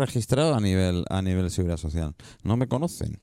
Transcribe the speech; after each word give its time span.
registrado 0.00 0.54
a 0.54 0.60
nivel, 0.60 1.04
a 1.08 1.22
nivel 1.22 1.50
seguridad 1.50 1.76
social. 1.76 2.14
No 2.42 2.56
me 2.56 2.66
conocen. 2.68 3.22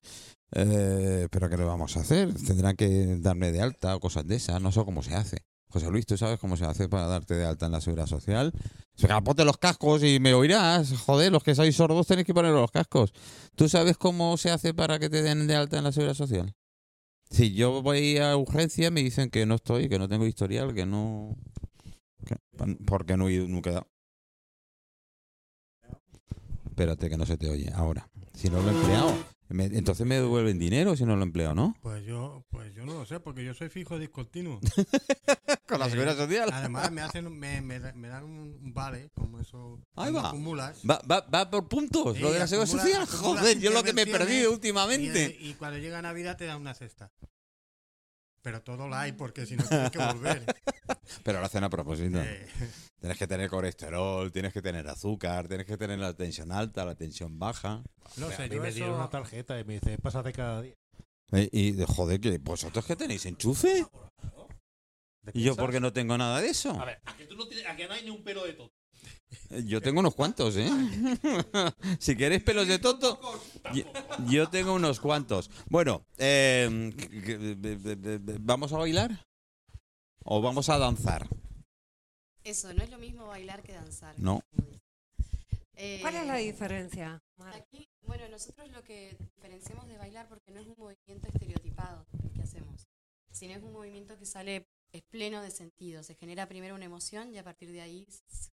Eh, 0.53 1.27
pero 1.29 1.49
¿qué 1.49 1.57
le 1.57 1.63
vamos 1.65 1.97
a 1.97 2.01
hacer? 2.01 2.33
Tendrán 2.33 2.75
que 2.77 3.17
darme 3.19 3.51
de 3.51 3.61
alta 3.61 3.95
o 3.95 3.99
cosas 3.99 4.25
de 4.25 4.35
esas. 4.35 4.61
No 4.61 4.71
sé 4.71 4.83
cómo 4.85 5.03
se 5.03 5.13
hace. 5.15 5.39
José 5.69 5.91
Luis, 5.91 6.05
¿tú 6.05 6.17
sabes 6.17 6.39
cómo 6.39 6.55
se 6.55 6.63
hace 6.63 6.87
para 6.87 7.07
darte 7.07 7.33
de 7.35 7.45
alta 7.45 7.65
en 7.65 7.73
la 7.73 7.81
seguridad 7.81 8.07
social? 8.07 8.53
Venga, 9.01 9.19
ponte 9.21 9.43
los 9.43 9.57
cascos 9.57 10.01
y 10.03 10.17
me 10.21 10.33
oirás. 10.33 10.93
Joder, 11.05 11.31
los 11.33 11.43
que 11.43 11.53
sois 11.55 11.75
sordos 11.75 12.07
tenéis 12.07 12.25
que 12.25 12.33
poner 12.33 12.53
los 12.53 12.71
cascos. 12.71 13.11
¿Tú 13.55 13.67
sabes 13.67 13.97
cómo 13.97 14.37
se 14.37 14.49
hace 14.49 14.73
para 14.73 14.97
que 14.97 15.09
te 15.09 15.21
den 15.21 15.45
de 15.45 15.55
alta 15.55 15.77
en 15.79 15.83
la 15.83 15.91
seguridad 15.91 16.15
social? 16.15 16.53
Si 17.29 17.53
yo 17.53 17.81
voy 17.81 18.17
a 18.17 18.37
urgencia, 18.37 18.89
me 18.89 19.03
dicen 19.03 19.29
que 19.29 19.45
no 19.45 19.55
estoy, 19.55 19.89
que 19.89 19.99
no 19.99 20.07
tengo 20.07 20.25
historial, 20.25 20.73
que 20.73 20.85
no. 20.85 21.35
que- 22.25 22.37
porque 22.85 23.17
no 23.17 23.27
he 23.27 23.37
nunca. 23.49 23.85
Espérate, 26.77 27.09
que 27.09 27.17
no 27.17 27.25
se 27.25 27.37
te 27.37 27.49
oye 27.49 27.71
ahora. 27.73 28.07
Si 28.35 28.51
no 28.51 28.61
lo 28.61 28.69
he 28.69 28.71
empleado, 28.71 29.17
me- 29.49 29.65
entonces 29.65 30.05
me 30.05 30.13
devuelven 30.19 30.59
dinero 30.59 30.95
si 30.95 31.05
no 31.05 31.15
lo 31.15 31.23
he 31.23 31.25
empleado, 31.25 31.55
¿no? 31.55 31.75
Pues 31.81 32.05
yo, 32.05 32.45
pues 32.51 32.71
yo 32.75 32.85
no 32.85 32.93
lo 32.93 33.03
sé, 33.07 33.19
porque 33.19 33.43
yo 33.43 33.55
soy 33.55 33.69
fijo 33.69 33.97
discontinuo. 33.97 34.59
Con 35.67 35.79
la 35.79 35.87
Eh, 35.87 35.89
seguridad 35.89 36.15
social. 36.15 36.51
Además 36.53 36.91
me 36.91 37.01
hacen, 37.01 37.35
me, 37.35 37.61
me, 37.61 37.79
me 37.93 38.07
dan 38.09 38.25
un 38.25 38.59
un 38.63 38.73
vale, 38.75 39.09
como 39.15 39.39
eso. 39.39 39.79
Ahí 39.95 40.11
cuando 40.11 40.21
va. 40.21 40.27
acumulas. 40.29 40.77
Va, 40.87 41.01
va, 41.11 41.21
va 41.33 41.49
por 41.49 41.67
puntos, 41.67 42.15
Sí, 42.15 42.21
lo 42.21 42.31
de 42.31 42.37
la 42.37 42.47
seguridad 42.47 42.75
acumula- 42.75 43.05
social. 43.07 43.07
Joder, 43.37 43.59
yo 43.59 43.71
lo 43.71 43.81
que 43.81 43.93
me 43.93 44.03
he 44.03 44.07
perdido 44.07 44.51
Y, 44.51 44.53
últimamente. 44.53 45.25
eh, 45.25 45.37
y 45.41 45.53
cuando 45.55 45.79
llega 45.79 45.99
Navidad 46.03 46.37
te 46.37 46.45
dan 46.45 46.61
una 46.61 46.75
cesta. 46.75 47.11
Pero 48.41 48.61
todo 48.61 48.87
la 48.87 49.01
hay, 49.01 49.11
porque 49.11 49.45
si 49.45 49.55
no 49.57 49.63
tienes 49.67 49.91
que 49.91 49.97
volver. 49.97 50.45
Pero 51.23 51.39
lo 51.39 51.45
hacen 51.45 51.63
a 51.63 51.69
propósito. 51.69 52.21
Eh, 52.21 52.47
Tienes 52.99 53.17
que 53.19 53.27
tener 53.27 53.49
colesterol, 53.49 54.31
tienes 54.31 54.51
que 54.53 54.61
tener 54.61 54.87
azúcar, 54.87 55.47
tienes 55.47 55.67
que 55.67 55.77
tener 55.77 55.99
la 55.99 56.13
tensión 56.15 56.51
alta, 56.51 56.83
la 56.83 56.95
tensión 56.95 57.37
baja. 57.37 57.83
no 58.17 58.31
sé, 58.31 58.49
mí 58.49 58.55
yo 58.55 58.61
me 58.61 58.71
dieron 58.71 58.91
eso... 58.91 58.99
una 58.99 59.09
tarjeta 59.09 59.59
y 59.59 59.63
me 59.65 59.73
dice, 59.75 59.97
pásate 59.99 60.33
cada 60.33 60.61
día. 60.63 60.73
Eh, 61.33 61.49
Y, 61.51 61.71
de- 61.73 61.85
joder, 61.85 62.19
que 62.19 62.37
vosotros 62.39 62.85
que 62.85 62.95
tenéis 62.95 63.25
enchufe. 63.27 63.85
¿De 65.21 65.31
Y 65.33 65.43
yo 65.43 65.55
porque 65.55 65.79
no 65.79 65.93
tengo 65.93 66.17
nada 66.17 66.41
de 66.41 66.49
eso. 66.49 66.71
A 66.79 66.85
ver, 66.85 66.99
a 67.05 67.15
que 67.17 67.25
tú 67.25 67.35
no 67.35 67.47
tienes, 67.47 67.67
a 67.67 67.75
que 67.75 67.87
no 67.87 67.93
hay 67.93 68.03
ni 68.03 68.09
un 68.09 68.23
pelo 68.23 68.45
de 68.45 68.53
todo. 68.53 68.71
Yo 69.65 69.81
tengo 69.81 69.99
unos 69.99 70.15
cuantos, 70.15 70.55
¿eh? 70.57 70.69
si 71.99 72.15
queréis 72.15 72.43
pelos 72.43 72.67
de 72.67 72.79
tonto, 72.79 73.19
yo, 74.27 74.49
tengo 74.49 74.73
unos 74.73 74.99
cuantos. 74.99 75.49
Bueno, 75.69 76.05
eh, 76.17 76.93
que- 76.97 78.37
¿vamos 78.39 78.71
a 78.73 78.77
bailar? 78.77 79.25
¿O 80.23 80.41
vamos 80.41 80.69
a 80.69 80.77
danzar? 80.77 81.27
Eso, 82.43 82.73
no 82.73 82.83
es 82.83 82.89
lo 82.89 82.97
mismo 82.97 83.27
bailar 83.27 83.61
que 83.63 83.73
danzar. 83.73 84.15
No. 84.19 84.41
Eh, 85.75 85.99
¿Cuál 86.01 86.15
es 86.15 86.25
la 86.27 86.37
diferencia? 86.37 87.21
Mar? 87.37 87.53
Aquí, 87.55 87.87
bueno, 88.05 88.27
nosotros 88.29 88.69
lo 88.71 88.83
que 88.83 89.15
diferenciamos 89.35 89.87
de 89.87 89.97
bailar, 89.97 90.27
porque 90.27 90.51
no 90.51 90.59
es 90.59 90.67
un 90.67 90.75
movimiento 90.77 91.27
estereotipado 91.27 92.05
el 92.23 92.31
que 92.31 92.41
hacemos, 92.41 92.87
sino 93.31 93.53
es 93.53 93.63
un 93.63 93.73
movimiento 93.73 94.17
que 94.17 94.25
sale, 94.25 94.65
es 94.91 95.03
pleno 95.03 95.41
de 95.41 95.51
sentido. 95.51 96.03
Se 96.03 96.15
genera 96.15 96.47
primero 96.47 96.75
una 96.75 96.85
emoción 96.85 97.33
y 97.33 97.37
a 97.37 97.43
partir 97.43 97.71
de 97.71 97.81
ahí 97.81 98.07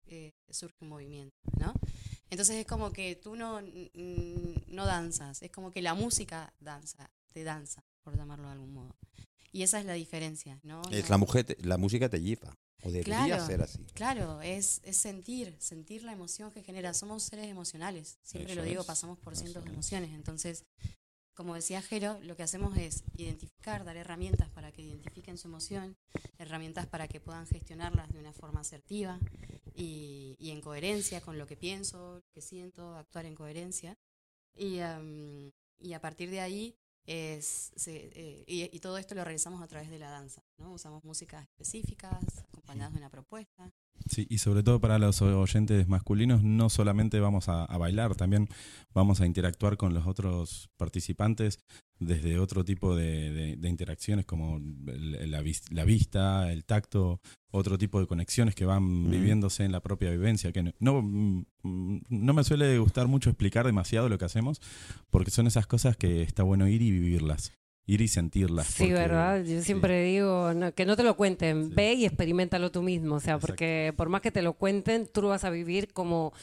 eh, 0.07 0.31
surge 0.49 0.75
un 0.81 0.89
movimiento, 0.89 1.35
¿no? 1.59 1.73
Entonces 2.29 2.55
es 2.57 2.65
como 2.65 2.91
que 2.91 3.15
tú 3.15 3.35
no, 3.35 3.61
no 3.61 4.85
danzas, 4.85 5.41
es 5.43 5.51
como 5.51 5.71
que 5.71 5.81
la 5.81 5.93
música 5.93 6.53
danza, 6.59 7.09
te 7.31 7.43
danza, 7.43 7.83
por 8.03 8.15
llamarlo 8.17 8.47
de 8.47 8.53
algún 8.53 8.73
modo. 8.73 8.95
Y 9.51 9.61
esa 9.63 9.79
es 9.79 9.85
la 9.85 9.93
diferencia, 9.93 10.59
¿no? 10.63 10.81
Es 10.91 11.09
la 11.09 11.17
mujer, 11.17 11.45
te- 11.45 11.57
la 11.63 11.77
música 11.77 12.09
te 12.09 12.19
lleva. 12.21 12.55
O 12.85 12.91
debería 12.91 13.25
Claro. 13.25 13.45
ser 13.45 13.61
así. 13.61 13.79
Claro, 13.93 14.41
es, 14.41 14.81
es 14.83 14.97
sentir, 14.97 15.55
sentir 15.59 16.03
la 16.03 16.11
emoción 16.11 16.51
que 16.51 16.63
genera. 16.63 16.93
Somos 16.93 17.23
seres 17.23 17.47
emocionales, 17.47 18.17
siempre 18.23 18.53
Eso 18.53 18.61
lo 18.61 18.67
digo, 18.67 18.81
es, 18.81 18.87
pasamos 18.87 19.17
por 19.19 19.33
eso 19.33 19.41
cientos 19.43 19.63
de 19.63 19.69
es. 19.69 19.73
emociones. 19.73 20.11
Entonces, 20.13 20.65
como 21.33 21.55
decía 21.55 21.81
Jero, 21.81 22.19
lo 22.21 22.35
que 22.35 22.43
hacemos 22.43 22.77
es 22.77 23.03
identificar, 23.17 23.83
dar 23.83 23.97
herramientas 23.97 24.49
para 24.49 24.71
que 24.71 24.83
identifiquen 24.83 25.37
su 25.37 25.47
emoción, 25.47 25.97
herramientas 26.37 26.87
para 26.87 27.07
que 27.07 27.19
puedan 27.19 27.47
gestionarlas 27.47 28.11
de 28.11 28.19
una 28.19 28.33
forma 28.33 28.61
asertiva 28.61 29.19
y, 29.73 30.35
en 30.39 30.61
coherencia 30.61 31.21
con 31.21 31.37
lo 31.37 31.47
que 31.47 31.57
pienso, 31.57 32.15
lo 32.15 32.31
que 32.33 32.41
siento, 32.41 32.95
actuar 32.95 33.25
en 33.25 33.35
coherencia. 33.35 33.97
Y, 34.55 34.79
y 35.79 35.93
a 35.93 36.01
partir 36.01 36.29
de 36.29 36.41
ahí, 36.41 36.75
es, 37.05 37.71
eh, 37.87 38.43
y, 38.47 38.75
y 38.75 38.79
todo 38.79 38.97
esto 38.97 39.15
lo 39.15 39.23
realizamos 39.23 39.61
a 39.61 39.67
través 39.67 39.89
de 39.89 39.99
la 39.99 40.09
danza. 40.09 40.43
¿no? 40.57 40.71
Usamos 40.71 41.03
músicas 41.03 41.43
específicas, 41.43 42.23
acompañadas 42.49 42.93
de 42.93 42.99
una 42.99 43.09
propuesta. 43.09 43.71
Sí, 44.09 44.25
y 44.29 44.39
sobre 44.39 44.63
todo 44.63 44.81
para 44.81 44.97
los 44.97 45.21
oyentes 45.21 45.87
masculinos, 45.87 46.43
no 46.43 46.69
solamente 46.69 47.19
vamos 47.19 47.47
a, 47.47 47.63
a 47.65 47.77
bailar, 47.77 48.15
también 48.15 48.49
vamos 48.93 49.21
a 49.21 49.25
interactuar 49.25 49.77
con 49.77 49.93
los 49.93 50.07
otros 50.07 50.69
participantes 50.77 51.59
desde 52.05 52.39
otro 52.39 52.63
tipo 52.63 52.95
de, 52.95 53.31
de- 53.31 53.55
de 53.57 53.69
interacciones 53.69 54.25
como 54.25 54.59
la, 54.85 55.41
vis- 55.41 55.71
la 55.71 55.83
vista, 55.85 56.51
el 56.51 56.65
tacto, 56.65 57.19
otro 57.51 57.77
tipo 57.77 57.99
de 57.99 58.07
conexiones 58.07 58.55
que 58.55 58.65
van 58.65 58.83
Mm. 58.83 59.11
viviéndose 59.11 59.63
en 59.63 59.71
la 59.71 59.79
propia 59.81 60.09
vivencia. 60.11 60.51
Que 60.51 60.63
no, 60.63 60.71
no, 60.79 61.01
mm, 61.01 61.99
no 62.09 62.33
me 62.33 62.43
suele 62.43 62.77
gustar 62.79 63.07
mucho 63.07 63.29
explicar 63.29 63.65
demasiado 63.65 64.09
lo 64.09 64.17
que 64.17 64.25
hacemos, 64.25 64.61
porque 65.09 65.31
son 65.31 65.47
esas 65.47 65.67
cosas 65.67 65.95
que 65.97 66.21
está 66.23 66.43
bueno 66.43 66.67
ir 66.67 66.81
y 66.81 66.91
vivirlas, 66.91 67.53
ir 67.85 68.01
y 68.01 68.07
sentirlas. 68.07 68.67
Sí, 68.67 68.83
porque- 68.83 68.93
¿verdad? 68.93 69.43
Yo 69.43 69.61
siempre 69.61 70.03
digo 70.03 70.53
no, 70.53 70.73
que 70.73 70.85
no 70.85 70.95
te 70.95 71.03
lo 71.03 71.15
cuenten, 71.15 71.67
Sí. 71.69 71.73
ve 71.75 71.93
y 71.93 72.05
experimentalo 72.05 72.71
tú 72.71 72.81
mismo, 72.81 73.15
o 73.15 73.19
sea, 73.19 73.33
Exacto. 73.35 73.47
porque 73.47 73.93
por 73.97 74.09
más 74.09 74.21
que 74.21 74.31
te 74.31 74.41
lo 74.41 74.53
cuenten, 74.53 75.07
tú 75.11 75.21
lo 75.21 75.27
vas 75.29 75.43
a 75.43 75.49
vivir 75.49 75.91
como, 75.93 76.33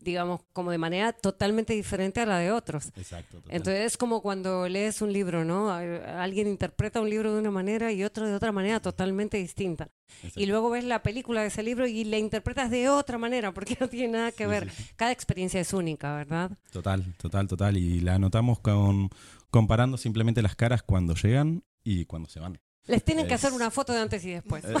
digamos, 0.00 0.40
como 0.52 0.70
de 0.70 0.78
manera 0.78 1.12
totalmente 1.12 1.74
diferente 1.74 2.20
a 2.20 2.26
la 2.26 2.38
de 2.38 2.52
otros. 2.52 2.86
Exacto. 2.96 3.38
total. 3.38 3.56
Entonces 3.56 3.84
es 3.86 3.96
como 3.96 4.22
cuando 4.22 4.68
lees 4.68 5.02
un 5.02 5.12
libro, 5.12 5.44
¿no? 5.44 5.70
Alguien 5.70 6.46
interpreta 6.48 7.00
un 7.00 7.10
libro 7.10 7.32
de 7.34 7.40
una 7.40 7.50
manera 7.50 7.92
y 7.92 8.04
otro 8.04 8.26
de 8.26 8.34
otra 8.34 8.52
manera 8.52 8.80
totalmente 8.80 9.36
distinta. 9.38 9.88
Exacto. 10.22 10.40
Y 10.40 10.46
luego 10.46 10.70
ves 10.70 10.84
la 10.84 11.02
película 11.02 11.42
de 11.42 11.48
ese 11.48 11.62
libro 11.62 11.86
y 11.86 12.04
la 12.04 12.16
interpretas 12.18 12.70
de 12.70 12.88
otra 12.88 13.18
manera 13.18 13.52
porque 13.52 13.76
no 13.80 13.88
tiene 13.88 14.08
nada 14.18 14.32
que 14.32 14.44
Sí, 14.44 14.50
ver. 14.50 14.70
sí. 14.70 14.84
Cada 14.96 15.12
experiencia 15.12 15.60
es 15.60 15.72
única, 15.72 16.14
¿verdad? 16.16 16.50
Total, 16.72 17.14
total, 17.16 17.46
total. 17.48 17.76
Y 17.76 18.00
la 18.00 18.14
anotamos 18.14 18.60
con 18.60 19.10
comparando 19.50 19.96
simplemente 19.96 20.42
las 20.42 20.54
caras 20.56 20.82
cuando 20.82 21.14
llegan 21.14 21.64
y 21.82 22.04
cuando 22.04 22.28
se 22.28 22.38
van. 22.40 22.58
Les 22.86 23.04
tienen 23.04 23.26
que 23.26 23.34
Es- 23.34 23.44
hacer 23.44 23.54
una 23.54 23.70
foto 23.70 23.92
de 23.92 24.00
antes 24.00 24.24
y 24.24 24.30
después. 24.30 24.64
Eh, 24.64 24.72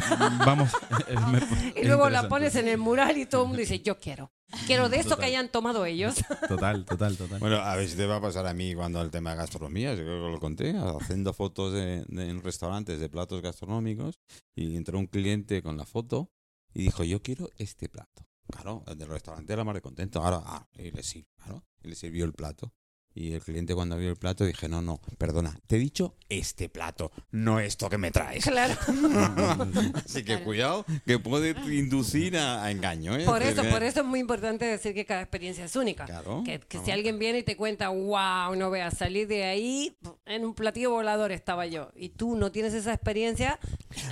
vamos. 0.46 0.70
eh, 1.08 1.14
me- 1.30 1.72
Y 1.76 1.80
es 1.82 1.86
luego 1.86 2.08
la 2.08 2.28
pones 2.28 2.54
en 2.56 2.68
el 2.68 2.78
mural 2.78 3.18
y 3.18 3.26
todo 3.26 3.42
el 3.42 3.48
mundo 3.48 3.60
dice, 3.60 3.80
yo 3.80 3.98
quiero. 3.98 4.30
Quiero 4.66 4.88
de 4.88 4.96
esto 4.96 5.10
que 5.10 5.14
Total. 5.16 5.28
hayan 5.28 5.48
tomado 5.50 5.84
ellos. 5.84 6.14
Total, 6.48 6.84
total, 6.86 7.16
total. 7.16 7.38
Bueno, 7.38 7.56
a 7.56 7.76
ver 7.76 7.88
si 7.88 7.96
te 7.96 8.06
va 8.06 8.16
a 8.16 8.20
pasar 8.20 8.46
a 8.46 8.54
mí 8.54 8.74
cuando 8.74 9.00
el 9.02 9.10
tema 9.10 9.30
de 9.32 9.36
gastronomía, 9.36 9.94
yo 9.94 10.02
creo 10.04 10.24
que 10.26 10.32
lo 10.32 10.40
conté, 10.40 10.74
haciendo 10.76 11.32
fotos 11.34 11.72
de, 11.74 12.04
de- 12.08 12.28
en 12.30 12.42
restaurantes 12.42 12.98
de 12.98 13.08
platos 13.10 13.42
gastronómicos 13.42 14.18
y 14.54 14.76
entró 14.76 14.98
un 14.98 15.06
cliente 15.06 15.62
con 15.62 15.76
la 15.76 15.84
foto 15.84 16.30
y 16.72 16.82
dijo, 16.84 17.04
yo 17.04 17.22
quiero 17.22 17.50
este 17.58 17.88
plato. 17.88 18.26
Claro, 18.50 18.82
el 18.86 18.96
del 18.96 19.08
restaurante 19.08 19.52
era 19.52 19.64
más 19.64 19.74
de 19.74 19.82
contento. 19.82 20.22
Ahora, 20.22 20.40
ah, 20.44 20.66
y 20.78 20.90
le 20.92 21.02
sirvió, 21.02 21.28
claro, 21.36 21.64
y 21.82 21.88
le 21.88 21.94
sirvió 21.94 22.24
el 22.24 22.32
plato. 22.32 22.72
Y 23.20 23.32
el 23.32 23.40
cliente 23.40 23.74
cuando 23.74 23.96
vio 23.98 24.10
el 24.10 24.16
plato 24.16 24.44
dije, 24.44 24.68
no, 24.68 24.80
no, 24.80 25.00
perdona, 25.18 25.58
te 25.66 25.74
he 25.74 25.78
dicho 25.80 26.14
este 26.28 26.68
plato, 26.68 27.10
no 27.32 27.58
esto 27.58 27.90
que 27.90 27.98
me 27.98 28.12
traes. 28.12 28.44
claro. 28.44 28.74
Así 30.04 30.20
que 30.20 30.24
Claro. 30.28 30.44
cuidado, 30.44 30.86
que 31.04 31.18
puede 31.18 31.50
inducir 31.74 32.36
a, 32.36 32.62
a 32.64 32.70
engaño. 32.70 33.16
¿eh? 33.16 33.24
Por 33.24 33.42
Es 33.42 33.58
eso, 33.58 33.64
por 33.68 33.82
eso 33.82 34.00
es 34.00 34.06
muy 34.06 34.20
importante 34.20 34.64
decir 34.66 34.94
que 34.94 35.04
cada 35.04 35.22
experiencia 35.22 35.64
es 35.64 35.74
única. 35.74 36.04
Claro. 36.04 36.42
Que, 36.44 36.60
que 36.60 36.78
si 36.78 36.90
alguien 36.92 37.18
viene 37.18 37.38
y 37.38 37.42
te 37.42 37.56
cuenta, 37.56 37.88
wow, 37.88 38.54
no 38.56 38.70
veas, 38.70 38.96
salir 38.96 39.26
de 39.26 39.44
ahí, 39.44 39.96
en 40.26 40.44
un 40.44 40.54
platillo 40.54 40.90
volador 40.92 41.32
estaba 41.32 41.66
yo, 41.66 41.90
y 41.96 42.10
tú 42.10 42.36
no 42.36 42.52
tienes 42.52 42.72
esa 42.74 42.92
experiencia, 42.94 43.58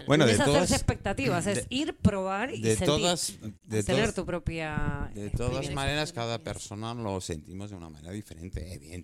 Bueno, 0.09 0.25
no 0.25 0.29
de 0.29 0.35
es 0.35 0.41
hacerse 0.41 0.59
todas- 0.59 0.73
expectativas, 0.73 1.47
es 1.47 1.59
de- 1.59 1.67
ir, 1.71 1.97
probar 1.97 2.53
y 2.53 2.61
de 2.61 2.71
sentir, 2.77 2.87
todas, 2.87 3.35
de 3.63 3.83
tener 3.85 4.01
todas- 4.03 4.15
tu 4.17 4.27
propia 4.27 5.11
De 5.15 5.31
todas 5.31 5.71
maneras, 5.73 6.13
cada 6.13 6.43
persona 6.43 6.93
lo 6.95 7.21
sentimos 7.21 7.71
de 7.71 7.77
una 7.77 7.89
manera 7.91 8.13
diferente, 8.13 8.61
evidentemente, 8.75 8.96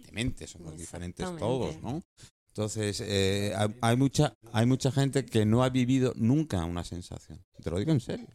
somos 0.46 0.76
diferentes 0.76 1.26
todos, 1.38 1.80
¿no? 1.82 2.02
Entonces, 2.48 3.00
eh, 3.00 3.54
hay, 3.56 3.74
hay 3.80 3.96
mucha, 3.96 4.34
hay 4.52 4.66
mucha 4.66 4.92
gente 4.92 5.24
que 5.24 5.46
no 5.46 5.64
ha 5.64 5.70
vivido 5.70 6.12
nunca 6.16 6.64
una 6.66 6.84
sensación. 6.84 7.42
Te 7.62 7.70
lo 7.70 7.78
digo 7.78 7.92
en 7.92 8.00
serio. 8.00 8.28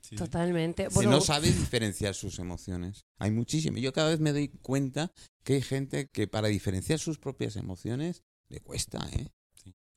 Sí. 0.00 0.16
Totalmente. 0.16 0.88
Si 0.88 0.94
Bueno, 0.94 1.10
no 1.10 1.20
sabe 1.20 1.48
diferenciar 1.48 2.14
sus 2.14 2.38
emociones. 2.38 3.04
Hay 3.18 3.30
muchísimo. 3.30 3.76
Yo 3.76 3.92
cada 3.92 4.08
vez 4.08 4.20
me 4.20 4.32
doy 4.32 4.48
cuenta 4.48 5.12
que 5.44 5.54
hay 5.54 5.62
gente 5.62 6.08
que 6.10 6.26
para 6.26 6.48
diferenciar 6.48 6.98
sus 6.98 7.18
propias 7.18 7.56
emociones 7.56 8.22
le 8.48 8.60
cuesta, 8.60 9.06
¿eh? 9.12 9.28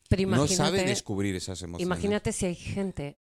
pero 0.10 0.30
No 0.30 0.48
sabe 0.48 0.84
descubrir 0.84 1.36
esas 1.36 1.62
emociones. 1.62 1.86
Imagínate 1.86 2.32
si 2.32 2.46
hay 2.46 2.56
gente, 2.56 3.18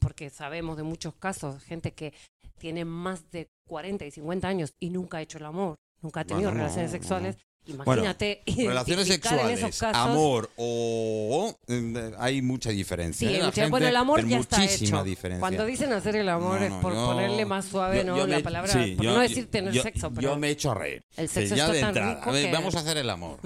porque 0.00 0.30
sabemos 0.30 0.76
de 0.76 0.84
muchos 0.84 1.14
casos, 1.14 1.62
gente 1.62 1.92
que 1.92 2.14
tiene 2.58 2.84
más 2.84 3.30
de 3.30 3.48
40 3.66 4.06
y 4.06 4.10
50 4.10 4.48
años 4.48 4.74
y 4.78 4.90
nunca 4.90 5.18
ha 5.18 5.22
hecho 5.22 5.38
el 5.38 5.44
amor, 5.44 5.76
nunca 6.02 6.20
ha 6.20 6.24
tenido 6.24 6.50
Bueno, 6.50 6.62
relaciones 6.64 6.90
sexuales, 6.90 7.36
Imagínate. 7.66 8.42
Relaciones 8.46 9.06
identificar 9.06 9.38
en 9.40 9.50
esos 9.50 9.60
sexuales, 9.70 9.78
casos- 9.98 10.10
amor 10.10 10.50
o... 10.56 11.54
eh, 11.68 12.12
hay 12.18 12.40
mucha 12.40 12.70
diferencia. 12.70 13.28
Sí, 13.28 13.34
¿eh? 13.34 13.38
La 13.38 13.52
gente- 13.52 13.70
bueno, 13.70 13.86
el 13.86 13.96
amor 13.96 14.26
ya 14.26 14.38
está 14.38 14.64
hecho. 14.64 15.04
diferencia. 15.04 15.40
Cuando 15.40 15.66
dicen 15.66 15.92
hacer 15.92 16.16
el 16.16 16.28
amor 16.30 16.58
No, 16.58 16.66
es 16.66 16.72
por 16.82 16.94
yo- 16.94 17.06
ponerle 17.06 17.44
más 17.44 17.66
suave, 17.66 17.98
yo- 17.98 18.04
¿no? 18.04 18.16
yo 18.16 18.26
la 18.26 18.38
me- 18.38 18.42
palabra, 18.42 18.72
sí, 18.72 18.94
por 18.96 19.04
yo- 19.04 19.14
no 19.14 19.20
decir 19.20 19.50
tener 19.50 19.74
yo- 19.74 19.82
sexo, 19.82 20.08
Yo 20.08 20.14
pero 20.14 20.36
me 20.38 20.48
echo 20.50 20.70
a 20.70 20.74
reír. 20.74 21.04
el 21.18 21.28
sexo 21.28 21.54
ya 21.54 21.64
está 21.64 21.74
de 21.74 21.80
tan 21.80 21.88
entrada. 21.90 22.14
rico 22.14 22.30
A 22.30 22.32
ver, 22.32 22.46
que- 22.46 22.52
Vamos 22.52 22.74
a 22.74 22.78
hacer 22.80 22.96
el 22.96 23.10
amor. 23.10 23.38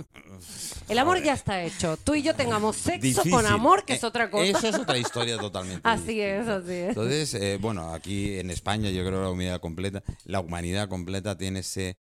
el 0.88 0.98
amor 0.98 1.22
ya 1.22 1.32
está 1.34 1.62
hecho. 1.64 1.96
Tú 2.02 2.14
y 2.14 2.22
yo 2.22 2.34
tengamos 2.36 2.76
sexo 2.76 3.00
Difícil. 3.02 3.32
con 3.32 3.46
amor, 3.46 3.84
que 3.84 3.94
es 3.94 4.02
Eh, 4.02 4.06
otra 4.06 4.30
cosa. 4.30 4.44
Eso 4.44 4.68
es 4.68 4.74
otra 4.76 4.96
historia 4.96 5.38
totalmente. 5.38 5.80
Así 5.84 6.20
es, 6.20 6.46
así 6.46 6.70
es. 6.72 6.88
Entonces, 6.90 7.34
eh, 7.34 7.58
bueno, 7.60 7.92
aquí 7.92 8.38
en 8.38 8.50
España 8.50 8.90
yo 8.90 9.04
creo 9.04 9.18
que 9.18 9.24
la 9.24 9.30
humanidad 9.30 9.60
completa, 9.60 10.02
la 10.24 10.40
humanidad 10.40 10.88
completa 10.88 11.36
tiene 11.36 11.58
ese 11.60 11.96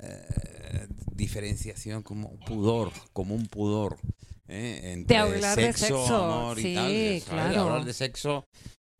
eh, 0.00 0.88
diferenciación 1.12 2.02
como 2.02 2.28
un 2.28 2.38
pudor, 2.40 2.92
como 3.12 3.34
un 3.34 3.46
pudor. 3.46 3.98
¿eh? 4.46 4.92
Entre 4.92 5.16
De 5.16 5.22
hablar 5.22 5.56
de 5.56 5.72
sexo, 5.72 5.86
sexo, 5.98 6.24
amor 6.24 6.58
sí, 6.58 6.68
y 6.68 7.20
tal. 7.20 7.30
claro. 7.34 7.60
Hablar 7.62 7.84
de 7.84 7.92
sexo. 7.92 8.44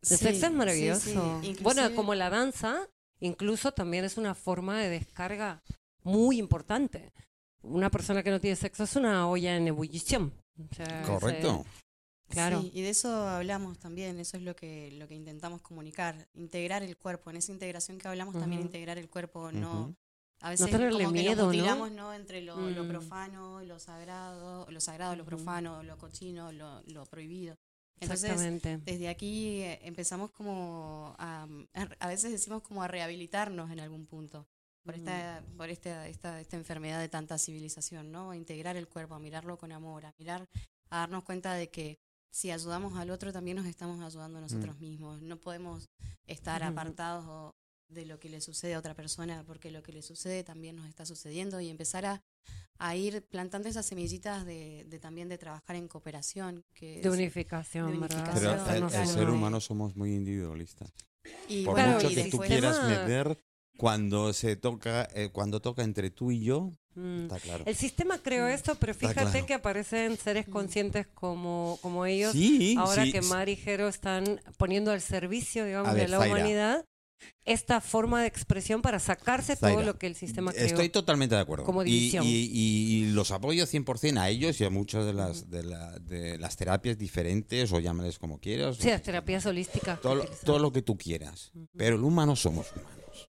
El 0.01 0.07
Sí, 0.09 0.17
sexo 0.17 0.45
es 0.47 0.53
maravilloso. 0.53 1.01
sí. 1.09 1.13
Bueno, 1.61 1.81
Inclusive- 1.81 1.95
como 1.95 2.15
la 2.15 2.29
danza, 2.29 2.87
incluso 3.19 3.71
también 3.73 4.05
es 4.05 4.17
una 4.17 4.35
forma 4.35 4.79
de 4.79 4.89
descarga 4.89 5.61
muy 6.03 6.37
importante. 6.39 7.11
Una 7.61 7.89
persona 7.89 8.23
que 8.23 8.31
no 8.31 8.39
tiene 8.39 8.55
sexo 8.55 8.83
es 8.83 8.95
una 8.95 9.27
olla 9.27 9.57
en 9.57 9.67
ebullición. 9.67 10.33
O 10.71 10.75
sea, 10.75 11.01
es, 11.01 11.07
Correcto. 11.07 11.65
eh, 11.65 11.71
Claro. 12.29 12.61
Sí, 12.61 12.71
y 12.75 12.81
de 12.83 12.89
eso 12.91 13.27
hablamos 13.27 13.79
también, 13.79 14.19
eso 14.19 14.37
es 14.37 14.43
lo 14.43 14.55
que, 14.55 14.91
lo 14.91 15.07
que 15.07 15.15
intentamos 15.15 15.61
comunicar, 15.61 16.27
integrar 16.35 16.83
el 16.83 16.95
cuerpo, 16.95 17.31
en 17.31 17.37
esa 17.37 17.51
integración 17.51 17.97
que 17.97 18.07
hablamos 18.07 18.35
también 18.39 18.61
integrar 18.61 18.99
el 18.99 19.09
cuerpo, 19.09 19.51
no. 19.51 19.95
A 20.41 20.49
veces 20.51 20.69
tenerle 20.71 21.03
como 21.03 21.13
que 21.13 21.35
nos 21.35 21.45
mutilamos, 21.47 21.91
¿no? 21.91 22.13
entre 22.13 22.41
lo, 22.41 22.69
lo 22.69 22.83
Mm. 22.83 22.87
profano, 22.87 23.61
lo 23.63 23.79
sagrado, 23.79 24.69
lo 24.71 24.79
sagrado, 24.79 25.15
lo 25.15 25.25
profano, 25.25 25.83
lo 25.83 25.97
cochino, 25.97 26.51
lo, 26.51 26.81
lo 26.87 27.05
prohibido. 27.05 27.57
Entonces, 28.01 28.29
Exactamente. 28.31 28.77
desde 28.85 29.09
aquí 29.09 29.61
eh, 29.61 29.79
empezamos 29.83 30.31
como 30.31 31.15
a, 31.19 31.45
a 31.99 32.07
veces 32.07 32.31
decimos 32.31 32.61
como 32.61 32.81
a 32.81 32.87
rehabilitarnos 32.87 33.69
en 33.71 33.79
algún 33.81 34.05
punto 34.05 34.47
por 34.85 34.95
esta 34.95 35.43
por 35.57 35.69
esta, 35.69 36.07
esta 36.07 36.39
esta 36.39 36.55
enfermedad 36.55 36.99
de 37.01 37.09
tanta 37.09 37.37
civilización, 37.37 38.09
¿no? 38.11 38.31
A 38.31 38.37
integrar 38.37 38.77
el 38.77 38.87
cuerpo, 38.87 39.15
a 39.15 39.19
mirarlo 39.19 39.57
con 39.57 39.73
amor, 39.73 40.05
a 40.05 40.13
mirar 40.17 40.47
a 40.89 40.99
darnos 40.99 41.25
cuenta 41.25 41.53
de 41.55 41.69
que 41.69 41.99
si 42.31 42.49
ayudamos 42.51 42.97
al 42.97 43.09
otro 43.11 43.33
también 43.33 43.57
nos 43.57 43.65
estamos 43.65 43.99
ayudando 44.01 44.37
a 44.37 44.41
nosotros 44.41 44.79
mismos. 44.79 45.21
No 45.21 45.35
podemos 45.37 45.89
estar 46.25 46.63
apartados 46.63 47.25
o- 47.27 47.51
de 47.89 48.05
lo 48.05 48.19
que 48.19 48.29
le 48.29 48.39
sucede 48.41 48.75
a 48.75 48.79
otra 48.79 48.93
persona 48.93 49.43
porque 49.45 49.71
lo 49.71 49.81
que 49.83 49.91
le 49.91 50.01
sucede 50.01 50.43
también 50.43 50.75
nos 50.75 50.87
está 50.87 51.05
sucediendo 51.05 51.59
y 51.59 51.69
empezar 51.69 52.05
a, 52.05 52.21
a 52.77 52.95
ir 52.95 53.23
plantando 53.23 53.67
esas 53.67 53.85
semillitas 53.85 54.45
de, 54.45 54.85
de 54.87 54.99
también 54.99 55.27
de 55.27 55.37
trabajar 55.37 55.75
en 55.75 55.87
cooperación 55.87 56.63
que 56.73 57.01
De 57.01 57.09
es- 57.09 57.13
unificación, 57.13 57.91
de 57.91 57.99
¿verdad? 57.99 58.31
Pero 58.33 58.51
unificación, 58.53 59.01
el, 59.01 59.07
ser 59.07 59.29
humano 59.29 59.59
somos 59.59 59.95
muy 59.95 60.13
individualistas. 60.13 60.91
y 61.47 61.65
Por 61.65 61.73
bueno, 61.75 61.93
mucho 61.95 62.09
y 62.11 62.15
que 62.15 62.29
tú 62.29 62.37
quieras 62.39 62.77
tema- 62.79 62.89
meter, 62.89 63.37
cuando 63.77 64.33
se 64.33 64.55
toca, 64.55 65.07
eh, 65.13 65.29
cuando 65.31 65.61
toca 65.61 65.83
entre 65.83 66.09
tú 66.11 66.31
y 66.31 66.41
yo, 66.43 66.71
Mm. 66.95 67.21
está 67.23 67.39
claro. 67.39 67.63
El 67.67 67.75
sistema 67.75 68.17
creó 68.17 68.45
Mm. 68.45 68.49
esto, 68.49 68.75
pero 68.75 68.93
fíjate 68.93 69.21
claro. 69.31 69.45
que 69.45 69.53
aparecen 69.53 70.17
seres 70.17 70.47
Mm. 70.47 70.51
conscientes 70.51 71.07
como, 71.07 71.77
como 71.81 72.05
ellos. 72.05 72.33
Sí, 72.33 72.75
ahora 72.77 73.03
sí, 73.05 73.11
que. 73.11 73.21
Mar 73.21 73.47
y 73.47 73.55
Jero 73.55 73.87
están 73.87 74.41
poniendo 74.57 74.91
al 74.91 74.99
servicio, 75.01 75.65
digamos, 75.65 75.89
A 75.89 75.93
de 75.93 76.01
ver, 76.01 76.09
la 76.09 76.17
Zaira. 76.19 76.33
humanidad 76.35 76.85
esta 77.45 77.81
forma 77.81 78.21
de 78.21 78.27
expresión 78.27 78.81
para 78.81 78.99
sacarse 78.99 79.55
todo 79.55 79.81
lo 79.81 79.97
que 79.97 80.07
el 80.07 80.15
sistema 80.15 80.51
creó. 80.53 80.65
Estoy 80.65 80.89
totalmente 80.89 81.35
de 81.35 81.41
acuerdo. 81.41 81.65
como 81.65 81.83
Y- 81.83 81.91
división. 81.91 82.25
Y, 82.25 82.29
y- 82.29 83.03
y 83.03 83.11
los 83.11 83.31
apoyo 83.31 83.65
100% 83.65 84.17
a 84.19 84.29
ellos 84.29 84.59
y 84.61 84.65
a 84.65 84.69
muchas 84.69 85.05
de 85.05 85.13
las, 85.13 85.49
de, 85.49 85.63
la- 85.63 85.97
de 85.99 86.37
las 86.37 86.55
terapias 86.55 86.97
diferentes, 86.97 87.71
o 87.71 87.79
llámales 87.79 88.19
como 88.19 88.39
quieras. 88.39 88.77
Sí, 88.77 88.89
las 88.89 89.01
terapias 89.03 89.45
holísticas. 89.45 89.99
todo, 90.01 90.23
todo 90.45 90.59
lo 90.59 90.71
que 90.71 90.81
tú 90.81 90.97
quieras. 90.97 91.51
Pero 91.75 91.95
el 91.95 92.03
humano 92.03 92.35
somos 92.35 92.67
humanos. 92.73 93.29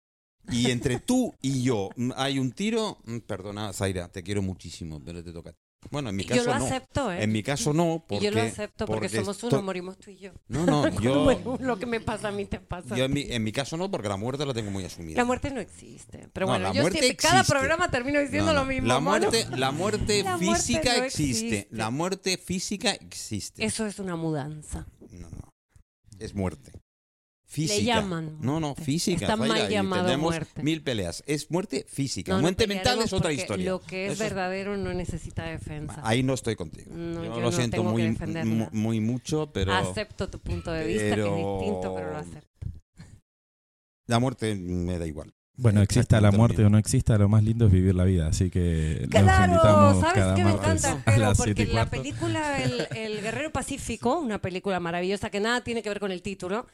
Y 0.51 0.71
entre 0.71 0.99
tú 0.99 1.35
y 1.41 1.61
yo 1.61 1.89
mm, 1.95 2.11
hay 2.15 2.39
un 2.39 2.51
tiro. 2.51 2.97
mm, 3.05 3.19
Perdona, 3.19 3.71
Zaira, 3.73 4.07
te 4.11 4.23
quiero 4.23 4.41
muchísimo, 4.41 4.99
pero 5.03 5.23
te 5.23 5.31
toca. 5.31 5.53
Bueno, 5.91 6.09
en 6.09 6.15
mi 6.17 6.25
caso 6.25 6.41
yo 6.43 6.51
lo 6.53 6.59
no. 6.59 6.65
acepto, 6.65 7.11
¿eh? 7.11 7.23
En 7.23 7.31
mi 7.31 7.41
caso 7.41 7.73
no, 7.73 8.03
porque. 8.07 8.25
yo 8.25 8.31
lo 8.31 8.41
acepto 8.41 8.85
porque, 8.85 9.07
somos 9.09 9.37
esto- 9.37 9.47
uno, 9.47 9.61
morimos 9.63 9.97
tú 9.97 10.11
y 10.11 10.17
yo. 10.17 10.31
No, 10.49 10.65
no, 10.65 10.89
yo. 11.01 11.23
Bueno, 11.23 11.57
lo 11.61 11.79
que 11.79 11.85
me 11.85 11.99
pasa 12.01 12.27
a 12.27 12.31
mí 12.31 12.45
te 12.45 12.59
pasa. 12.59 12.95
yo 12.97 13.05
en, 13.05 13.13
mi, 13.13 13.21
en 13.29 13.43
mi 13.43 13.51
caso 13.51 13.77
no, 13.77 13.89
porque 13.89 14.09
la 14.09 14.17
muerte 14.17 14.45
la 14.45 14.53
tengo 14.53 14.69
muy 14.71 14.83
asumida. 14.83 15.17
La 15.17 15.25
muerte 15.25 15.49
no 15.51 15.61
existe. 15.61 16.27
Pero 16.33 16.45
No, 16.47 16.51
bueno, 16.53 16.73
yo 16.73 16.81
muerte 16.81 16.99
siempre, 16.99 17.15
cada 17.29 17.43
programa 17.43 17.89
termino 17.89 18.19
diciendo 18.19 18.47
No, 18.47 18.59
lo 18.59 18.59
no. 18.65 18.65
mismo. 18.65 18.87
La 18.87 18.99
muerte, 18.99 19.47
la 19.55 19.71
muerte 19.71 20.23
La 20.23 20.37
muerte 20.37 20.61
física 20.63 20.97
no 20.97 21.03
existe. 21.05 21.47
existe. 21.59 21.67
La 21.71 21.89
muerte 21.89 22.37
física 22.37 22.91
existe. 22.91 23.63
Eso 23.65 23.85
es 23.85 23.99
una 23.99 24.15
mudanza. 24.17 24.85
No, 25.11 25.29
no. 25.29 25.53
Es 26.19 26.35
muerte. 26.35 26.71
Física. 27.51 27.81
llaman 27.95 28.37
No, 28.41 28.59
no, 28.59 28.75
física. 28.75 29.21
Está 29.25 29.35
mal 29.35 29.67
llamado 29.67 30.15
muerte. 30.19 30.61
Mil 30.61 30.83
peleas. 30.83 31.23
Es 31.25 31.49
muerte 31.49 31.83
física. 31.89 32.31
No, 32.31 32.37
no 32.37 32.41
muerte 32.43 32.67
mental 32.67 33.01
es 33.01 33.11
otra 33.11 33.33
historia. 33.33 33.65
Lo 33.71 33.81
que 33.81 34.05
es 34.05 34.13
Eso 34.13 34.23
es- 34.23 34.29
verdadero 34.29 34.77
no 34.77 34.93
necesita 34.93 35.45
defensa. 35.45 35.99
Ahí 36.03 36.21
no 36.21 36.35
estoy 36.35 36.55
contigo. 36.55 36.91
No, 36.93 37.23
yo, 37.23 37.33
yo 37.33 37.39
lo 37.39 37.41
no 37.41 37.51
siento 37.51 37.77
tengo 37.77 37.95
que 37.95 38.69
muy, 38.71 38.99
mucho, 38.99 39.51
pero 39.51 39.73
Acepto 39.73 40.29
tu 40.29 40.39
punto 40.39 40.71
de 40.71 40.85
vista, 40.85 41.01
que 41.01 41.09
es 41.09 41.15
pero- 41.15 41.57
distinto, 41.59 41.95
pero 41.95 42.11
lo 42.11 42.17
acepto. 42.19 42.67
la 44.07 44.19
muerte 44.19 44.55
me 44.55 44.99
da 44.99 45.07
igual. 45.07 45.33
Bueno, 45.61 45.81
exista 45.81 46.21
la 46.21 46.31
muerte 46.31 46.63
o 46.63 46.69
no 46.69 46.77
exista, 46.77 47.17
lo 47.17 47.27
más 47.27 47.43
lindo 47.43 47.65
es 47.65 47.71
vivir 47.73 47.93
la 47.93 48.05
vida. 48.05 48.27
Así 48.27 48.49
que 48.49 48.99
los 49.01 49.09
Claro, 49.09 49.51
invitamos 49.53 49.99
¿sabes 49.99 50.13
cada 50.13 50.35
qué 50.35 50.43
me 50.45 50.51
encanta? 50.51 51.03
las 51.17 51.37
Porque 51.37 51.53
7 51.55 51.71
y 51.71 51.75
la 51.75 51.89
película 51.89 52.63
el, 52.63 52.87
El 52.95 53.21
Guerrero 53.21 53.51
Pacífico, 53.51 54.19
una 54.21 54.39
película 54.39 54.79
maravillosa 54.79 55.29
que 55.29 55.41
nada 55.41 55.61
tiene 55.61 55.83
que 55.83 55.89
ver 55.89 55.99
con 55.99 56.13
el 56.13 56.21
título, 56.21 56.65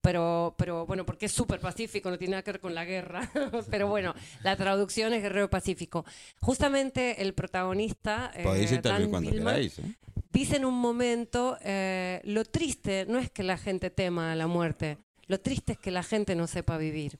pero, 0.00 0.54
pero 0.56 0.86
bueno, 0.86 1.04
porque 1.04 1.26
es 1.26 1.32
súper 1.32 1.60
pacífico, 1.60 2.10
no 2.10 2.18
tiene 2.18 2.32
nada 2.32 2.42
que 2.42 2.52
ver 2.52 2.60
con 2.60 2.74
la 2.74 2.84
guerra. 2.84 3.30
pero 3.70 3.88
bueno, 3.88 4.14
la 4.42 4.56
traducción 4.56 5.12
es 5.12 5.22
Guerrero 5.22 5.50
Pacífico. 5.50 6.04
Justamente 6.40 7.22
el 7.22 7.34
protagonista, 7.34 8.30
eh, 8.34 8.42
Podéis 8.42 8.72
intervenir 8.72 9.02
Dan 9.02 9.10
cuando 9.10 9.30
Billman, 9.30 9.54
queráis. 9.54 9.78
¿eh? 9.78 9.94
dice 10.32 10.56
en 10.56 10.64
un 10.64 10.78
momento, 10.78 11.58
eh, 11.62 12.20
lo 12.24 12.44
triste 12.44 13.06
no 13.08 13.18
es 13.18 13.30
que 13.30 13.42
la 13.42 13.58
gente 13.58 13.90
tema 13.90 14.32
a 14.32 14.36
la 14.36 14.46
muerte, 14.46 14.98
lo 15.26 15.40
triste 15.40 15.72
es 15.72 15.78
que 15.78 15.90
la 15.90 16.02
gente 16.02 16.34
no 16.34 16.46
sepa 16.46 16.78
vivir. 16.78 17.18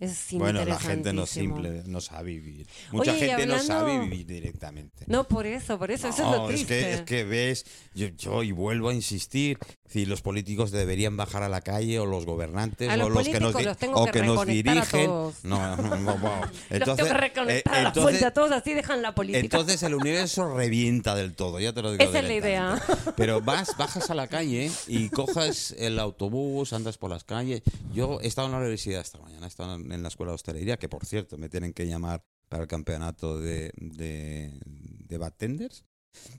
Es 0.00 0.28
Bueno, 0.32 0.64
la 0.64 0.78
gente 0.78 1.12
no 1.12 1.26
simple, 1.26 1.82
no 1.86 2.00
sabe 2.00 2.30
vivir. 2.30 2.68
Mucha 2.92 3.10
Oye, 3.10 3.20
gente 3.30 3.46
no 3.46 3.54
hablando- 3.54 3.64
sabe 3.66 3.98
vivir 3.98 4.26
directamente. 4.26 5.04
No, 5.08 5.24
por 5.24 5.44
eso, 5.44 5.76
por 5.76 5.90
eso, 5.90 6.06
eso 6.08 6.22
es 6.22 6.30
lo 6.30 6.36
No, 6.42 6.46
triste. 6.46 6.78
que, 6.78 6.92
es 6.94 7.00
que 7.02 7.24
ves, 7.24 7.66
yo, 7.94 8.06
yo 8.08 8.44
y 8.44 8.52
vuelvo 8.52 8.90
a 8.90 8.94
insistir, 8.94 9.58
si 9.88 10.06
los 10.06 10.22
políticos 10.22 10.70
deberían 10.70 11.16
bajar 11.16 11.42
a 11.42 11.48
la 11.48 11.62
calle 11.62 11.98
o 11.98 12.06
los 12.06 12.26
gobernantes 12.26 12.88
A 12.90 12.94
o 13.04 13.08
los 13.08 13.26
que 13.26 13.40
nos, 13.40 13.54
los 13.54 13.76
o 13.94 14.04
que 14.04 14.12
que 14.12 14.22
nos 14.22 14.46
reconectar 14.46 14.78
a 14.78 14.80
dirigen. 14.82 15.06
todos. 15.06 15.44
No, 15.44 15.76
no, 15.76 15.96
no, 15.96 16.18
no. 16.18 16.40
Los 16.50 16.50
Entonces, 16.70 17.06
tengo 17.08 17.46
que 17.46 17.56
eh, 17.58 17.62
entonces- 17.66 18.22
a 18.22 18.30
todos, 18.30 18.52
así 18.52 18.74
dejan 18.74 19.02
la 19.02 19.14
política. 19.14 19.40
entonces 19.40 19.82
el 19.82 19.94
universo 19.94 20.54
revienta 20.54 21.16
del 21.16 21.34
todo, 21.34 21.58
ya 21.58 21.72
te 21.72 21.82
lo 21.82 21.90
digo. 21.92 22.04
Esa 22.04 22.18
es 22.20 22.24
la 22.24 22.34
idea. 22.34 22.82
Pero 23.16 23.40
vas, 23.40 23.76
bajas 23.76 24.10
a 24.10 24.14
la 24.14 24.28
calle 24.28 24.70
y 24.86 25.08
coges 25.08 25.74
el 25.78 25.98
autobús, 25.98 26.72
andas 26.72 26.98
por 26.98 27.10
las 27.10 27.24
calles. 27.24 27.62
Yo 27.94 28.20
he 28.22 28.26
estado 28.28 28.46
en 28.46 28.52
la 28.52 28.58
universidad 28.58 29.00
esta 29.00 29.18
mañana, 29.18 29.46
he 29.46 29.48
estado 29.48 29.74
en 29.74 29.87
la 29.96 30.08
escuela 30.08 30.32
de 30.32 30.34
hostelería, 30.36 30.76
que 30.78 30.88
por 30.88 31.06
cierto 31.06 31.38
me 31.38 31.48
tienen 31.48 31.72
que 31.72 31.86
llamar 31.86 32.24
para 32.48 32.62
el 32.64 32.68
campeonato 32.68 33.38
de, 33.40 33.72
de, 33.76 34.58
de 34.62 35.18
bartenders. 35.18 35.84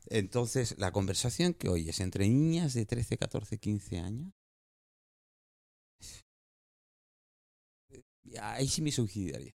Entonces, 0.08 0.76
la 0.78 0.92
conversación 0.92 1.54
que 1.54 1.70
oyes 1.70 2.00
entre 2.00 2.28
niñas 2.28 2.74
de 2.74 2.86
13, 2.86 3.18
14, 3.18 3.58
15 3.58 4.00
años. 4.00 4.34
Ahí 8.42 8.68
sí 8.68 8.82
me 8.82 8.92
suicidaría. 8.92 9.54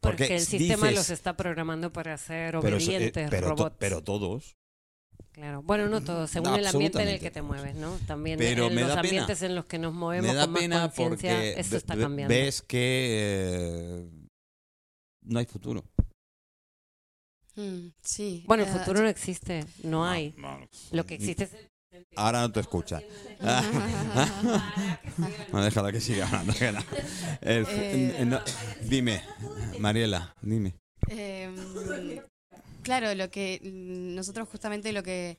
Porque, 0.00 0.24
el 0.36 0.40
sistema 0.40 0.88
dices- 0.88 0.94
los 0.94 1.10
está 1.10 1.36
programando 1.36 1.92
para 1.92 2.16
ser 2.16 2.52
pero, 2.60 2.76
eh, 2.78 2.84
obedientes, 2.84 3.30
to- 3.30 3.40
robots. 3.40 3.76
pero 3.78 4.02
todos. 4.04 4.56
Claro. 5.32 5.62
Bueno, 5.62 5.88
no 5.88 6.00
todos, 6.02 6.30
según 6.30 6.54
el 6.54 6.66
ambiente 6.66 7.02
en 7.02 7.08
el 7.08 7.20
que 7.20 7.30
te 7.30 7.42
mueves, 7.42 7.74
¿no? 7.76 7.98
También 8.06 8.38
Pero 8.38 8.66
en 8.68 8.74
me 8.74 8.80
los 8.82 8.88
da 8.90 8.96
pena. 8.96 9.08
ambientes 9.08 9.42
en 9.42 9.54
los 9.54 9.64
que 9.66 9.78
nos 9.78 9.92
movemos 9.92 10.28
Me 10.30 10.34
da 10.34 10.44
con 10.44 10.52
más 10.52 10.60
pena 10.62 10.92
porque 10.92 11.54
eso 11.58 11.76
está 11.76 11.96
cambiando. 11.96 12.34
ves 12.34 12.62
que 12.62 12.78
eh, 14.08 14.10
no 15.22 15.38
hay 15.38 15.46
futuro. 15.46 15.84
Mm, 17.56 17.88
sí. 18.02 18.44
Bueno, 18.46 18.64
el 18.64 18.68
eh, 18.68 18.72
futuro 18.72 19.00
no 19.02 19.08
existe, 19.08 19.64
no 19.82 20.04
hay. 20.06 20.34
No, 20.36 20.58
no. 20.58 20.68
Lo 20.92 21.06
que 21.06 21.14
existe 21.14 21.44
es 21.44 21.54
el 21.54 21.68
Ahora 22.16 22.40
no 22.42 22.52
te 22.52 22.60
escucha. 22.60 23.00
No, 25.52 25.64
déjala 25.64 25.92
que 25.92 26.00
siga 26.00 26.26
hablando. 26.26 26.52
que 26.52 26.70
no. 26.72 26.80
El 27.40 27.64
fu- 27.64 27.72
Eh, 27.74 28.24
no, 28.26 28.40
dime, 28.82 29.22
Mariela, 29.78 30.34
dime. 30.42 30.74
Em, 31.08 31.54
claro, 32.86 33.14
lo 33.14 33.30
que 33.30 33.60
mm, 33.62 34.14
nosotros 34.14 34.48
justamente 34.48 34.92
lo 34.92 35.02
que 35.02 35.38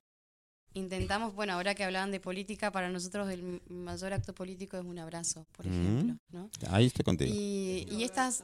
intentamos, 0.74 1.34
bueno, 1.34 1.54
ahora 1.54 1.74
que 1.74 1.84
hablaban 1.84 2.12
de 2.12 2.20
política, 2.20 2.72
para 2.72 2.90
nosotros 2.90 3.30
el 3.32 3.62
mayor 3.70 4.14
acto 4.14 4.34
político 4.34 4.78
es 4.78 4.86
un 4.86 5.00
abrazo, 5.00 5.46
por 5.54 5.66
Mm. 5.66 5.70
ejemplo, 5.72 6.18
¿no? 6.30 6.50
Ahí 6.70 6.86
estoy 6.88 7.04
contigo. 7.04 7.34
Y, 7.34 7.88
y 7.90 8.04
estas 8.04 8.44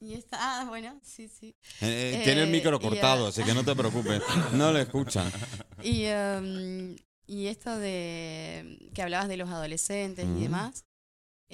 Y 0.00 0.14
esta, 0.14 0.36
ah, 0.40 0.64
bueno, 0.68 0.98
sí, 1.04 1.28
sí. 1.28 1.54
Eh, 1.80 2.14
eh, 2.16 2.20
tiene 2.24 2.42
el 2.42 2.48
Eh, 2.48 2.52
micro 2.52 2.76
y, 2.76 2.80
cortado, 2.80 3.26
ah. 3.26 3.28
así 3.28 3.42
que 3.44 3.54
no 3.54 3.64
te 3.64 3.74
preocupes. 3.76 4.20
No 4.52 4.72
le 4.72 4.82
escuchan. 4.82 5.30
Y, 5.84 6.04
em, 6.04 6.96
y 7.26 7.46
esto 7.46 7.76
de 7.78 8.78
que 8.94 9.02
hablabas 9.02 9.28
de 9.28 9.36
los 9.36 9.48
adolescentes 9.48 10.26
y 10.26 10.42
demás. 10.42 10.84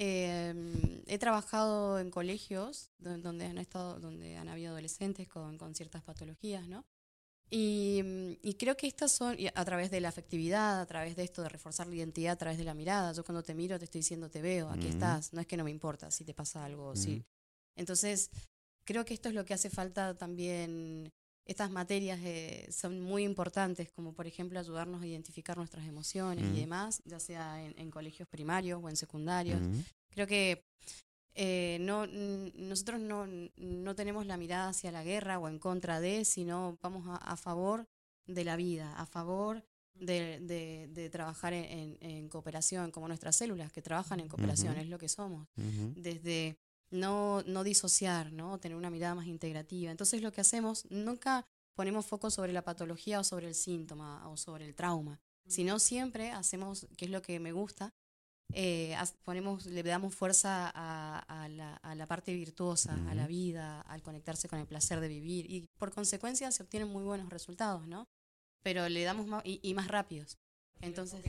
Em, 0.01 1.01
he 1.07 1.17
trabajado 1.17 1.99
en 1.99 2.09
colegios 2.09 2.89
do- 2.99 3.17
donde 3.17 3.45
han 3.47 3.57
estado, 3.57 3.99
donde 3.99 4.37
han 4.37 4.47
habido 4.47 4.71
adolescentes 4.71 5.27
con, 5.27 5.57
con 5.57 5.75
ciertas 5.75 6.01
patologías, 6.03 6.65
¿no? 6.69 6.85
Y, 7.51 8.01
mm, 8.03 8.31
y 8.41 8.53
creo 8.53 8.77
que 8.77 8.87
estas 8.87 9.11
son, 9.11 9.35
a 9.53 9.65
través 9.65 9.91
de 9.91 9.99
la 9.99 10.07
afectividad, 10.09 10.79
a 10.79 10.85
través 10.85 11.15
de 11.17 11.23
esto 11.23 11.41
de 11.41 11.49
reforzar 11.49 11.87
la 11.87 11.95
identidad, 11.95 12.33
a 12.33 12.37
través 12.37 12.57
de 12.57 12.63
la 12.63 12.73
mirada. 12.73 13.11
Yo 13.11 13.23
cuando 13.25 13.43
te 13.43 13.53
miro 13.55 13.77
te 13.77 13.85
estoy 13.85 13.99
diciendo 13.99 14.29
te 14.29 14.41
veo, 14.41 14.69
aquí 14.69 14.85
Ujú. 14.87 14.93
estás. 14.95 15.33
No 15.33 15.41
es 15.41 15.47
que 15.47 15.57
no 15.57 15.63
me 15.65 15.71
importa 15.71 16.09
si 16.11 16.23
te 16.23 16.33
pasa 16.33 16.63
algo, 16.63 16.95
sí. 16.95 17.15
Ujú. 17.15 17.23
Entonces, 17.75 18.29
creo 18.85 19.03
que 19.03 19.13
esto 19.15 19.29
es 19.29 19.35
lo 19.35 19.43
que 19.45 19.53
hace 19.53 19.69
falta 19.69 20.15
también. 20.17 21.11
Estas 21.49 21.71
materias 21.71 22.19
eh, 22.23 22.67
son 22.71 23.01
muy 23.01 23.23
importantes, 23.23 23.89
como 23.91 24.13
por 24.13 24.27
ejemplo 24.27 24.59
ayudarnos 24.59 25.01
a 25.01 25.07
identificar 25.07 25.57
nuestras 25.57 25.85
emociones 25.87 26.45
y 26.45 26.59
demás, 26.59 27.01
ya 27.05 27.19
sea 27.19 27.63
en, 27.65 27.73
en 27.79 27.89
colegios 27.91 28.27
primarios 28.29 28.79
o 28.83 28.87
en 28.89 28.95
secundarios. 28.95 29.59
Ujú. 29.61 29.83
Creo 30.13 30.27
que 30.27 30.63
eh, 31.35 31.77
no, 31.81 32.05
nosotros 32.53 32.99
no, 32.99 33.25
no 33.57 33.95
tenemos 33.95 34.25
la 34.25 34.37
mirada 34.37 34.69
hacia 34.69 34.91
la 34.91 35.03
guerra 35.03 35.39
o 35.39 35.47
en 35.47 35.57
contra 35.59 35.99
de, 35.99 36.23
sino 36.25 36.77
vamos 36.81 37.07
a, 37.07 37.15
a 37.15 37.35
favor 37.37 37.87
de 38.27 38.43
la 38.43 38.55
vida, 38.55 38.93
a 38.97 39.05
favor 39.05 39.63
de, 39.95 40.39
de- 40.41 40.87
de 40.91 41.09
trabajar 41.09 41.53
en, 41.53 41.65
en- 41.65 41.97
en 42.01 42.29
cooperación, 42.29 42.91
como 42.91 43.07
nuestras 43.07 43.35
células 43.35 43.71
que 43.71 43.81
trabajan 43.81 44.19
en 44.19 44.27
cooperación, 44.27 44.77
es 44.77 44.87
lo 44.89 44.97
que 44.99 45.09
somos 45.09 45.47
desde 45.95 46.57
no, 46.91 47.43
no 47.43 47.63
disociar, 47.63 48.31
¿no? 48.31 48.59
tener 48.59 48.77
una 48.77 48.89
mirada 48.89 49.15
más 49.15 49.27
integrativa. 49.27 49.91
Entonces 49.91 50.21
lo 50.21 50.31
que 50.31 50.41
hacemos, 50.41 50.85
nunca 50.89 51.45
ponemos 51.75 52.05
foco 52.05 52.29
sobre 52.29 52.53
la 52.53 52.63
patología 52.63 53.19
o 53.19 53.23
sobre 53.23 53.47
el 53.47 53.55
síntoma 53.55 54.27
o 54.29 54.37
sobre 54.37 54.65
el 54.65 54.75
trauma, 54.75 55.19
sino 55.47 55.79
siempre 55.79 56.31
hacemos, 56.31 56.87
que 56.97 57.05
es 57.05 57.11
lo 57.11 57.21
que 57.21 57.39
me 57.39 57.51
gusta, 57.51 57.93
eh, 58.53 58.97
ponemos, 59.23 59.67
le 59.67 59.83
damos 59.83 60.15
fuerza 60.15 60.71
a, 60.73 61.19
a 61.19 61.47
la, 61.49 61.75
a 61.75 61.93
la 61.95 62.07
parte 62.07 62.33
virtuosa, 62.33 62.97
a 63.07 63.13
la 63.13 63.27
vida, 63.27 63.81
al 63.81 64.01
conectarse 64.01 64.49
con 64.49 64.59
el 64.59 64.65
placer 64.65 64.99
de 64.99 65.07
vivir 65.07 65.45
y 65.49 65.67
por 65.77 65.93
consecuencia 65.93 66.51
se 66.51 66.63
obtienen 66.63 66.89
muy 66.89 67.03
buenos 67.03 67.29
resultados, 67.29 67.87
¿no? 67.87 68.07
Pero 68.63 68.89
le 68.89 69.03
damos 69.03 69.27
más, 69.27 69.45
y, 69.45 69.59
y 69.61 69.73
más 69.73 69.87
rápidos. 69.87 70.37
Entonces, 70.81 71.21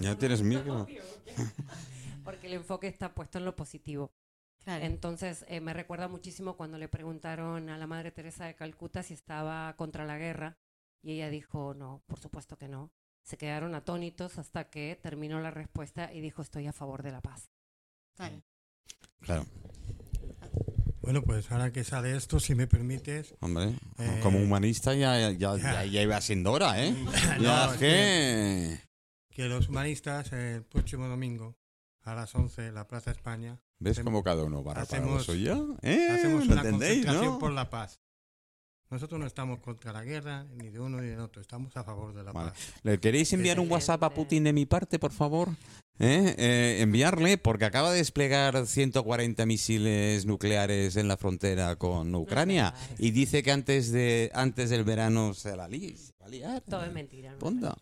Ya 0.00 0.18
tienes 0.18 0.42
micro. 0.42 0.86
Porque 2.24 2.46
el 2.46 2.54
enfoque 2.54 2.86
está 2.88 3.14
puesto 3.14 3.38
en 3.38 3.44
lo 3.44 3.54
positivo. 3.54 4.12
claro. 4.64 4.84
Entonces, 4.84 5.44
eh, 5.48 5.60
me 5.60 5.72
recuerda 5.74 6.08
muchísimo 6.08 6.56
cuando 6.56 6.78
le 6.78 6.88
preguntaron 6.88 7.68
a 7.68 7.76
la 7.78 7.86
Madre 7.86 8.10
Teresa 8.10 8.46
de 8.46 8.54
Calcuta 8.54 9.02
si 9.02 9.14
estaba 9.14 9.74
contra 9.76 10.04
la 10.04 10.16
guerra 10.18 10.56
y 11.02 11.12
ella 11.12 11.28
dijo, 11.30 11.74
no, 11.74 12.02
por 12.06 12.18
supuesto 12.18 12.56
que 12.56 12.68
no. 12.68 12.90
Se 13.22 13.36
quedaron 13.38 13.74
atónitos 13.74 14.38
hasta 14.38 14.68
que 14.70 14.98
terminó 15.02 15.40
la 15.40 15.50
respuesta 15.50 16.12
y 16.12 16.20
dijo, 16.20 16.42
estoy 16.42 16.66
a 16.66 16.72
favor 16.72 17.02
de 17.02 17.12
la 17.12 17.20
paz. 17.20 17.50
claro. 18.16 18.42
Claro, 19.20 19.46
Bueno, 21.00 21.22
pues 21.22 21.50
ahora 21.50 21.70
que 21.72 21.82
sale 21.84 22.14
esto, 22.16 22.38
si 22.40 22.54
me 22.54 22.66
permites. 22.66 23.34
hombre. 23.40 23.74
Eh, 23.98 24.20
Como 24.22 24.38
humanista 24.38 24.94
ya, 24.94 25.18
ya, 25.18 25.30
ya, 25.30 25.56
ya. 25.56 25.84
ya 25.86 26.02
iba 26.02 26.20
siendo 26.20 26.52
hora, 26.52 26.82
¿eh? 26.84 26.92
No, 27.38 27.42
ya 27.42 27.72
es 27.72 27.78
que... 27.78 28.78
que 29.30 29.44
los 29.48 29.68
humanistas 29.70 30.32
el 30.32 30.62
próximo 30.64 31.06
domingo 31.08 31.56
a 32.04 32.14
las 32.14 32.34
11 32.34 32.68
en 32.68 32.74
la 32.74 32.86
Plaza 32.86 33.10
España 33.10 33.58
¿Ves 33.78 33.92
hacemos- 33.92 34.10
cómo 34.12 34.22
cada 34.22 34.44
uno 34.44 34.62
lo 34.62 34.70
hacemos- 34.72 35.24
suyo? 35.24 35.76
¿Eh? 35.82 36.08
hacemos 36.10 36.46
¿Lo 36.46 36.52
una 36.52 36.62
entendéis, 36.62 36.96
concentración 37.04 37.34
no? 37.34 37.38
por 37.38 37.52
la 37.52 37.68
paz. 37.70 38.00
Nosotros 38.90 39.18
no 39.18 39.26
estamos 39.26 39.58
contra 39.60 39.92
la 39.92 40.04
guerra, 40.04 40.44
ni 40.44 40.68
de 40.70 40.78
uno 40.78 41.00
ni 41.00 41.08
del 41.08 41.18
otro, 41.18 41.40
estamos 41.42 41.76
a 41.76 41.82
favor 41.82 42.14
de 42.14 42.22
la 42.22 42.32
Vale. 42.32 42.50
paz. 42.50 42.58
¿Le 42.82 43.00
queréis 43.00 43.32
enviar 43.32 43.58
un 43.58 43.70
WhatsApp 43.70 44.02
a 44.04 44.10
Putin 44.10 44.44
de 44.44 44.52
mi 44.52 44.66
parte, 44.66 44.98
por 44.98 45.10
favor? 45.10 45.48
¿Eh? 45.98 46.34
Eh, 46.38 46.78
enviarle, 46.80 47.38
porque 47.38 47.64
acaba 47.64 47.90
de 47.90 47.98
desplegar 47.98 48.66
140 48.66 49.46
misiles 49.46 50.26
nucleares 50.26 50.96
en 50.96 51.08
la 51.08 51.16
frontera 51.16 51.76
con 51.76 52.14
Ucrania 52.14 52.74
y 52.98 53.10
dice 53.12 53.42
que 53.42 53.52
antes 53.52 53.90
de 53.90 54.30
antes 54.34 54.70
del 54.70 54.84
verano 54.84 55.34
se 55.34 55.56
la 55.56 55.66
li- 55.66 55.96
se 55.96 56.12
va 56.20 56.26
a 56.26 56.28
liar. 56.28 56.60
Todo 56.68 56.84
es 56.84 56.92
mentira. 56.92 57.32
¿no? 57.32 57.74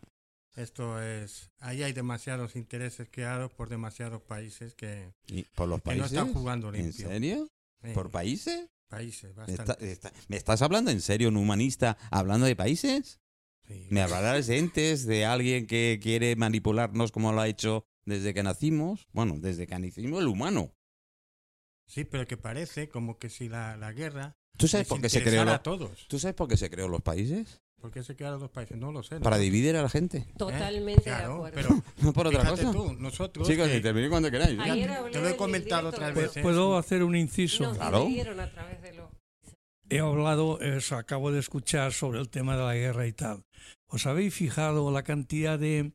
Esto 0.55 1.01
es, 1.03 1.51
ahí 1.61 1.83
hay 1.83 1.93
demasiados 1.95 2.57
intereses 2.57 3.09
creados 3.11 3.53
por 3.53 3.69
demasiados 3.71 4.21
países 4.23 4.75
que, 4.75 5.15
¿Y 5.27 5.45
¿Por 5.45 5.69
los 5.69 5.81
que 5.81 5.95
no 5.95 6.03
países? 6.03 6.13
están 6.19 6.33
jugando 6.35 6.69
¿En 6.69 6.83
limpio. 6.85 7.09
serio? 7.09 7.49
Eh, 7.83 7.93
¿Por 7.95 8.11
países? 8.11 8.69
países, 8.89 9.35
¿Me, 9.35 9.45
está- 9.45 9.65
bastante. 9.65 9.91
está- 9.93 10.13
¿Me 10.29 10.37
estás 10.37 10.61
hablando 10.61 10.91
en 10.91 11.01
serio, 11.01 11.29
un 11.31 11.39
humanista, 11.39 11.97
hablando 12.11 12.47
de 12.47 12.55
países? 12.55 13.19
sí. 13.67 13.87
¿Me 13.91 14.03
hablarás 14.03 14.47
de 14.49 14.59
entes, 14.59 15.07
de 15.07 15.25
alguien 15.25 15.67
que 15.67 15.99
quiere 16.03 16.37
manipularnos 16.37 17.13
como 17.13 17.33
lo 17.33 17.41
ha 17.41 17.49
hecho 17.49 17.87
desde 18.05 18.35
que 18.35 18.43
nacimos? 18.43 19.07
Bueno, 19.13 19.37
desde 19.39 19.67
que 19.67 19.79
nacimos 19.79 20.21
el 20.21 20.29
humano. 20.29 20.75
Sí, 21.87 22.05
pero 22.05 22.27
que 22.27 22.37
parece 22.37 22.89
como 22.91 23.19
que 23.19 23.31
si 23.31 23.49
la, 23.49 23.77
la 23.79 23.93
guerra 23.93 24.37
¿Tú 24.59 24.69
sabes 24.69 24.87
por 24.87 25.01
qué 25.01 25.09
se 25.09 25.21
creó 25.23 25.41
interesara 25.43 25.53
lo- 25.53 25.57
a 25.57 25.63
todos. 25.63 26.07
¿Tú 26.09 26.19
sabes 26.19 26.35
por 26.35 26.47
qué 26.49 26.59
se 26.59 26.69
creó 26.69 26.89
los 26.89 27.01
países? 27.01 27.62
¿Por 27.83 27.91
qué 27.91 28.03
se 28.05 28.15
crearon 28.17 28.41
los 28.41 28.51
países? 28.51 28.77
No 28.79 28.93
lo 28.93 29.03
sé. 29.03 29.19
Para 29.21 29.37
dividir 29.39 29.77
a 29.77 29.83
la 29.83 29.89
gente. 29.89 30.29
Totalmente 30.39 31.01
de 31.11 31.17
Claro, 31.17 31.35
acuerdo. 31.45 31.55
pero 31.55 31.83
No 32.03 32.13
por 32.13 32.29
otra 32.29 32.45
cosa. 32.49 32.71
tú, 32.73 32.95
nosotros 32.99 33.47
Chicos, 33.49 33.69
que- 33.69 33.77
intervenid 33.77 34.09
cuando 34.09 34.31
queráis. 34.31 34.53
¿eh? 34.53 34.63
Te 34.87 34.95
hablé 34.95 35.21
lo 35.21 35.29
he 35.29 35.37
comentado 35.37 35.89
otras 35.89 36.15
de- 36.15 36.23
veces. 36.23 36.43
¿Puedo 36.45 36.79
hacer 36.79 37.03
un 37.03 37.17
inciso? 37.17 37.65
Nos 37.65 37.77
Claro. 37.77 38.03
dividieron 38.05 38.39
a 38.41 38.51
través 38.51 38.81
de 38.83 38.93
lo... 38.95 39.11
He 39.91 39.99
hablado, 39.99 40.59
acabo 40.97 41.33
de 41.33 41.41
escuchar 41.41 41.93
sobre 41.93 42.21
el 42.21 42.31
tema 42.31 42.57
de 42.57 42.63
la 42.63 42.75
guerra 42.75 43.07
y 43.07 43.13
tal. 43.13 43.43
¿Os 43.89 44.07
habéis 44.07 44.33
fijado 44.33 44.91
la 44.91 45.03
cantidad 45.03 45.59
de, 45.59 45.93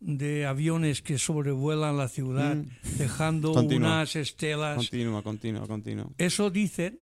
de 0.00 0.46
aviones 0.46 1.02
que 1.02 1.18
sobrevuelan 1.18 1.96
la 1.98 2.08
ciudad 2.08 2.54
Mm. 2.56 2.68
dejando 2.96 3.52
unas 3.52 4.16
estelas? 4.16 4.76
Continúa, 4.76 5.22
continúa, 5.22 5.66
continúa. 5.66 6.06
Eso 6.16 6.48
dicen, 6.50 7.00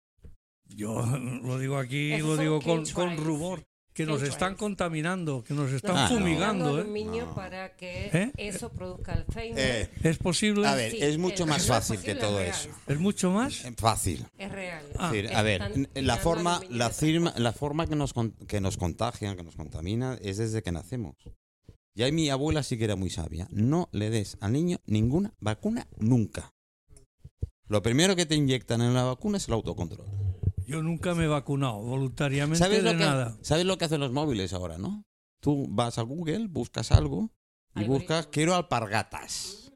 yo 0.66 1.04
lo 1.42 1.58
digo 1.58 1.76
aquí, 1.76 2.16
lo 2.18 2.36
digo 2.38 2.60
con, 2.62 2.86
con 2.86 3.16
rumor, 3.18 3.64
que 3.98 4.06
nos 4.06 4.22
están 4.22 4.54
contaminando, 4.54 5.42
que 5.42 5.54
nos 5.54 5.72
están 5.72 5.92
Nos 5.94 6.00
Ah, 6.00 6.04
están 6.04 6.18
no. 6.20 6.24
fumigando. 6.24 6.64
dando 6.66 6.78
¿eh? 6.78 6.82
aluminio 6.82 7.26
No. 7.26 7.34
para 7.34 7.74
que 7.76 8.10
¿Eh? 8.12 8.32
eso 8.36 8.70
produzca 8.70 9.12
Alzheimer. 9.12 9.58
Eh, 9.58 9.90
¿Es 10.04 10.18
posible? 10.18 10.66
a 10.68 10.74
ver, 10.76 10.92
Sí, 10.92 10.98
es 11.00 11.18
mucho 11.18 11.46
más 11.46 11.66
fácil 11.66 12.00
que 12.00 12.14
todo 12.14 12.40
es 12.40 12.56
eso. 12.60 12.68
¿Es 12.86 12.98
mucho 13.00 13.30
más? 13.32 13.64
Eh, 13.64 13.74
Fácil. 13.76 14.24
Es 14.38 14.52
real. 14.52 14.84
Ah. 14.98 15.06
Es 15.06 15.12
decir, 15.22 15.36
a 15.36 15.42
ver, 15.42 15.62
Están 15.62 15.88
la 16.06 16.16
forma, 16.16 16.60
la, 16.70 16.90
firma, 16.90 17.34
la 17.36 17.52
forma 17.52 17.86
que 17.88 17.96
nos, 17.96 18.12
con- 18.12 18.32
que 18.46 18.60
nos 18.60 18.76
contagian, 18.76 19.36
que 19.36 19.42
nos 19.42 19.56
contamina, 19.56 20.16
es 20.22 20.36
desde 20.38 20.62
que 20.62 20.70
nacemos. 20.70 21.16
Ya 21.96 22.10
mi 22.12 22.30
abuela 22.30 22.62
sí 22.62 22.78
que 22.78 22.84
era 22.84 22.94
muy 22.94 23.10
sabia. 23.10 23.48
No 23.50 23.88
le 23.90 24.10
des 24.10 24.36
al 24.40 24.52
niño 24.52 24.78
ninguna 24.86 25.34
vacuna 25.40 25.88
nunca. 25.98 26.52
Lo 27.66 27.82
primero 27.82 28.14
que 28.14 28.26
te 28.26 28.36
inyectan 28.36 28.80
en 28.80 28.94
la 28.94 29.02
vacuna 29.02 29.38
es 29.38 29.48
el 29.48 29.54
autocontrol. 29.54 30.06
Yo 30.68 30.82
nunca 30.82 31.14
me 31.14 31.24
he 31.24 31.28
vacunado 31.28 31.78
voluntariamente 31.78 32.58
¿Sabes 32.58 32.84
de 32.84 32.92
lo, 32.92 32.98
que, 32.98 33.04
nada. 33.04 33.38
¿Sabes 33.40 33.64
lo 33.64 33.78
que 33.78 33.86
hacen 33.86 34.00
los 34.00 34.12
móviles 34.12 34.52
ahora, 34.52 34.76
no? 34.76 35.02
Tú 35.40 35.66
vas 35.70 35.96
a 35.98 36.02
Google, 36.02 36.46
buscas 36.48 36.92
algo 36.92 37.30
y 37.74 37.84
buscas 37.84 38.26
quiero 38.26 38.54
alpargatas. 38.54 39.72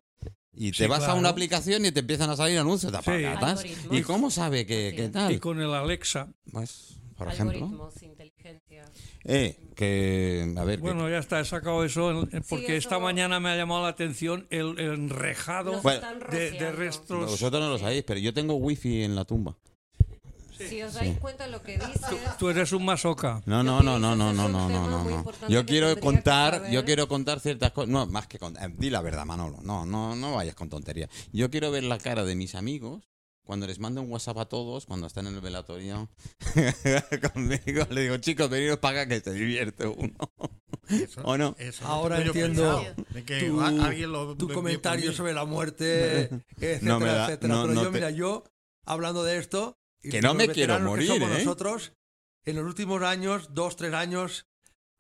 Y 0.55 0.71
te 0.73 0.85
Sí, 0.85 0.87
vas 0.87 1.05
a 1.05 1.15
una 1.15 1.31
aplicación 1.31 1.87
y 1.87 1.93
te 1.93 2.01
empiezan 2.01 2.29
a 2.29 2.37
salir 2.37 2.59
anuncios 2.59 2.93
de 2.93 2.99
alpargatas. 2.99 3.65
¿Y 3.91 4.03
cómo 4.03 4.31
sabe 4.31 4.67
que, 4.67 4.89
es. 4.89 5.13
tal? 5.13 5.33
Y 5.33 5.39
con 5.39 5.59
el 5.63 5.73
Alexa. 5.73 6.29
Pues, 6.53 6.99
por 7.17 7.29
ejemplo. 7.29 7.57
Algoritmos, 7.57 8.03
inteligencia. 8.03 8.85
Eh, 9.25 9.57
que, 9.75 10.55
a 10.59 10.65
ver, 10.65 10.77
que- 10.77 10.83
Bueno, 10.83 11.09
ya 11.09 11.19
está, 11.19 11.41
he 11.41 11.45
sacado 11.47 11.85
eso 11.85 12.11
en- 12.11 12.43
porque 12.51 12.77
eso- 12.77 12.89
esta 12.89 12.99
mañana 12.99 13.41
me 13.41 13.49
ha 13.49 13.57
llamado 13.57 13.81
la 13.83 13.89
atención 13.89 14.47
el, 14.51 14.79
el 14.79 14.93
enrejado 14.93 15.81
Bueno, 15.81 16.07
de, 16.31 16.51
de 16.51 16.73
restos. 16.73 17.31
vosotros 17.31 17.63
no 17.63 17.71
lo 17.71 17.79
sabéis, 17.79 18.05
pero 18.07 18.21
yo 18.21 18.35
tengo 18.35 18.57
wifi 18.57 19.05
en 19.05 19.15
la 19.15 19.25
tumba. 19.25 19.57
Si 20.69 20.83
os 20.83 20.95
dais 20.95 21.19
cuenta 21.19 21.47
lo 21.47 21.63
que 21.63 21.79
dices, 21.79 22.01
Tú 22.39 22.49
eres 22.51 22.73
un 22.73 22.85
masoca. 22.85 23.43
No, 23.47 23.63
no, 23.63 23.83
no, 23.83 23.99
no, 23.99 24.15
no, 24.17 24.33
no, 24.33 24.49
no, 24.49 24.69
no, 24.69 24.89
no, 24.89 25.05
no. 25.05 25.49
Yo 25.49 25.65
quiero 25.67 25.99
contar, 26.01 26.71
yo 26.71 26.85
quiero 26.85 27.09
contar 27.09 27.41
ciertas 27.41 27.73
cosas. 27.73 27.91
No, 27.91 28.07
más 28.07 28.27
que 28.27 28.39
contar. 28.39 28.71
eh, 28.71 28.75
Di 28.79 28.91
la 28.91 29.01
verdad, 29.01 29.25
Manolo. 29.25 29.59
No, 29.63 29.85
no, 29.87 30.15
no 30.17 30.35
vayas 30.35 30.55
con 30.55 30.69
tonterías. 30.69 31.11
Yo 31.33 31.51
quiero 31.51 31.71
ver 31.71 31.85
la 31.85 31.99
cara 31.99 32.25
de 32.25 32.35
mis 32.35 32.55
amigos 32.55 33.09
cuando 33.45 33.67
les 33.67 33.81
mando 33.81 34.01
un 34.01 34.11
WhatsApp 34.11 34.39
a 34.39 34.45
todos, 34.47 34.87
cuando 34.87 35.09
están 35.09 35.27
en 35.27 35.35
el 35.35 35.41
velatorio 35.41 36.09
conmigo. 37.35 37.87
Le 37.91 38.01
digo, 38.03 38.17
chicos, 38.19 38.49
veniros 38.49 38.79
para 38.79 39.03
acá 39.03 39.09
que 39.09 39.21
se 39.21 39.33
divierte 39.33 39.87
uno. 39.87 40.15
Eso- 40.89 41.23
¿O 41.25 41.37
no? 41.39 41.55
eso 41.59 41.85
Ahora 41.87 42.21
entiendo 42.21 42.85
de 43.11 43.25
que 43.25 43.41
tu- 43.49 43.61
a- 43.61 43.69
alguien 43.69 44.13
lo- 44.13 44.37
tu 44.37 44.49
lo- 44.49 44.55
comentario 44.55 45.13
sobre 45.13 45.33
la 45.33 45.45
muerte, 45.45 46.29
etcétera, 46.61 46.81
No 46.83 47.01
da- 47.01 47.25
etcétera. 47.27 47.55
no- 47.55 47.63
Pero 47.63 47.75
no 47.75 47.83
yo, 47.83 47.89
te- 47.91 47.95
mira, 47.95 48.11
yo, 48.11 48.45
hablando 48.85 49.25
de 49.25 49.39
esto... 49.39 49.79
Que 50.11 50.21
no 50.21 50.35
me 50.35 50.45
quiero 50.55 50.75
que 50.75 50.83
morir, 50.91 51.09
¿eh? 51.33 51.45
nosotros, 51.45 51.93
en 52.45 52.57
los 52.57 52.65
últimos 52.65 53.03
años, 53.03 53.49
dos, 53.55 53.77
tres 53.77 53.95
años, 53.95 54.47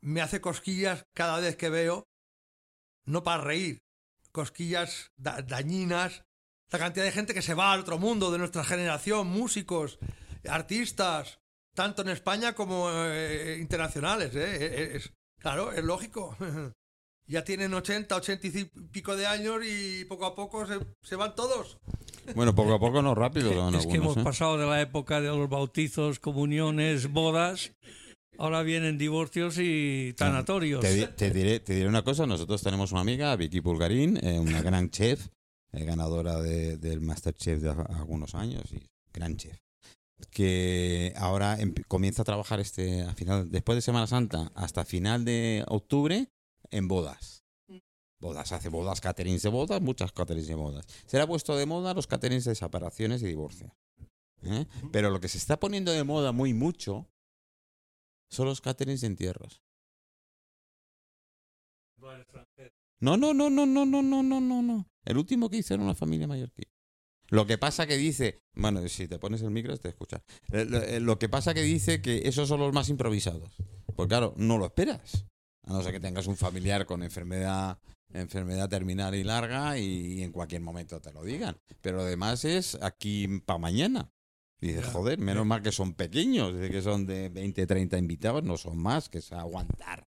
me 0.01 0.21
hace 0.21 0.41
cosquillas 0.41 1.05
cada 1.15 1.41
vez 1.41 1.57
que 1.57 1.69
veo, 1.71 2.05
no 3.05 3.23
para 3.23 3.43
reír, 3.43 3.79
cosquillas 4.31 5.11
da- 5.17 5.43
dañinas 5.43 6.23
la 6.71 6.79
cantidad 6.79 7.05
de 7.05 7.13
gente 7.13 7.35
que 7.35 7.43
se 7.43 7.55
va 7.55 7.73
al 7.73 7.81
otro 7.81 7.99
mundo 7.99 8.31
de 8.31 8.39
nuestra 8.39 8.65
generación, 8.65 9.27
músicos, 9.27 9.99
artistas, 10.49 11.39
tanto 11.75 12.03
en 12.03 12.09
España 12.09 12.55
como 12.55 12.89
eh, 12.91 13.59
internacionales. 13.61 14.35
¿eh? 14.35 14.97
Es- 14.97 15.13
claro, 15.39 15.73
es 15.73 15.85
lógico. 15.85 16.37
Ya 17.29 17.45
tienen 17.45 17.73
80, 17.73 18.17
80 18.17 18.47
y 18.49 18.65
pico 18.91 19.15
de 19.17 19.27
años 19.27 19.63
y 19.65 20.05
poco 20.07 20.27
a 20.27 20.35
poco 20.35 20.67
se, 20.67 20.81
se 21.03 21.15
van 21.17 21.37
todos. 21.37 21.79
Bueno, 22.35 22.55
poco 22.55 22.75
a 22.75 22.79
poco 22.79 23.03
no 23.03 23.15
rápido. 23.15 23.51
es 23.77 23.87
que 23.87 23.97
hemos 23.97 24.17
¿eh? 24.17 24.23
pasado 24.23 24.59
de 24.59 24.67
la 24.67 24.81
época 24.81 25.21
de 25.21 25.29
los 25.29 25.49
bautizos, 25.49 26.19
comuniones, 26.19 27.11
bodas. 27.13 27.73
Ahora 28.39 28.63
vienen 28.63 28.97
divorcios 28.97 29.57
y 29.59 30.15
tanatorios. 30.17 30.81
Te, 30.81 30.95
di- 30.95 31.07
te 31.07 31.31
diré, 31.31 31.61
te 31.61 31.75
diré 31.75 31.89
una 31.89 32.03
cosa, 32.03 32.27
nosotros 32.27 32.63
tenemos 32.63 32.91
una 32.93 33.03
amiga, 33.03 33.35
Vicky 33.37 33.61
Pulgarín, 33.61 34.19
eh, 34.23 34.39
una 34.39 34.63
gran 34.63 34.91
chef, 34.91 35.29
eh, 35.73 35.85
ganadora 35.85 36.41
de- 36.41 36.79
del 36.79 37.01
Masterchef 37.01 37.61
de 37.61 37.71
algunos 37.71 38.35
años, 38.35 38.65
y 38.73 38.81
gran 39.13 39.37
chef, 39.37 39.59
que 40.31 41.13
ahora 41.17 41.59
comienza 41.89 42.23
a 42.23 42.25
trabajar 42.25 42.59
este 42.61 43.03
a 43.03 43.15
final, 43.15 43.51
después 43.51 43.77
de 43.77 43.83
Semana 43.83 44.07
Santa 44.07 44.51
hasta 44.55 44.85
final 44.85 45.25
de 45.25 45.65
octubre 45.69 46.29
en 46.71 46.89
bodas. 46.89 47.42
Bodas, 48.23 48.53
hace 48.53 48.69
bodas, 48.69 49.01
caterings 49.01 49.43
de 49.43 49.49
bodas, 49.49 49.83
muchas 49.83 50.13
caterings 50.13 50.47
de 50.47 50.55
bodas. 50.55 50.87
Se 51.07 51.17
le 51.17 51.25
ha 51.25 51.27
puesto 51.27 51.57
de 51.57 51.67
moda 51.67 51.93
los 51.93 52.07
caterings 52.07 52.45
de 52.45 52.55
separaciones 52.55 53.21
y 53.23 53.27
divorcios. 53.27 53.73
¿eh? 54.45 54.65
Pero 54.93 55.11
lo 55.11 55.19
que 55.21 55.27
se 55.27 55.39
está 55.39 55.59
poniendo 55.59 55.91
de 55.91 56.05
moda 56.05 56.31
muy 56.31 56.55
mucho 56.55 57.09
son 58.31 58.47
los 58.47 58.61
caterings 58.61 59.01
de 59.01 59.09
entierros. 59.09 59.61
No, 63.01 63.17
no, 63.17 63.35
no, 63.35 63.51
no, 63.51 63.67
no, 63.67 63.85
no, 63.85 64.03
no, 64.03 64.23
no, 64.23 64.41
no, 64.41 64.63
no. 64.63 64.89
El 65.05 65.19
último 65.19 65.51
que 65.51 65.57
hice 65.57 65.75
era 65.75 65.83
una 65.83 65.97
familia 65.97 66.29
mallorquí. 66.29 66.63
Lo 67.29 67.45
que 67.45 67.59
pasa 67.59 67.89
que 67.89 67.97
dice, 67.97 68.45
bueno, 68.55 68.87
si 68.89 69.09
te 69.09 69.19
pones 69.19 69.43
el 69.43 69.51
micro 69.51 69.77
te 69.79 69.89
escuchas. 69.89 70.23
Eh, 70.53 70.65
Lo, 70.65 70.79
eh, 70.81 71.01
lo 71.01 71.19
que 71.19 71.29
pasa 71.29 71.55
que 71.55 71.63
dice 71.63 72.01
que 72.01 72.29
esos 72.29 72.49
son 72.49 72.61
los 72.61 72.73
más 72.73 72.89
improvisados. 72.89 73.57
Pues 73.97 74.09
claro, 74.09 74.33
no 74.37 74.59
lo 74.59 74.67
esperas. 74.67 75.27
A 75.65 75.73
no 75.73 75.83
ser 75.83 75.91
que 75.91 76.01
tengas 76.01 76.29
un 76.29 76.37
familiar 76.37 76.87
con 76.87 77.03
enfermedad, 77.03 77.79
enfermedad 78.13 78.69
terminal 78.69 79.15
y 79.15 79.25
larga 79.25 79.79
y, 79.79 80.23
en 80.23 80.33
cualquier 80.33 80.63
momento 80.63 81.01
te 81.01 81.13
lo 81.13 81.23
digan. 81.23 81.57
Pero 81.81 81.99
lo 81.99 82.05
demás 82.05 82.45
es 82.45 82.79
aquí 82.83 83.41
para 83.45 83.59
mañana. 83.59 84.13
Dices, 84.61 84.87
joder, 84.87 85.19
menos 85.19 85.45
mal 85.45 85.61
que 85.61 85.73
son 85.73 85.95
pequeños, 85.95 86.55
que 86.55 86.83
son 86.83 87.05
de 87.05 87.29
20, 87.31 87.67
30 87.67 87.99
invitados, 87.99 88.45
no 88.45 88.57
son 88.57 88.79
más, 88.79 89.09
que 89.09 89.19
es 89.19 89.33
aguantar, 89.33 90.07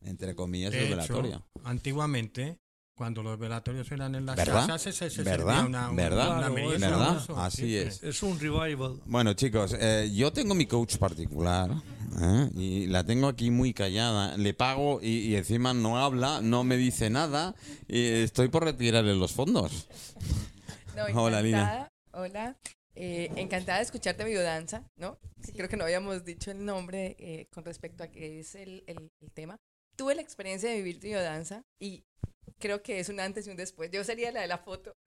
entre 0.00 0.36
comillas, 0.36 0.72
De 0.72 0.92
hecho, 0.92 1.44
antiguamente, 1.64 2.60
cuando 2.96 3.22
los 3.22 3.38
velatorios 3.38 3.90
eran 3.92 4.14
en 4.14 4.24
las 4.24 4.36
¿Verdad? 4.36 4.66
casas, 4.66 4.94
se, 4.96 5.10
se 5.10 5.22
¿Verdad? 5.22 5.66
una, 5.66 5.90
una, 5.90 6.02
¿Verdad? 6.02 6.38
una 6.38 6.48
¿Verdad? 6.48 7.18
eso, 7.22 7.36
Así 7.38 7.76
es. 7.76 8.02
Es 8.02 8.22
un 8.22 8.40
revival. 8.40 9.02
Bueno, 9.04 9.34
chicos, 9.34 9.76
eh, 9.78 10.10
yo 10.14 10.32
tengo 10.32 10.54
mi 10.54 10.64
coach 10.66 10.96
particular 10.96 11.70
¿eh? 12.22 12.48
y 12.54 12.86
la 12.86 13.04
tengo 13.04 13.28
aquí 13.28 13.50
muy 13.50 13.74
callada. 13.74 14.36
Le 14.38 14.54
pago 14.54 15.00
y, 15.02 15.18
y 15.28 15.36
encima 15.36 15.74
no 15.74 15.98
habla, 16.02 16.40
no 16.40 16.64
me 16.64 16.78
dice 16.78 17.10
nada 17.10 17.54
y 17.86 18.02
estoy 18.06 18.48
por 18.48 18.64
retirarle 18.64 19.14
los 19.14 19.32
fondos. 19.32 19.88
No, 20.96 21.04
Hola, 21.22 21.42
Lina. 21.42 21.92
Hola. 22.12 22.56
Eh, 22.94 23.30
encantada 23.36 23.76
de 23.76 23.84
escucharte 23.84 24.24
biodanza, 24.24 24.82
¿no? 24.96 25.18
Que 25.44 25.52
Creo 25.52 25.68
que 25.68 25.76
no 25.76 25.84
habíamos 25.84 26.24
dicho 26.24 26.50
el 26.50 26.64
nombre 26.64 27.14
eh, 27.18 27.46
con 27.52 27.62
respecto 27.62 28.02
a 28.02 28.06
qué 28.08 28.40
es 28.40 28.54
el, 28.54 28.84
el- 28.86 29.10
el 29.20 29.30
tema. 29.32 29.58
Tuve 29.96 30.14
la 30.14 30.22
experiencia 30.22 30.70
de 30.70 30.76
vivir 30.76 30.98
biodanza 30.98 31.62
y 31.78 32.04
creo 32.58 32.82
que 32.82 32.98
es 32.98 33.08
un 33.08 33.20
antes 33.20 33.46
y 33.46 33.50
un 33.50 33.56
después. 33.56 33.90
Yo 33.90 34.04
sería 34.04 34.32
la 34.32 34.40
de 34.40 34.48
la 34.48 34.58
foto, 34.58 34.96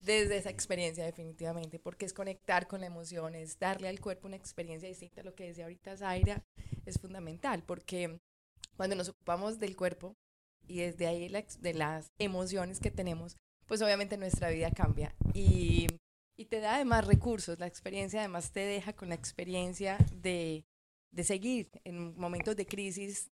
desde 0.00 0.36
esa 0.36 0.50
experiencia 0.50 1.04
definitivamente, 1.04 1.78
porque 1.78 2.06
es 2.06 2.12
conectar 2.12 2.66
con 2.68 2.80
la 2.80 2.86
emoción, 2.86 3.34
es 3.34 3.58
darle 3.58 3.88
al 3.88 4.00
cuerpo 4.00 4.28
una 4.28 4.36
experiencia 4.36 4.88
distinta 4.88 5.20
a 5.20 5.24
lo 5.24 5.34
que 5.34 5.46
decía 5.46 5.64
ahorita 5.64 5.96
Zaira, 5.96 6.44
es 6.84 6.98
fundamental, 6.98 7.64
porque 7.64 8.20
cuando 8.76 8.94
nos 8.94 9.08
ocupamos 9.08 9.58
del 9.58 9.76
cuerpo 9.76 10.16
y 10.66 10.78
desde 10.78 11.06
ahí 11.06 11.28
la 11.28 11.44
de 11.60 11.74
las 11.74 12.12
emociones 12.18 12.80
que 12.80 12.90
tenemos, 12.90 13.36
pues 13.66 13.82
obviamente 13.82 14.16
nuestra 14.16 14.50
vida 14.50 14.70
cambia 14.70 15.14
y, 15.34 15.88
y 16.36 16.44
te 16.46 16.60
da 16.60 16.76
además 16.76 17.06
recursos, 17.06 17.58
la 17.58 17.66
experiencia 17.66 18.20
además 18.20 18.52
te 18.52 18.60
deja 18.60 18.92
con 18.92 19.08
la 19.08 19.16
experiencia 19.16 19.98
de, 20.12 20.64
de 21.10 21.24
seguir 21.24 21.68
en 21.84 22.16
momentos 22.16 22.54
de 22.54 22.66
crisis, 22.66 23.30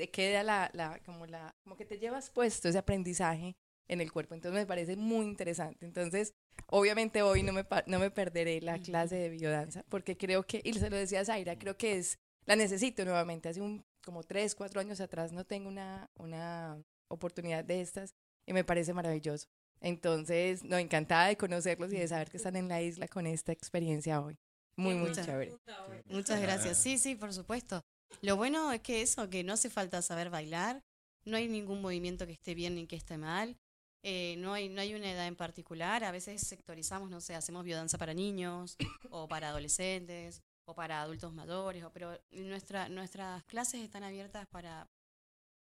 te 0.00 0.10
queda 0.10 0.42
la, 0.42 0.70
la, 0.72 0.98
como, 1.04 1.26
la, 1.26 1.54
como 1.62 1.76
que 1.76 1.84
te 1.84 1.98
llevas 1.98 2.30
puesto 2.30 2.70
ese 2.70 2.78
aprendizaje 2.78 3.54
en 3.86 4.00
el 4.00 4.10
cuerpo. 4.10 4.34
Entonces 4.34 4.58
me 4.58 4.64
parece 4.66 4.96
muy 4.96 5.26
interesante. 5.26 5.84
Entonces, 5.84 6.32
obviamente 6.68 7.20
hoy 7.20 7.42
no 7.42 7.52
me, 7.52 7.66
no 7.86 7.98
me 7.98 8.10
perderé 8.10 8.62
la 8.62 8.78
clase 8.78 9.16
de 9.16 9.28
biodanza 9.28 9.84
porque 9.90 10.16
creo 10.16 10.42
que, 10.46 10.62
y 10.64 10.72
se 10.72 10.88
lo 10.88 10.96
decía 10.96 11.22
Zaira, 11.22 11.58
creo 11.58 11.76
que 11.76 11.98
es, 11.98 12.18
la 12.46 12.56
necesito 12.56 13.04
nuevamente. 13.04 13.50
Hace 13.50 13.60
un, 13.60 13.84
como 14.02 14.22
tres, 14.22 14.54
cuatro 14.54 14.80
años 14.80 15.02
atrás 15.02 15.32
no 15.32 15.44
tengo 15.44 15.68
una, 15.68 16.08
una 16.16 16.82
oportunidad 17.08 17.62
de 17.62 17.82
estas 17.82 18.14
y 18.46 18.54
me 18.54 18.64
parece 18.64 18.94
maravilloso. 18.94 19.48
Entonces, 19.82 20.64
no, 20.64 20.78
encantada 20.78 21.26
de 21.26 21.36
conocerlos 21.36 21.92
y 21.92 21.98
de 21.98 22.08
saber 22.08 22.30
que 22.30 22.38
están 22.38 22.56
en 22.56 22.68
la 22.68 22.80
isla 22.80 23.06
con 23.06 23.26
esta 23.26 23.52
experiencia 23.52 24.18
hoy. 24.22 24.38
Muy, 24.76 24.94
muy 24.94 25.10
Muchas- 25.10 25.26
chévere. 25.26 25.58
Muchas 26.06 26.40
gracias. 26.40 26.78
Sí, 26.78 26.96
sí, 26.96 27.16
por 27.16 27.34
supuesto. 27.34 27.82
Lo 28.22 28.36
bueno 28.36 28.70
es 28.72 28.80
que 28.82 29.02
eso, 29.02 29.28
que 29.30 29.42
no 29.44 29.52
hace 29.54 29.70
falta 29.70 30.02
saber 30.02 30.30
bailar, 30.30 30.82
no 31.24 31.36
hay 31.36 31.48
ningún 31.48 31.80
movimiento 31.80 32.26
que 32.26 32.32
esté 32.32 32.54
bien 32.54 32.74
ni 32.74 32.86
que 32.86 32.96
esté 32.96 33.16
mal, 33.16 33.56
eh, 34.02 34.34
no, 34.38 34.52
hay, 34.54 34.68
no 34.68 34.80
hay 34.80 34.94
una 34.94 35.10
edad 35.10 35.26
en 35.26 35.36
particular, 35.36 36.04
a 36.04 36.10
veces 36.10 36.40
sectorizamos, 36.46 37.10
no 37.10 37.20
sé, 37.20 37.34
hacemos 37.34 37.64
biodanza 37.64 37.98
para 37.98 38.14
niños 38.14 38.76
o 39.10 39.28
para 39.28 39.48
adolescentes 39.48 40.42
o 40.66 40.74
para 40.74 41.02
adultos 41.02 41.32
mayores, 41.32 41.82
o- 41.84 41.90
pero 41.92 42.18
nuestra, 42.30 42.88
nuestras 42.88 43.44
clases 43.44 43.82
están 43.82 44.02
abiertas 44.04 44.46
para 44.48 44.86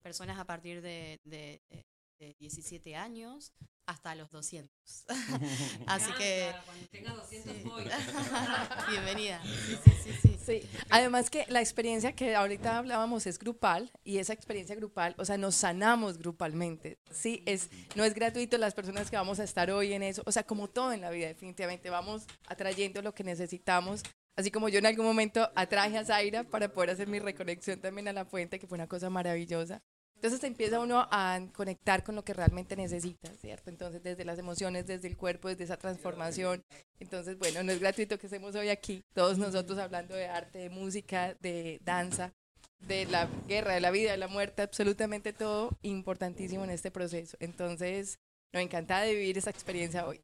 personas 0.03 0.37
a 0.39 0.45
partir 0.45 0.81
de, 0.81 1.19
de, 1.25 1.61
eh, 1.69 1.83
de 2.19 2.33
17 2.39 2.95
años 2.95 3.51
hasta 3.87 4.15
los 4.15 4.31
200. 4.31 4.71
Así 5.87 6.11
que... 6.13 6.53
Cuando 6.65 6.87
tenga 6.87 7.13
200 7.13 7.53
Sí. 7.55 7.61
voy. 7.63 7.83
Bienvenida. 8.89 9.41
Sí, 9.65 9.77
sí, 9.83 9.91
sí, 10.03 10.13
sí. 10.21 10.34
Sí, 10.45 10.61
además 10.91 11.29
que 11.29 11.45
la 11.49 11.59
experiencia 11.59 12.13
que 12.13 12.35
ahorita 12.35 12.77
hablábamos 12.77 13.25
es 13.25 13.39
grupal 13.39 13.91
y 14.03 14.19
esa 14.19 14.33
experiencia 14.33 14.75
grupal, 14.75 15.15
o 15.17 15.25
sea, 15.25 15.37
nos 15.37 15.55
sanamos 15.55 16.19
grupalmente. 16.19 16.99
Sí, 17.09 17.41
es 17.45 17.69
no 17.95 18.03
es 18.03 18.13
gratuito 18.13 18.57
las 18.57 18.75
personas 18.75 19.09
que 19.09 19.15
vamos 19.15 19.39
a 19.39 19.43
estar 19.43 19.71
hoy 19.71 19.93
en 19.93 20.03
eso, 20.03 20.21
o 20.25 20.31
sea, 20.31 20.43
como 20.43 20.67
todo 20.67 20.93
en 20.93 21.01
la 21.01 21.09
vida 21.09 21.27
definitivamente 21.27 21.89
vamos 21.89 22.25
atrayendo 22.47 23.01
lo 23.01 23.15
que 23.15 23.23
necesitamos. 23.23 24.03
Así 24.35 24.51
como 24.51 24.67
yo 24.69 24.79
en 24.79 24.85
algún 24.85 25.05
momento 25.05 25.49
atraje 25.55 25.97
a 25.97 26.05
Zaira 26.05 26.43
para 26.43 26.67
poder 26.67 26.89
hacer 26.89 27.07
mi 27.07 27.19
reconexión 27.19 27.79
también 27.79 28.07
a 28.09 28.13
la 28.13 28.25
fuente, 28.25 28.59
que 28.59 28.67
fue 28.67 28.75
una 28.75 28.87
cosa 28.87 29.09
maravillosa. 29.09 29.81
Entonces 30.25 30.49
empieza 30.49 30.79
uno 30.79 31.07
a 31.11 31.39
conectar 31.53 32.03
con 32.03 32.15
lo 32.15 32.25
que 32.25 32.33
realmente 32.33 32.75
necesita, 32.75 33.31
¿cierto? 33.35 33.69
Entonces 33.69 34.01
desde 34.01 34.25
las 34.25 34.39
emociones, 34.39 34.87
desde 34.87 35.07
el 35.07 35.15
cuerpo, 35.15 35.49
desde 35.49 35.65
esa 35.65 35.77
transformación. 35.77 36.63
Entonces, 36.99 37.37
bueno, 37.37 37.61
no 37.61 37.71
es 37.71 37.79
gratuito 37.79 38.17
que 38.17 38.25
estemos 38.25 38.55
hoy 38.55 38.69
aquí, 38.69 39.03
todos 39.13 39.37
nosotros 39.37 39.77
hablando 39.77 40.15
de 40.15 40.25
arte, 40.25 40.57
de 40.57 40.69
música, 40.71 41.35
de 41.41 41.79
danza, 41.83 42.33
de 42.79 43.05
la 43.05 43.27
guerra, 43.47 43.75
de 43.75 43.81
la 43.81 43.91
vida, 43.91 44.09
de 44.09 44.17
la 44.17 44.27
muerte, 44.27 44.63
absolutamente 44.63 45.31
todo 45.31 45.77
importantísimo 45.83 46.63
en 46.63 46.71
este 46.71 46.89
proceso. 46.89 47.37
Entonces, 47.39 48.17
no, 48.51 48.59
encantada 48.59 49.03
de 49.03 49.13
vivir 49.13 49.37
esa 49.37 49.51
experiencia 49.51 50.07
hoy. 50.07 50.23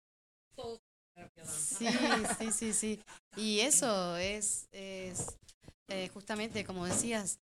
Sí, 1.45 1.85
sí, 2.39 2.51
sí, 2.51 2.73
sí. 2.73 2.99
Y 3.35 3.59
eso 3.59 4.17
es, 4.17 4.67
es 4.71 5.37
eh, 5.89 6.09
justamente, 6.11 6.65
como 6.65 6.87
decías, 6.87 7.39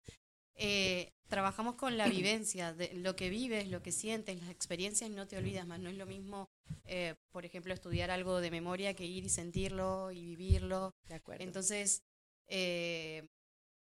eh, 0.55 1.13
trabajamos 1.29 1.75
con 1.75 1.97
la 1.97 2.07
vivencia, 2.09 2.73
de 2.73 2.93
lo 2.95 3.15
que 3.15 3.29
vives, 3.29 3.69
lo 3.69 3.81
que 3.81 3.91
sientes, 3.91 4.39
las 4.41 4.49
experiencias 4.49 5.09
no 5.09 5.27
te 5.27 5.37
olvidas 5.37 5.65
más. 5.65 5.79
No 5.79 5.89
es 5.89 5.95
lo 5.95 6.05
mismo, 6.05 6.49
eh, 6.85 7.15
por 7.31 7.45
ejemplo, 7.45 7.73
estudiar 7.73 8.11
algo 8.11 8.41
de 8.41 8.51
memoria 8.51 8.93
que 8.93 9.05
ir 9.05 9.23
y 9.25 9.29
sentirlo 9.29 10.11
y 10.11 10.25
vivirlo. 10.35 10.93
De 11.07 11.15
acuerdo. 11.15 11.43
Entonces, 11.43 12.01
eh, 12.47 13.27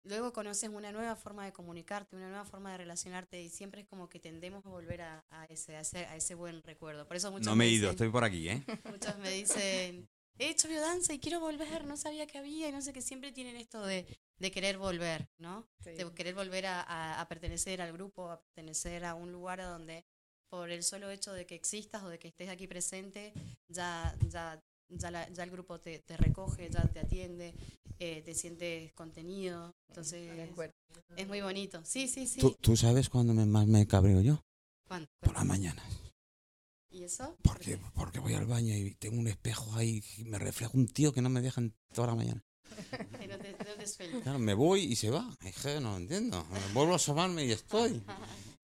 luego 0.04 0.33
conoces 0.33 0.68
una 0.70 0.92
nueva 0.92 1.16
forma 1.16 1.44
de 1.44 1.52
comunicarte, 1.52 2.16
una 2.16 2.28
nueva 2.28 2.44
forma 2.44 2.72
de 2.72 2.78
relacionarte 2.78 3.42
y 3.42 3.48
siempre 3.48 3.83
es 3.83 3.87
como 3.87 4.09
que 4.09 4.20
tendemos 4.20 4.64
a 4.66 4.68
volver 4.70 5.02
a, 5.02 5.24
a 5.30 5.44
ese, 5.46 5.76
a, 5.76 5.80
ese, 5.80 6.07
a 6.07 6.16
ese 6.16 6.35
buen 6.35 6.62
recuerdo. 6.62 7.07
Por 7.07 7.16
eso 7.16 7.30
muchos 7.30 7.46
No 7.46 7.57
me 7.57 7.66
he 7.66 7.68
ido, 7.70 7.88
dicen- 7.88 7.90
estoy 7.90 8.09
por 8.11 8.24
aquí, 8.24 8.48
¿eh? 8.48 8.62
Muchos 8.85 9.16
me 9.18 9.30
dicen, 9.30 10.09
he 10.38 10.48
hecho 10.50 10.68
biodanza 10.68 11.12
y 11.14 11.18
quiero 11.20 11.40
volver, 11.40 11.85
no 11.87 11.96
sabía 11.96 12.26
que 12.26 12.38
había 12.38 12.68
y 12.68 12.72
no 12.72 12.83
sé 12.83 12.92
qué, 12.92 13.00
siempre 13.02 13.33
tienen 13.33 13.57
esto 13.57 13.85
de, 13.87 14.07
de 14.38 14.51
querer 14.51 14.79
volver, 14.79 15.29
¿no? 15.38 15.66
Sí. 15.83 15.90
De 15.90 16.12
querer 16.12 16.35
volver 16.35 16.66
a, 16.66 16.81
a- 16.83 17.20
a 17.20 17.29
pertenecer 17.29 17.81
al 17.81 17.92
grupo, 17.92 18.31
a 18.31 18.40
pertenecer 18.40 19.05
a 19.05 19.14
un 19.14 19.33
lugar 19.33 19.61
a 19.61 19.66
donde 19.66 20.05
por 20.51 20.70
el 20.70 20.83
solo 20.83 21.11
hecho 21.11 21.33
de 21.33 21.47
que 21.47 21.55
existas 21.55 22.03
o 22.05 22.09
de 22.09 22.18
que 22.18 22.29
estés 22.29 22.49
aquí 22.49 22.66
presente, 22.66 23.33
ya, 23.68 24.14
ya, 24.29 24.61
ya, 24.88 25.11
la- 25.11 25.29
ya 25.31 25.42
el 25.44 25.51
grupo 25.51 25.81
te, 25.81 25.99
te 26.01 26.16
recoge, 26.16 26.68
ya 26.70 26.83
te 26.88 27.01
atiende, 27.01 27.55
eh, 27.99 28.23
te 28.23 28.35
sientes 28.35 28.92
contenido, 28.92 29.75
entonces 29.88 30.49
es 31.16 31.27
muy 31.29 31.40
bonito. 31.40 31.81
Sí, 31.85 32.07
sí, 32.09 32.27
sí. 32.27 32.40
¿Tú, 32.40 32.57
tú 32.61 32.77
sabes 32.77 33.09
cuándo 33.09 33.35
me- 33.35 33.47
más 33.47 33.66
me 33.66 33.87
cabreo 33.87 34.20
yo? 34.20 34.44
¿Cuándo? 34.87 35.09
Por 35.20 35.35
las 35.35 35.44
mañanas. 35.47 35.85
¿Y 36.90 37.03
eso? 37.03 37.37
Porque, 37.42 37.79
porque 37.94 38.20
voy 38.20 38.35
al 38.35 38.47
baño 38.47 38.75
y 38.77 38.94
tengo 38.94 39.18
un 39.18 39.27
espejo 39.27 39.75
ahí 39.75 40.05
y 40.18 40.25
me 40.25 40.38
refleja 40.38 40.70
un 40.75 40.87
tío 40.87 41.12
que 41.12 41.23
no 41.23 41.29
me 41.29 41.40
deja 41.40 41.61
en 41.61 41.75
toda 41.92 42.09
la 42.09 42.14
mañana. 42.14 42.44
Te, 43.18 43.28
te. 43.28 44.20
Claro, 44.22 44.38
me 44.38 44.54
voy 44.54 44.80
y 44.84 44.96
se 44.96 45.10
va. 45.10 45.28
Que 45.62 45.80
no 45.80 45.92
lo 45.92 45.96
entiendo. 45.98 46.46
Vuelvo 46.72 46.92
a 46.94 46.96
asomarme 46.96 47.44
y 47.44 47.52
estoy. 47.52 48.02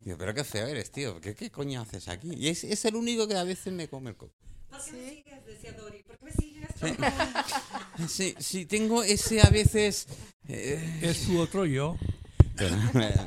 Digo, 0.01 0.17
pero 0.19 0.33
qué 0.35 0.45
feo 0.45 0.67
eres, 0.67 0.91
tío. 0.91 1.21
¿Qué, 1.21 1.35
qué 1.35 1.51
coño 1.51 1.81
haces 1.83 2.09
aquí? 2.09 2.31
Y 2.35 2.49
es, 2.49 2.65
es 2.65 2.85
el 2.87 2.95
único 2.97 3.27
que 3.29 3.37
a 3.37 3.45
veces 3.45 3.73
me 3.73 3.89
come 3.89 4.11
el 4.11 4.17
coco. 4.17 4.33
¿Por 4.71 4.83
qué 4.85 4.93
me 4.93 5.11
sigues? 5.11 5.47
Decía 5.47 5.73
Dori. 5.73 6.03
¿Por 6.03 6.19
qué 6.19 6.25
me 6.25 6.33
sigues? 6.33 6.69
Sí, 8.09 8.35
sí, 8.39 8.65
tengo 8.65 9.03
ese 9.03 9.43
a 9.43 9.51
veces... 9.51 10.07
eh, 10.49 11.01
Es 11.03 11.27
tu 11.27 11.39
otro 11.39 11.67
yo. 11.67 11.97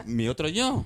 mi 0.05 0.27
otro 0.27 0.47
yo. 0.47 0.85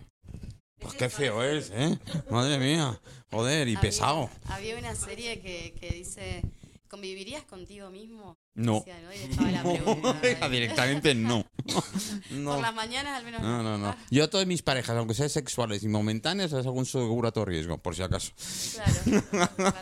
Pues 0.80 0.94
qué 0.96 1.10
feo 1.10 1.42
es, 1.44 1.72
¿eh? 1.74 1.98
Madre 2.30 2.58
mía. 2.60 3.00
Joder, 3.32 3.68
y 3.68 3.72
Había- 3.76 3.82
pesado. 3.82 4.30
Había 4.46 4.78
una 4.78 4.94
serie 4.96 5.40
que, 5.42 5.74
que 5.80 5.90
dice, 5.92 6.42
¿convivirías 6.88 7.44
contigo 7.44 7.90
mismo? 7.92 8.38
No. 8.56 8.80
Decía, 8.80 9.00
¿no? 9.02 9.14
Y 9.14 9.18
dejaba 9.28 9.52
la 9.52 9.62
pregunta. 9.64 10.22
No, 10.42 10.50
directamente 10.50 11.16
no. 11.16 11.46
No. 12.32 12.52
Por 12.54 12.62
las 12.62 12.74
mañanas 12.74 13.18
al 13.18 13.26
menos 13.26 13.42
No, 13.42 13.62
no, 13.64 13.78
no. 13.78 13.96
Yo 14.10 14.24
a 14.24 14.30
todas 14.30 14.48
mis 14.48 14.62
parejas, 14.64 14.96
aunque 14.98 15.14
sean 15.14 15.30
sexuales 15.30 15.84
y 15.84 15.88
momentáneas, 15.88 16.52
les 16.52 16.66
hago 16.66 16.78
un 16.78 16.86
seguro 16.86 17.28
a 17.28 17.32
todo 17.32 17.46
riesgo, 17.46 17.78
por 17.78 17.96
si 17.96 18.02
acaso. 18.04 18.32
Claro, 18.74 19.22
para 19.58 19.82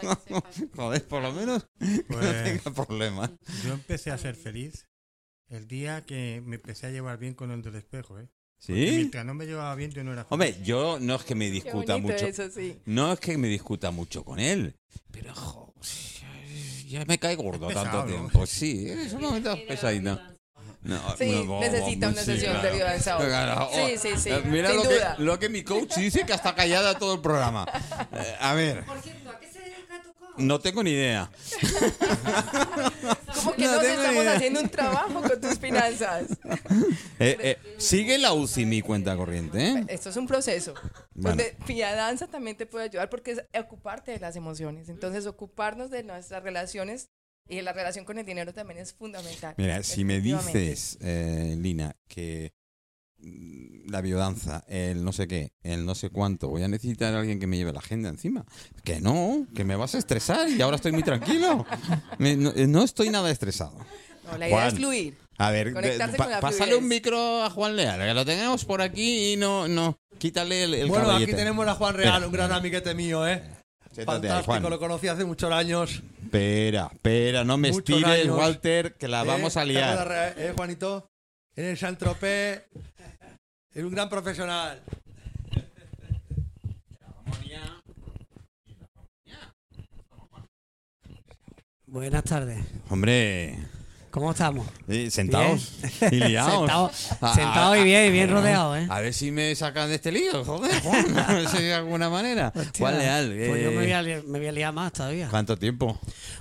que. 0.51 0.67
Joder, 0.75 1.07
por 1.07 1.21
lo 1.21 1.31
menos 1.33 1.67
que 1.79 1.85
no 1.85 2.03
Pues, 2.07 2.43
tenga 2.43 2.73
problemas. 2.85 3.31
yo 3.63 3.73
empecé 3.73 4.11
a 4.11 4.17
ser 4.17 4.35
feliz 4.35 4.87
el 5.49 5.67
día 5.67 6.03
que 6.05 6.41
me 6.45 6.55
empecé 6.55 6.87
a 6.87 6.89
llevar 6.89 7.17
bien 7.19 7.33
con 7.35 7.51
el 7.51 7.61
del 7.61 7.75
espejo, 7.75 8.19
¿eh? 8.19 8.27
Porque 8.67 8.87
¿Sí? 8.89 8.95
Mientras 8.95 9.25
no 9.25 9.33
me 9.35 9.45
llevaba 9.45 9.75
bien, 9.75 9.91
yo 9.91 10.03
no 10.03 10.11
era 10.13 10.23
feliz. 10.23 10.31
Hombre, 10.31 10.55
yo 10.63 10.97
no 10.99 11.15
es 11.15 11.23
que 11.23 11.35
me 11.35 11.45
Qué 11.47 11.51
discuta 11.51 11.95
bonito 11.97 12.13
mucho. 12.13 12.25
eso, 12.25 12.49
sí. 12.49 12.79
No 12.85 13.11
es 13.13 13.19
que 13.19 13.37
me 13.37 13.47
discuta 13.47 13.91
mucho 13.91 14.23
con 14.23 14.39
él, 14.39 14.75
pero 15.11 15.35
jo, 15.35 15.73
ya 16.87 17.05
me 17.05 17.17
cae 17.17 17.35
gordo 17.35 17.67
tanto 17.67 17.81
pesado, 17.81 18.01
¿no? 18.05 18.11
tiempo. 18.11 18.45
Sí, 18.47 18.89
es 18.89 19.13
un 19.13 19.21
momento 19.21 19.57
pesadito. 19.67 20.19
No, 20.83 20.99
Sí, 21.17 21.43
no, 21.47 21.59
necesita 21.61 22.09
una 22.09 22.19
sí, 22.19 22.25
sesión 22.25 22.53
de 22.53 22.59
claro. 22.59 22.75
biodanza 22.75 23.17
hoy. 23.17 23.25
Claro, 23.25 23.69
Sí, 23.73 23.79
oh, 23.81 23.99
sí, 23.99 24.09
sí, 24.17 24.29
eh, 24.29 24.43
Mira 24.45 24.67
sin 24.69 24.77
lo 24.77 24.83
duda. 24.83 25.15
que, 25.15 25.23
lo 25.23 25.39
que 25.39 25.49
mi 25.49 25.63
coach 25.63 25.95
dice 25.95 26.25
que 26.27 26.33
está 26.33 26.53
callada 26.53 26.97
todo 26.99 27.15
el 27.15 27.21
programa. 27.21 27.65
Eh, 28.13 28.35
a 28.39 28.53
ver, 28.53 28.85
Por 28.85 29.01
cierto, 29.01 29.29
¿a 29.31 29.39
qué 29.39 29.47
se 29.51 29.59
dedica 29.61 30.01
tu 30.03 30.13
coach? 30.13 30.35
no 30.37 30.59
tengo 30.59 30.83
ni 30.83 30.91
idea. 30.91 31.29
Como 33.45 33.55
que 33.55 33.63
No 33.65 33.73
nos 33.73 33.83
estamos 33.83 34.23
idea. 34.23 34.35
haciendo 34.35 34.61
un 34.61 34.69
trabajo 34.69 35.21
con 35.21 35.41
tus 35.41 35.59
finanzas. 35.59 36.27
Eh, 37.17 37.37
eh, 37.39 37.57
sigue 37.77 38.17
la 38.17 38.33
UCI 38.33 38.65
mi 38.65 38.81
cuenta 38.81 39.15
corriente, 39.15 39.65
¿eh? 39.65 39.85
Esto 39.87 40.09
es 40.09 40.17
un 40.17 40.27
proceso. 40.27 40.73
Bueno. 41.13 41.37
Donde 41.37 41.55
Danza 41.95 42.27
también 42.27 42.57
te 42.57 42.65
puede 42.65 42.85
ayudar 42.85 43.09
porque 43.09 43.31
es 43.31 43.41
ocuparte 43.57 44.11
de 44.11 44.19
las 44.19 44.35
emociones. 44.35 44.89
Entonces, 44.89 45.25
ocuparnos 45.25 45.89
de 45.89 46.03
nuestras 46.03 46.43
relaciones 46.43 47.07
y 47.47 47.61
la 47.61 47.71
relación 47.73 48.03
con 48.05 48.17
el 48.17 48.25
dinero 48.25 48.53
también 48.53 48.79
es 48.79 48.93
fundamental. 48.93 49.53
Mira, 49.57 49.81
si 49.83 50.03
me 50.03 50.19
dices, 50.19 50.97
eh, 51.01 51.55
Lina, 51.57 51.95
que 52.07 52.53
la 53.19 54.01
biodanza, 54.01 54.63
el 54.67 55.03
no 55.03 55.11
sé 55.13 55.27
qué, 55.27 55.51
el 55.63 55.85
no 55.85 55.95
sé 55.95 56.09
cuánto, 56.09 56.49
voy 56.49 56.63
a 56.63 56.67
necesitar 56.67 57.13
a 57.13 57.19
alguien 57.19 57.39
que 57.39 57.47
me 57.47 57.57
lleve 57.57 57.71
la 57.73 57.79
agenda 57.79 58.09
encima. 58.09 58.45
Que 58.83 58.99
no, 59.01 59.47
que 59.55 59.63
me 59.63 59.75
vas 59.75 59.95
a 59.95 59.97
estresar 59.99 60.49
y 60.49 60.61
ahora 60.61 60.75
estoy 60.75 60.91
muy 60.91 61.03
tranquilo. 61.03 61.65
Me- 62.17 62.35
no, 62.35 62.51
eh, 62.55 62.67
no 62.67 62.83
estoy 62.83 63.09
nada 63.09 63.29
estresado. 63.31 63.77
No, 64.25 64.37
la 64.37 64.47
idea 64.47 64.57
Juan. 64.57 64.67
es 64.67 64.73
fluir. 64.75 65.17
A 65.37 65.51
ver, 65.51 65.73
de- 65.73 65.97
la 65.97 66.39
pásale 66.39 66.75
un 66.75 66.87
micro 66.87 67.43
a 67.43 67.49
Juan 67.49 67.75
Leal, 67.75 67.99
que 67.99 68.13
lo 68.13 68.25
tenemos 68.25 68.63
por 68.65 68.81
aquí 68.81 69.33
y 69.33 69.37
no, 69.37 69.67
no, 69.67 69.97
quítale 70.17 70.63
el, 70.63 70.73
el 70.73 70.87
bueno, 70.87 71.11
aquí 71.11 71.33
tenemos 71.33 71.67
a 71.67 71.75
Juan 71.75 71.93
Real, 71.95 72.23
un 72.25 72.31
gran 72.31 72.51
amiguete 72.51 72.93
mío, 72.95 73.27
¿eh? 73.27 73.43
Fantástico, 74.05 74.69
lo 74.69 74.77
conocí 74.79 75.07
hace 75.07 75.23
muchos 75.25 75.51
años. 75.51 76.03
Espera, 76.23 76.89
espera, 76.91 77.43
no 77.45 77.57
me 77.57 77.71
Muchos 77.71 77.97
estires, 77.97 78.23
años. 78.25 78.37
Walter, 78.37 78.95
que 78.95 79.07
la 79.07 79.23
¿eh? 79.23 79.27
vamos 79.27 79.55
a 79.57 79.61
¿Te 79.61 79.67
liar. 79.67 80.33
¿Eh, 80.37 80.53
Juanito? 80.55 81.07
En 81.55 81.65
el 81.65 81.77
Saint-Tropez. 81.77 82.63
Es 83.73 83.83
un 83.83 83.91
gran 83.91 84.09
profesional. 84.09 84.81
Buenas 91.87 92.23
tardes. 92.25 92.59
Hombre, 92.89 93.57
¿Cómo 94.15 94.31
estamos? 94.31 94.65
eh, 94.87 95.11
sentados 95.11 95.73
y 96.09 96.15
liados. 96.15 96.53
Sentados 96.53 97.11
A- 97.21 97.35
sentados 97.35 97.75
a- 97.75 97.79
y 97.79 97.83
bien, 97.83 98.05
y 98.07 98.11
bien 98.11 98.29
a- 98.29 98.33
rodeados, 98.33 98.77
¿eh? 98.77 98.87
A 98.89 99.01
ver 99.01 99.13
si 99.13 99.29
me 99.29 99.53
sacan 99.55 99.89
de 99.89 99.95
este 99.95 100.09
lío, 100.09 100.45
joder, 100.45 100.71
Juan. 100.83 101.19
A 101.19 101.33
ver 101.33 101.49
si 101.49 101.57
de 101.63 101.73
alguna 101.73 102.09
manera. 102.09 102.53
Juan 102.79 102.97
Leal. 102.97 103.27
Pues 103.27 103.61
yo 103.61 103.69
eh, 103.71 103.75
me 103.75 103.75
voy, 103.83 103.91
a, 103.91 104.01
li- 104.01 104.23
me 104.25 104.39
voy 104.39 104.47
a 104.47 104.51
liar 104.53 104.73
más 104.73 104.93
todavía. 104.93 105.27
¿Cuánto 105.29 105.57
tiempo? 105.59 105.99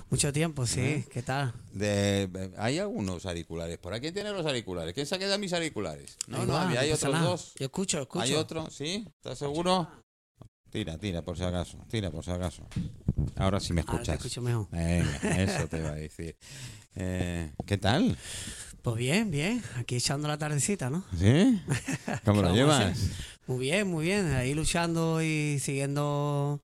Mucho 0.09 0.31
tiempo, 0.31 0.65
sí. 0.65 0.79
¿Eh? 0.79 1.05
¿Qué 1.11 1.21
tal? 1.21 1.51
De, 1.73 2.29
hay 2.57 2.79
algunos 2.79 3.25
auriculares. 3.25 3.77
¿Por 3.77 3.93
aquí 3.93 4.13
tiene 4.13 4.31
los 4.31 4.45
auriculares? 4.45 4.93
¿Quién 4.93 5.05
se 5.05 5.15
ha 5.15 5.19
quedado 5.19 5.37
mis 5.37 5.51
auriculares? 5.51 6.17
No, 6.27 6.45
no, 6.45 6.55
había- 6.55 6.79
hay 6.79 6.93
otros 6.93 7.11
nada. 7.13 7.25
dos. 7.27 7.51
Yo 7.59 7.65
escucho, 7.65 7.99
escucho. 8.01 8.23
¿Hay 8.23 8.35
otro? 8.35 8.69
¿Sí? 8.71 9.05
¿Estás 9.17 9.37
seguro? 9.37 9.85
Tira, 10.71 10.97
tira, 10.97 11.21
por 11.23 11.37
si 11.37 11.43
acaso. 11.43 11.77
Tira, 11.89 12.09
por 12.09 12.23
si 12.23 12.31
acaso. 12.31 12.65
Ahora 13.35 13.59
sí 13.59 13.73
me 13.73 13.81
Ahora 13.81 13.91
te 13.91 13.97
escuchas. 14.11 14.15
escucho 14.15 14.41
mejor. 14.41 14.67
Venga, 14.71 15.17
eso 15.43 15.67
te 15.67 15.77
iba 15.79 15.89
a 15.89 15.95
decir. 15.95 16.37
Eh, 16.95 17.51
¿Qué 17.65 17.77
tal? 17.77 18.17
Pues 18.81 18.97
bien, 18.97 19.31
bien. 19.31 19.61
Aquí 19.77 19.95
echando 19.95 20.27
la 20.27 20.37
tardecita, 20.37 20.89
¿no? 20.89 21.03
¿Sí? 21.17 21.59
¿Cómo 22.25 22.41
lo 22.41 22.53
¿Qué 22.53 22.61
vamos 22.63 22.75
a 22.75 22.83
llevas? 22.85 22.99
Muy 23.47 23.59
bien, 23.59 23.87
muy 23.87 24.05
bien. 24.05 24.27
Ahí 24.33 24.53
luchando 24.53 25.21
y 25.21 25.59
siguiendo 25.59 26.61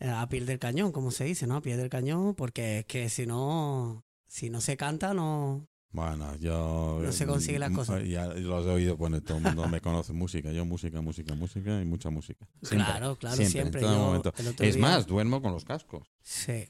eh, 0.00 0.08
a 0.08 0.28
pie 0.28 0.44
del 0.44 0.58
cañón, 0.58 0.92
como 0.92 1.10
se 1.10 1.24
dice, 1.24 1.46
¿no? 1.46 1.56
A 1.56 1.62
pie 1.62 1.76
del 1.76 1.88
cañón, 1.88 2.34
porque 2.34 2.80
es 2.80 2.86
que 2.86 3.08
si 3.08 3.26
no, 3.26 4.04
si 4.26 4.50
no 4.50 4.60
se 4.60 4.76
canta, 4.76 5.14
no. 5.14 5.66
Bueno, 5.92 6.34
yo... 6.40 7.00
No 7.04 7.12
se 7.12 7.24
consigue 7.24 7.60
las 7.60 7.70
mm, 7.70 7.74
cosas. 7.76 8.04
Ya 8.04 8.26
los 8.26 8.66
he 8.66 8.70
oído, 8.70 8.96
bueno, 8.96 9.22
todo 9.22 9.36
el 9.38 9.44
mundo 9.44 9.68
me 9.68 9.80
conoce 9.80 10.12
música. 10.12 10.50
Yo 10.50 10.64
música, 10.64 11.00
música, 11.00 11.34
música 11.36 11.80
y 11.80 11.84
mucha 11.84 12.10
música. 12.10 12.44
Siempre, 12.62 12.84
Claro, 12.84 13.16
claro, 13.16 13.36
siempre, 13.36 13.52
siempre. 13.60 13.80
en 13.80 13.86
todo 13.86 13.94
Yo 13.96 14.04
momento. 14.04 14.32
Es 14.64 14.74
día- 14.74 14.82
más, 14.82 15.06
duermo 15.06 15.40
con 15.40 15.52
los 15.52 15.64
cascos. 15.64 16.02
Sí. 16.20 16.68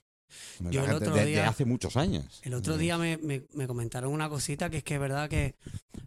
Yo 0.70 0.85
el 0.85 0.92
otro 0.92 1.14
desde 1.14 1.27
día- 1.31 1.49
hace 1.49 1.64
muchos 1.64 1.97
años. 1.97 2.40
El 2.42 2.55
otro 2.55 2.77
día 2.77 2.97
me, 2.99 3.16
me- 3.18 3.42
me 3.55 3.66
comentaron 3.66 4.12
una 4.12 4.29
cosita 4.29 4.70
que 4.70 4.79
es 4.79 4.85
que 4.85 4.94
es 4.94 5.01
verdad 5.01 5.29
que 5.29 5.55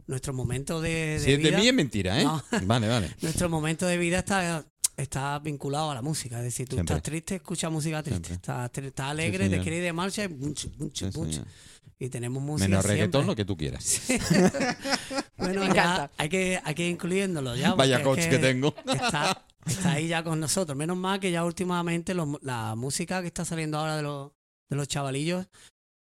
nuestro 0.07 0.33
momento 0.33 0.79
de, 0.81 0.89
de 0.89 1.19
Si 1.19 1.31
es 1.33 1.43
de 1.43 1.51
mí 1.51 1.67
es 1.67 1.73
mentira, 1.73 2.19
¿eh? 2.19 2.23
No. 2.23 2.41
Vale, 2.63 2.87
vale. 2.87 3.09
nuestro 3.21 3.49
momento 3.49 3.85
de 3.85 3.97
vida 3.97 4.19
está 4.19 4.65
está 4.95 5.37
vinculado 5.39 5.91
a 5.91 5.95
la 5.95 6.01
música. 6.01 6.37
Es 6.39 6.43
decir, 6.45 6.67
tú 6.67 6.75
Siempre. 6.75 6.95
estás 6.95 7.03
triste, 7.03 7.35
escucha 7.35 7.69
música 7.69 8.01
triste. 8.01 8.33
Estás, 8.33 8.71
estás 8.75 9.05
alegre, 9.11 9.47
te 9.49 9.59
quieres 9.61 9.77
ir 9.79 9.83
de 9.83 9.93
marcha 9.93 10.23
y 10.23 10.27
mucho, 10.29 10.69
mucho, 10.77 11.11
Sí, 11.11 11.19
mucho. 11.19 11.43
Y 11.99 12.09
tenemos 12.09 12.41
música 12.41 12.67
Menos 12.69 12.85
reggaetón, 12.85 13.23
siempre. 13.25 13.31
lo 13.31 13.35
que 13.35 13.45
tú 13.45 13.57
quieras. 13.57 14.01
Bueno, 15.37 15.61
Me 15.61 15.67
ya 15.67 15.71
encanta. 15.71 16.11
hay 16.17 16.29
que, 16.29 16.59
hay 16.63 16.73
que 16.75 16.85
ir 16.85 16.91
incluyéndolo 16.91 17.55
ya. 17.55 17.73
Vaya 17.75 18.01
coach 18.01 18.19
es 18.19 18.27
que 18.27 18.39
tengo. 18.39 18.73
Está, 18.91 19.45
está 19.67 19.91
ahí 19.93 20.07
ya 20.07 20.23
con 20.23 20.39
nosotros. 20.39 20.77
Menos 20.77 20.97
mal 20.97 21.19
que 21.19 21.31
ya 21.31 21.43
últimamente 21.45 22.13
la 22.13 22.75
música 22.75 23.21
que 23.21 23.27
está 23.27 23.45
saliendo 23.45 23.77
ahora 23.77 23.97
de 23.97 24.03
los, 24.03 24.31
de 24.69 24.75
los 24.75 24.87
chavalillos 24.87 25.47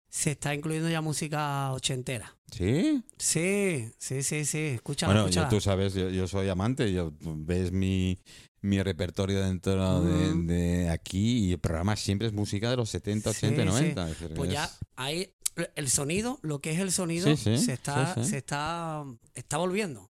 se 0.09 0.33
está 0.33 0.53
incluyendo 0.55 0.89
ya 0.91 1.01
música 1.01 1.73
ochentera. 1.73 2.37
¿Sí? 2.51 3.03
Sí, 3.17 3.91
sí, 3.99 4.23
sí, 4.25 4.45
sí. 4.45 4.59
Escúchala, 4.59 5.13
Bueno, 5.13 5.25
yo, 5.27 5.29
escúchala. 5.43 5.49
tú 5.51 5.61
sabes, 5.61 5.95
yo, 5.95 6.09
yo 6.11 6.27
soy 6.27 6.49
amante, 6.49 6.93
yo 6.93 7.13
ves 7.21 7.71
mi, 7.71 8.19
mi 8.61 8.83
repertorio 8.83 9.41
dentro 9.45 10.01
de, 10.03 10.35
Mm. 10.35 10.47
de 10.49 10.91
aquí 10.91 11.47
y 11.47 11.53
el 11.53 11.61
programa 11.61 11.95
siempre 11.95 12.27
es 12.27 12.33
música 12.33 12.69
de 12.71 12.77
los 12.77 12.91
70, 12.91 13.31
80, 13.31 13.63
Sí, 13.63 13.69
90. 13.69 14.11
es 14.11 14.19
decir, 14.21 14.35
Pues 14.37 14.49
es- 14.49 14.55
ya 14.55 14.71
ahí 14.97 15.33
el 15.77 15.89
sonido, 15.89 16.39
lo 16.43 16.61
que 16.61 16.73
es 16.73 16.81
el 16.81 16.91
sonido, 16.91 17.37
Sí, 17.37 17.59
se 17.59 17.73
está, 17.73 18.23
se 18.25 18.39
está, 18.39 19.05
está 19.35 19.59
volviendo. 19.59 20.11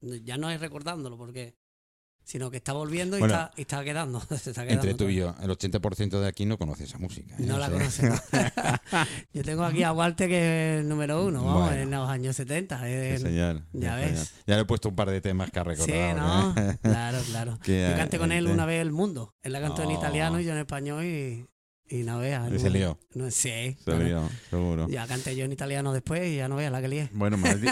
Ya 0.00 0.38
no 0.38 0.48
es 0.50 0.58
recordándolo 0.60 1.18
porque 1.18 1.54
sino 2.24 2.50
que 2.50 2.56
está 2.56 2.72
volviendo 2.72 3.16
y, 3.16 3.20
Bueno, 3.20 3.34
está, 3.34 3.52
y 3.56 3.60
está 3.62 3.84
quedando. 3.84 4.20
Se 4.38 4.50
está 4.50 4.64
quedando 4.64 4.82
Entre 4.88 4.94
tú 4.94 5.10
y 5.10 5.16
yo, 5.16 5.34
el 5.42 5.50
80% 5.50 6.20
de 6.20 6.26
aquí 6.26 6.46
no 6.46 6.56
conoce 6.58 6.84
esa 6.84 6.98
música. 6.98 7.34
¿eh? 7.34 7.42
No 7.46 7.56
O 7.56 7.58
la 7.58 7.66
sea, 7.68 7.78
conoce. 7.78 8.08
¿no? 8.08 8.16
Yo 9.34 9.42
tengo 9.44 9.64
aquí 9.64 9.82
a 9.82 9.92
Walter 9.92 10.28
que 10.28 10.74
es 10.76 10.80
el 10.80 10.88
número 10.88 11.24
uno, 11.24 11.44
vamos, 11.44 11.72
en 11.72 11.90
los 11.90 12.08
años 12.08 12.34
70. 12.36 12.78
sí, 12.80 12.84
es- 12.86 13.20
señor, 13.22 13.62
ya 13.72 13.96
sí, 13.96 14.02
ves. 14.02 14.18
señor. 14.20 14.44
Ya 14.46 14.54
le 14.56 14.62
he 14.62 14.64
puesto 14.64 14.88
un 14.88 14.96
par 14.96 15.10
de 15.10 15.20
temas 15.20 15.50
que 15.50 15.58
ha 15.60 15.62
Sí, 15.64 15.68
recordado. 15.68 16.54
¿no? 16.54 16.62
¿eh? 16.62 16.78
Claro, 16.82 17.18
claro. 17.30 17.58
Que, 17.62 17.88
Yo 17.90 17.96
canté 17.96 18.18
con 18.18 18.32
él 18.32 18.46
eh, 18.46 18.52
una 18.52 18.64
vez 18.66 18.80
El 18.80 18.90
Mundo. 18.92 19.34
Él 19.42 19.52
la 19.52 19.60
cantó 19.60 19.82
en 19.82 19.88
Oh. 19.88 19.98
italiano 19.98 20.40
y 20.40 20.44
yo 20.44 20.52
en 20.52 20.58
español 20.58 21.04
y, 21.04 21.46
y 21.88 22.02
no 22.04 22.18
veas. 22.20 22.50
Y 22.52 22.58
se 22.58 22.68
no- 22.68 22.70
lió. 22.74 22.98
No, 23.14 23.30
sí. 23.30 23.76
Se 23.84 23.98
lió, 23.98 24.28
seguro. 24.48 24.88
Ya 24.88 25.06
canté 25.06 25.36
yo 25.36 25.44
en 25.44 25.52
italiano 25.52 25.92
después 25.92 26.26
y 26.26 26.36
ya 26.36 26.48
no 26.48 26.56
veas 26.56 26.72
la 26.72 26.80
que 26.80 26.88
lié. 26.88 27.10
Bueno, 27.12 27.36
me 27.36 27.50
has, 27.50 27.60
di- 27.60 27.68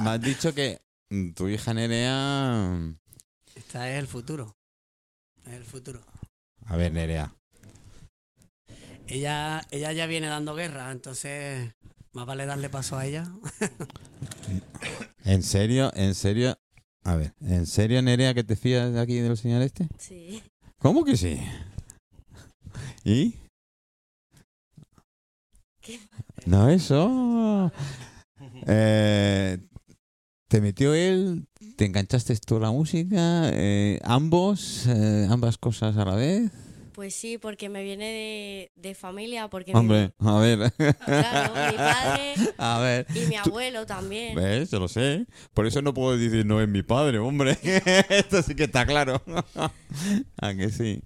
me 0.00 0.10
has 0.10 0.20
dicho 0.22 0.54
que 0.54 0.80
tu 1.34 1.46
hija 1.48 1.74
Nerea... 1.74 2.78
Es 3.84 3.98
el 3.98 4.06
futuro. 4.06 4.56
Es 5.44 5.54
el 5.54 5.64
futuro. 5.64 6.00
A 6.64 6.76
ver, 6.76 6.92
Nerea. 6.92 7.34
Ella, 9.06 9.62
ella 9.70 9.92
ya 9.92 10.06
viene 10.06 10.26
dando 10.26 10.54
guerra, 10.54 10.90
entonces 10.90 11.72
más 12.12 12.26
vale 12.26 12.46
darle 12.46 12.68
paso 12.68 12.96
a 12.96 13.06
ella. 13.06 13.30
¿En 15.24 15.42
serio? 15.42 15.92
¿En 15.94 16.14
serio? 16.14 16.58
A 17.04 17.14
ver, 17.14 17.34
¿en 17.40 17.66
serio, 17.66 18.02
Nerea, 18.02 18.34
que 18.34 18.42
te 18.42 18.56
fías 18.56 18.92
de 18.92 19.00
aquí 19.00 19.20
del 19.20 19.36
señor 19.36 19.62
este? 19.62 19.86
Sí. 19.98 20.42
¿Cómo 20.78 21.04
que 21.04 21.16
sí? 21.16 21.40
¿Y? 23.04 23.36
¿Qué? 25.80 26.00
No, 26.46 26.68
eso. 26.68 27.70
Eh, 28.66 29.58
¿Te 30.48 30.60
metió 30.60 30.94
él? 30.94 31.46
¿Te 31.76 31.84
enganchaste 31.84 32.34
tú 32.38 32.56
a 32.56 32.60
la 32.60 32.70
música? 32.70 33.50
Eh, 33.52 34.00
¿Ambos? 34.04 34.86
Eh, 34.86 35.26
¿Ambas 35.28 35.58
cosas 35.58 35.96
a 35.96 36.04
la 36.04 36.14
vez? 36.14 36.50
Pues 36.92 37.14
sí, 37.14 37.36
porque 37.36 37.68
me 37.68 37.82
viene 37.84 38.06
de, 38.06 38.72
de 38.74 38.94
familia, 38.94 39.48
porque 39.48 39.74
mi- 39.74 39.78
Hombre, 39.78 40.12
a 40.18 40.38
ver. 40.38 40.72
Claro, 41.04 41.52
mi 41.70 41.76
padre 41.76 42.34
A 42.58 42.78
ver. 42.80 43.06
y 43.14 43.18
mi 43.28 43.34
tú- 43.44 43.50
abuelo 43.50 43.84
también. 43.84 44.34
¿Ves? 44.34 44.70
Yo 44.70 44.80
lo 44.80 44.88
sé. 44.88 45.26
Por 45.52 45.66
eso 45.66 45.82
no 45.82 45.92
puedo 45.92 46.16
decir 46.16 46.46
no 46.46 46.62
es 46.62 46.68
mi 46.68 46.82
padre, 46.82 47.18
hombre. 47.18 47.58
Esto 48.08 48.42
sí 48.42 48.54
que 48.54 48.64
está 48.64 48.86
claro. 48.86 49.22
¿A 50.40 50.54
que 50.54 50.70
sí? 50.70 51.02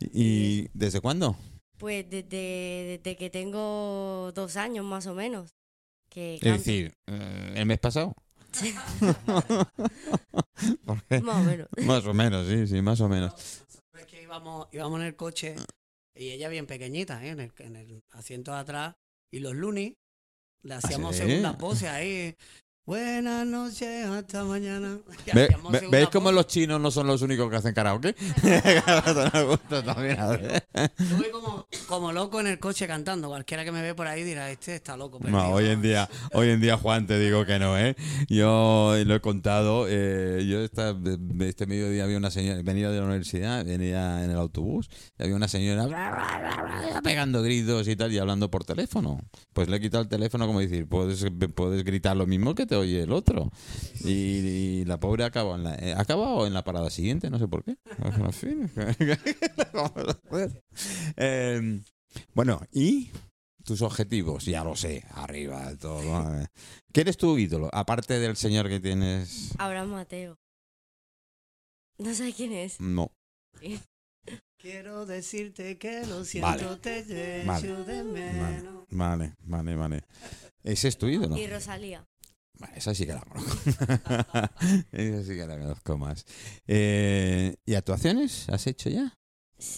¿Y 0.00 0.68
desde 0.72 1.02
cuándo? 1.02 1.36
Pues 1.76 2.08
desde, 2.08 2.98
desde 3.04 3.16
que 3.18 3.28
tengo 3.28 4.32
dos 4.34 4.56
años 4.56 4.86
más 4.86 5.06
o 5.06 5.14
menos. 5.14 5.50
Que 6.08 6.36
Es 6.36 6.40
decir, 6.40 6.94
eh, 7.06 7.52
el 7.56 7.66
mes 7.66 7.78
pasado. 7.78 8.14
Sí. 8.58 8.74
¿Por 10.84 11.02
qué? 11.04 11.20
Más 11.20 11.36
o 11.36 11.44
menos. 11.44 11.68
Más 11.84 12.06
o 12.06 12.14
menos, 12.14 12.46
sí, 12.48 12.66
sí, 12.66 12.82
más 12.82 13.00
o 13.00 13.08
menos. 13.08 13.32
Es 13.98 14.06
que 14.06 14.22
íbamos, 14.22 14.66
íbamos 14.72 15.00
en 15.00 15.06
el 15.06 15.16
coche 15.16 15.56
y 16.14 16.30
ella 16.30 16.48
bien 16.48 16.66
pequeñita, 16.66 17.24
¿eh? 17.24 17.30
en, 17.30 17.40
el, 17.40 17.52
en 17.58 17.76
el 17.76 18.02
asiento 18.10 18.52
de 18.52 18.58
atrás. 18.58 18.94
Y 19.30 19.40
los 19.40 19.54
lunes 19.54 19.94
le 20.62 20.74
hacíamos 20.74 21.16
sí? 21.16 21.22
segundas 21.22 21.58
voces 21.58 21.88
ahí. 21.88 22.34
Buenas 22.88 23.46
noches, 23.46 24.06
hasta 24.06 24.44
mañana. 24.44 24.96
Ve- 25.34 25.50
ve- 25.70 25.88
¿Veis 25.90 26.08
cómo 26.08 26.32
los 26.32 26.46
chinos 26.46 26.80
no 26.80 26.90
son 26.90 27.06
los 27.06 27.20
únicos 27.20 27.50
que 27.50 27.56
hacen 27.56 27.74
karaoke? 27.74 28.14
Nos 29.34 29.44
gusta 29.46 29.82
también, 29.82 30.18
a 30.18 30.28
ver. 30.28 30.64
Yo 30.98 31.16
voy 31.18 31.30
como, 31.30 31.66
como 31.86 32.12
loco 32.12 32.40
en 32.40 32.46
el 32.46 32.58
coche 32.58 32.86
cantando. 32.86 33.28
Cualquiera 33.28 33.62
que 33.62 33.72
me 33.72 33.82
ve 33.82 33.94
por 33.94 34.06
ahí 34.06 34.22
dirá, 34.24 34.50
este 34.50 34.74
está 34.74 34.96
loco. 34.96 35.18
No, 35.18 35.24
perdido". 35.24 35.50
hoy 35.52 35.66
en 35.66 35.82
día, 35.82 36.08
hoy 36.32 36.48
en 36.48 36.62
día, 36.62 36.78
Juan, 36.78 37.06
te 37.06 37.18
digo 37.18 37.44
que 37.44 37.58
no, 37.58 37.76
¿eh? 37.78 37.94
Yo 38.30 38.94
lo 39.04 39.14
he 39.14 39.20
contado. 39.20 39.84
eh, 39.86 40.46
yo 40.48 40.62
esta, 40.62 40.96
este 41.40 41.66
mediodía 41.66 42.04
había 42.04 42.16
una 42.16 42.30
señora, 42.30 42.62
venía 42.62 42.88
de 42.90 43.00
la 43.00 43.04
universidad, 43.04 43.66
venía 43.66 44.24
en 44.24 44.30
el 44.30 44.38
autobús, 44.38 44.88
y 45.18 45.24
había 45.24 45.36
una 45.36 45.48
señora 45.48 45.86
pegando 47.04 47.42
gritos 47.42 47.86
y 47.86 47.96
tal, 47.96 48.10
y 48.14 48.18
hablando 48.18 48.50
por 48.50 48.64
teléfono. 48.64 49.20
Pues 49.52 49.68
le 49.68 49.76
he 49.76 49.80
quitado 49.80 50.04
el 50.04 50.08
teléfono 50.08 50.46
como 50.46 50.60
decir, 50.60 50.88
puedes, 50.88 51.22
puedes 51.54 51.84
gritar 51.84 52.16
lo 52.16 52.26
mismo 52.26 52.54
que 52.54 52.64
te 52.64 52.77
oye 52.80 53.02
el 53.02 53.12
otro. 53.12 53.50
Y, 54.04 54.10
y 54.10 54.84
la 54.84 54.98
pobre 55.00 55.24
acabó 55.24 55.54
en 55.56 55.64
la, 55.64 55.74
eh, 55.76 55.92
ha 55.94 56.00
acabado 56.00 56.46
en 56.46 56.54
la 56.54 56.64
parada 56.64 56.90
siguiente, 56.90 57.30
no 57.30 57.38
sé 57.38 57.48
por 57.48 57.64
qué. 57.64 57.76
En 58.02 58.32
fin. 58.32 58.70
Vamos 59.72 59.92
a 59.96 60.34
ver. 60.36 60.62
Eh, 61.16 61.80
bueno, 62.34 62.60
y 62.72 63.10
tus 63.64 63.82
objetivos, 63.82 64.44
ya 64.46 64.64
lo 64.64 64.74
sé, 64.76 65.04
arriba 65.10 65.70
de 65.70 65.76
todo. 65.76 66.02
¿no? 66.02 66.46
¿Quién 66.92 67.08
es 67.08 67.16
tu 67.16 67.36
ídolo? 67.36 67.68
Aparte 67.72 68.18
del 68.18 68.36
señor 68.36 68.68
que 68.68 68.80
tienes. 68.80 69.52
Abraham 69.58 69.90
Mateo. 69.90 70.38
No 71.98 72.14
sé 72.14 72.32
quién 72.32 72.52
es. 72.52 72.80
No. 72.80 73.10
Quiero 74.60 75.06
decirte 75.06 75.78
que 75.78 76.04
lo 76.06 76.24
siento, 76.24 76.48
Vale. 76.48 76.76
te 76.80 77.44
Vale. 77.44 77.84
de 77.84 78.04
menos. 78.04 78.84
Vale, 78.90 79.34
vale, 79.44 79.76
vale. 79.76 80.02
¿Ese 80.64 80.88
es 80.88 80.98
tu 80.98 81.06
ídolo? 81.06 81.36
Y 81.36 81.46
Rosalía. 81.46 82.04
Vale, 82.58 82.76
esa 82.76 82.94
sí 82.94 83.06
que 83.06 83.12
la 83.12 83.20
conozco. 83.20 83.52
esa 84.92 85.22
sí 85.22 85.36
que 85.36 85.46
la 85.46 85.58
conozco 85.58 85.96
más. 85.98 86.24
Eh, 86.66 87.56
¿Y 87.64 87.74
actuaciones 87.74 88.48
has 88.48 88.66
hecho 88.66 88.90
ya? 88.90 89.14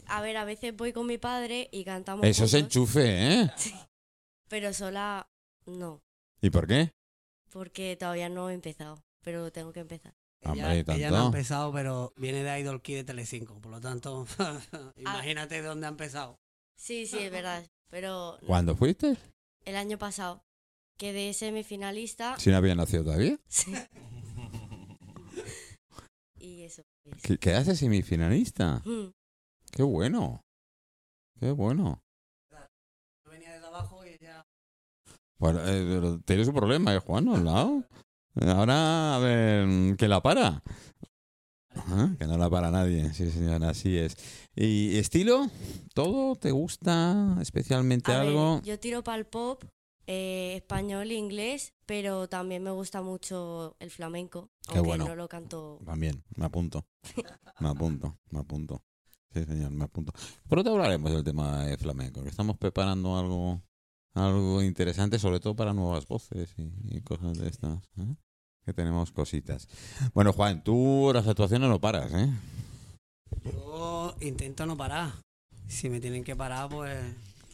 A 0.06 0.20
ver, 0.22 0.36
a 0.36 0.44
veces 0.44 0.76
voy 0.76 0.92
con 0.92 1.06
mi 1.06 1.18
padre 1.18 1.68
y 1.72 1.84
cantamos. 1.84 2.24
Eso 2.24 2.44
es 2.44 2.52
juntos, 2.52 2.66
enchufe, 2.66 3.32
¿eh? 3.42 3.50
Pero 4.48 4.72
sola 4.72 5.28
no, 5.66 6.02
¿Y 6.40 6.50
por 6.50 6.66
qué? 6.66 6.90
porque 7.50 7.96
todavía 7.96 8.28
no 8.28 8.48
he 8.50 8.54
empezado. 8.54 9.02
Pero 9.22 9.52
tengo 9.52 9.72
que 9.72 9.80
empezar. 9.80 10.14
Hombre, 10.42 10.80
Ella, 10.80 10.94
ella 10.94 11.10
no 11.10 11.22
ha 11.24 11.26
empezado, 11.26 11.70
pero 11.72 12.14
viene 12.16 12.42
de 12.42 12.60
Idol 12.60 12.80
Kid 12.80 12.96
de 12.96 13.04
Telecinco. 13.04 13.60
Por 13.60 13.70
lo 13.72 13.80
tanto, 13.80 14.26
imagínate 14.96 15.56
de 15.56 15.68
dónde 15.68 15.86
ha 15.86 15.90
empezado. 15.90 16.38
Sí, 16.76 17.06
sí, 17.06 17.18
es 17.18 17.30
verdad. 17.30 17.66
Pero 17.90 18.38
¿Cuándo 18.46 18.74
fuiste? 18.74 19.16
el 19.66 19.76
año 19.76 19.98
pasado 19.98 20.42
quedé 21.00 21.32
semifinalista. 21.32 22.38
Si 22.38 22.50
no 22.50 22.58
había 22.58 22.74
nacido 22.74 23.04
todavía. 23.04 23.38
Sí. 23.48 23.72
Y 26.42 26.62
eso. 26.62 26.82
pues. 27.02 27.38
¿Qué, 27.38 27.52
haces 27.52 27.78
semifinalista? 27.78 28.80
Mm. 28.86 29.12
Qué 29.72 29.82
bueno. 29.82 30.40
Qué 31.38 31.50
bueno. 31.50 32.02
Venía 33.30 33.52
desde 33.52 33.66
abajo 33.66 34.02
y 34.06 34.08
ella... 34.08 34.46
Bueno, 35.38 35.60
eh, 35.60 35.86
pero 35.86 36.18
tienes 36.20 36.48
un 36.48 36.54
problema, 36.54 36.94
¿eh, 36.94 36.98
Juan? 36.98 37.28
Al 37.28 37.44
lado. 37.44 37.84
Ahora, 38.40 39.16
a 39.16 39.18
ver, 39.18 39.96
que 39.98 40.08
la 40.08 40.22
para. 40.22 40.62
Ajá, 41.74 42.16
que 42.18 42.26
no 42.26 42.38
la 42.38 42.48
para 42.48 42.70
nadie, 42.70 43.12
sí, 43.12 43.30
señor, 43.30 43.62
así 43.64 43.98
es. 43.98 44.16
¿Y 44.56 44.96
estilo? 44.96 45.46
¿Todo? 45.92 46.36
¿Te 46.36 46.52
gusta 46.52 47.36
especialmente 47.42 48.12
A 48.12 48.20
ver, 48.20 48.28
algo? 48.28 48.62
yo 48.62 48.78
tiro 48.80 49.04
para 49.04 49.18
el 49.18 49.26
pop, 49.26 49.62
eh, 50.12 50.56
español 50.56 51.08
e 51.12 51.14
inglés, 51.14 51.72
pero 51.86 52.28
también 52.28 52.64
me 52.64 52.72
gusta 52.72 53.00
mucho 53.00 53.76
el 53.78 53.90
flamenco, 53.92 54.50
Qué 54.66 54.74
aunque 54.78 54.88
bueno. 54.88 55.06
no 55.06 55.14
lo 55.14 55.28
canto. 55.28 55.78
También, 55.86 56.24
me 56.34 56.46
apunto. 56.46 56.84
Me 57.60 57.68
apunto, 57.68 58.18
me 58.30 58.40
apunto. 58.40 58.82
Sí, 59.34 59.44
señor, 59.44 59.70
me 59.70 59.84
apunto. 59.84 60.12
Pronto 60.48 60.70
hablaremos 60.72 61.12
del 61.12 61.22
tema 61.22 61.66
de 61.66 61.76
flamenco, 61.76 62.22
que 62.22 62.30
estamos 62.30 62.56
preparando 62.56 63.18
algo 63.18 63.60
algo 64.14 64.62
interesante, 64.62 65.18
sobre 65.18 65.40
todo 65.40 65.54
para 65.54 65.74
nuevas 65.74 66.06
voces 66.06 66.54
y, 66.56 66.96
y 66.96 67.02
cosas 67.02 67.36
de 67.36 67.48
estas. 67.48 67.84
¿eh? 67.98 68.16
Que 68.64 68.72
tenemos 68.72 69.12
cositas. 69.12 69.68
Bueno, 70.14 70.32
Juan, 70.32 70.64
tú 70.64 71.10
las 71.12 71.28
actuaciones 71.28 71.68
no 71.68 71.78
paras, 71.80 72.10
¿eh? 72.14 72.32
Yo 73.44 74.14
intento 74.20 74.64
no 74.64 74.76
parar. 74.76 75.12
Si 75.68 75.90
me 75.90 76.00
tienen 76.00 76.24
que 76.24 76.34
parar, 76.34 76.70
pues 76.70 76.98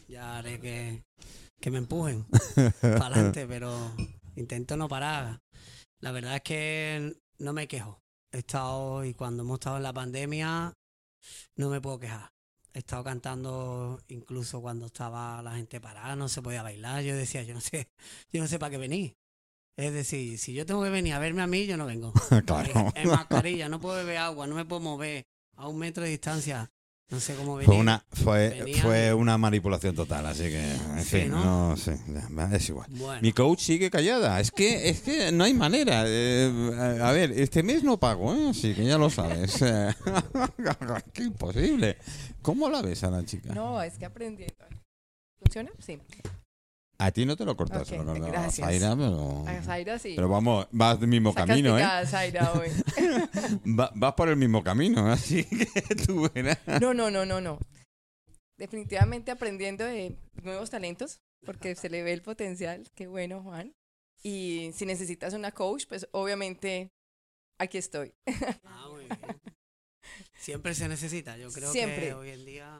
ya 0.07 0.37
haré 0.37 0.59
que, 0.61 1.03
que 1.59 1.71
me 1.71 1.77
empujen 1.77 2.25
para 2.81 3.07
adelante, 3.07 3.47
pero 3.47 3.91
intento 4.35 4.77
no 4.77 4.87
parar. 4.87 5.39
La 5.99 6.11
verdad 6.11 6.35
es 6.35 6.41
que 6.41 7.17
no 7.39 7.53
me 7.53 7.67
quejo. 7.67 7.99
He 8.31 8.39
estado, 8.39 9.03
y 9.03 9.13
cuando 9.13 9.43
hemos 9.43 9.55
estado 9.55 9.77
en 9.77 9.83
la 9.83 9.93
pandemia, 9.93 10.73
no 11.55 11.69
me 11.69 11.81
puedo 11.81 11.99
quejar. 11.99 12.31
He 12.73 12.79
estado 12.79 13.03
cantando 13.03 13.99
incluso 14.07 14.61
cuando 14.61 14.85
estaba 14.87 15.41
la 15.41 15.55
gente 15.55 15.81
parada, 15.81 16.15
no 16.15 16.29
se 16.29 16.41
podía 16.41 16.61
bailar. 16.61 17.03
Yo 17.03 17.15
decía, 17.15 17.41
yo 17.43 17.53
no 17.53 17.61
sé, 17.61 17.89
yo 18.31 18.41
no 18.41 18.47
sé 18.47 18.59
para 18.59 18.71
qué 18.71 18.77
venir. 18.77 19.15
Es 19.77 19.93
decir, 19.93 20.37
si 20.39 20.53
yo 20.53 20.65
tengo 20.65 20.83
que 20.83 20.89
venir 20.89 21.13
a 21.13 21.19
verme 21.19 21.43
a 21.43 21.47
mí, 21.47 21.65
yo 21.65 21.77
no 21.77 21.85
vengo. 21.85 22.11
Claro. 22.45 22.91
En 22.95 23.09
mascarilla, 23.09 23.69
no 23.69 23.79
puedo 23.79 23.95
beber 23.97 24.17
agua, 24.17 24.47
no 24.47 24.55
me 24.55 24.65
puedo 24.65 24.81
mover 24.81 25.25
a 25.55 25.67
un 25.67 25.77
metro 25.77 26.03
de 26.03 26.09
distancia. 26.09 26.69
No 27.09 27.19
sé 27.21 27.35
cómo 27.35 27.55
venir. 27.55 27.65
Fue 27.67 27.77
una, 27.77 28.03
fue, 28.11 28.49
Venía- 28.49 28.81
fue 28.83 29.13
una 29.13 29.37
manipulación 29.37 29.95
total, 29.95 30.25
así 30.25 30.43
que, 30.43 30.71
en 30.73 31.03
Sí, 31.05 31.21
fin, 31.21 31.31
¿no? 31.31 31.69
no, 31.69 31.77
sé, 31.77 31.97
es 32.53 32.69
igual. 32.69 32.87
Bueno. 32.91 33.21
Mi 33.21 33.31
coach 33.31 33.61
sigue 33.61 33.89
callada. 33.89 34.39
Es 34.41 34.51
que, 34.51 34.89
es 34.89 34.99
que 35.01 35.31
no 35.31 35.45
hay 35.45 35.53
manera. 35.53 36.03
Eh, 36.05 36.99
a 37.01 37.11
ver, 37.13 37.31
este 37.31 37.63
mes 37.63 37.83
no 37.83 37.97
pago, 37.97 38.33
¿eh? 38.35 38.49
Así 38.49 38.73
que 38.73 38.83
ya 38.83 38.97
lo 38.97 39.09
sabes. 39.09 39.57
Qué 41.13 41.23
imposible. 41.23 41.97
¿Cómo 42.41 42.69
la 42.69 42.81
ves 42.81 43.03
a 43.05 43.09
la 43.09 43.23
chica? 43.25 43.53
No, 43.53 43.81
es 43.81 43.97
que 43.97 44.05
aprendiendo. 44.05 44.65
¿Funciona? 45.39 45.71
Sí. 45.79 45.99
A 46.99 47.11
ti 47.11 47.25
no 47.25 47.35
te 47.37 47.45
lo 47.45 47.55
cortas, 47.55 47.87
se 47.87 47.95
lo 47.97 48.05
cortas 48.05 48.23
a 48.27 48.31
gracias. 48.31 48.67
Zaira, 48.67 48.95
pero... 48.95 49.43
A 49.47 49.61
Zaira 49.61 49.99
sí. 49.99 50.13
Pero 50.15 50.29
vamos, 50.29 50.67
vas 50.71 50.99
del 50.99 51.09
mismo 51.09 51.33
camino, 51.33 51.77
¿eh? 51.77 51.81
castigada 51.81 52.07
Zaira 52.07 52.53
hoy. 52.53 52.69
Va- 53.79 53.91
vas 53.93 54.13
por 54.13 54.29
el 54.29 54.35
mismo 54.35 54.63
camino, 54.63 55.11
así 55.11 55.43
que 55.45 55.95
tú 56.07 56.27
verás. 56.33 56.57
No, 56.81 56.93
no, 56.95 57.11
no, 57.11 57.23
no, 57.25 57.39
no. 57.39 57.59
Definitivamente 58.57 59.29
aprendiendo 59.29 59.83
de 59.85 60.17
nuevos 60.41 60.71
talentos, 60.71 61.19
porque 61.45 61.75
se 61.75 61.89
le 61.89 62.01
ve 62.01 62.13
el 62.13 62.23
potencial. 62.23 62.87
Qué 62.95 63.05
bueno, 63.05 63.43
Juan. 63.43 63.73
Y 64.23 64.71
si 64.73 64.87
necesitas 64.87 65.33
una 65.35 65.51
coach, 65.51 65.85
pues 65.87 66.07
obviamente 66.11 66.89
aquí 67.59 67.77
estoy. 67.77 68.13
Ah, 68.65 68.87
muy 68.91 69.03
bien. 69.05 69.41
Siempre 70.39 70.75
se 70.75 70.87
necesita, 70.87 71.37
yo 71.37 71.51
creo 71.51 71.71
Siempre. 71.71 72.07
que 72.07 72.13
hoy 72.13 72.29
en 72.29 72.45
día... 72.45 72.79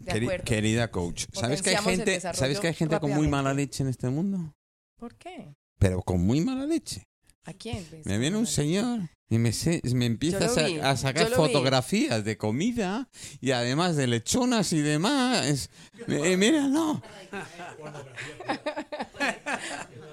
De 0.00 0.40
querida 0.44 0.90
coach, 0.90 1.26
¿sabes 1.32 1.62
que, 1.62 1.70
hay 1.70 1.76
gente, 1.76 2.20
¿sabes 2.20 2.58
que 2.58 2.66
hay 2.68 2.74
gente 2.74 2.98
con 2.98 3.12
muy 3.12 3.28
mala 3.28 3.54
leche 3.54 3.82
en 3.84 3.88
este 3.88 4.08
mundo? 4.08 4.52
¿Por 4.96 5.14
qué? 5.14 5.54
Pero 5.78 6.02
con 6.02 6.20
muy 6.20 6.40
mala 6.40 6.66
leche. 6.66 7.06
¿A 7.44 7.52
quién? 7.52 7.86
ves? 7.90 8.04
Me 8.06 8.18
viene 8.18 8.36
un 8.36 8.46
señor 8.46 9.00
y 9.28 9.38
me, 9.38 9.52
se- 9.52 9.80
me 9.94 10.06
empieza 10.06 10.46
a, 10.46 10.96
sacar 10.96 11.28
vi. 11.28 11.34
fotografías 11.34 12.24
de 12.24 12.36
comida 12.36 13.08
y 13.40 13.52
además 13.52 13.96
de 13.96 14.06
lechonas 14.08 14.72
y 14.72 14.80
demás. 14.80 15.70
Eh, 16.08 16.36
mira, 16.36 16.66
no. 16.68 17.00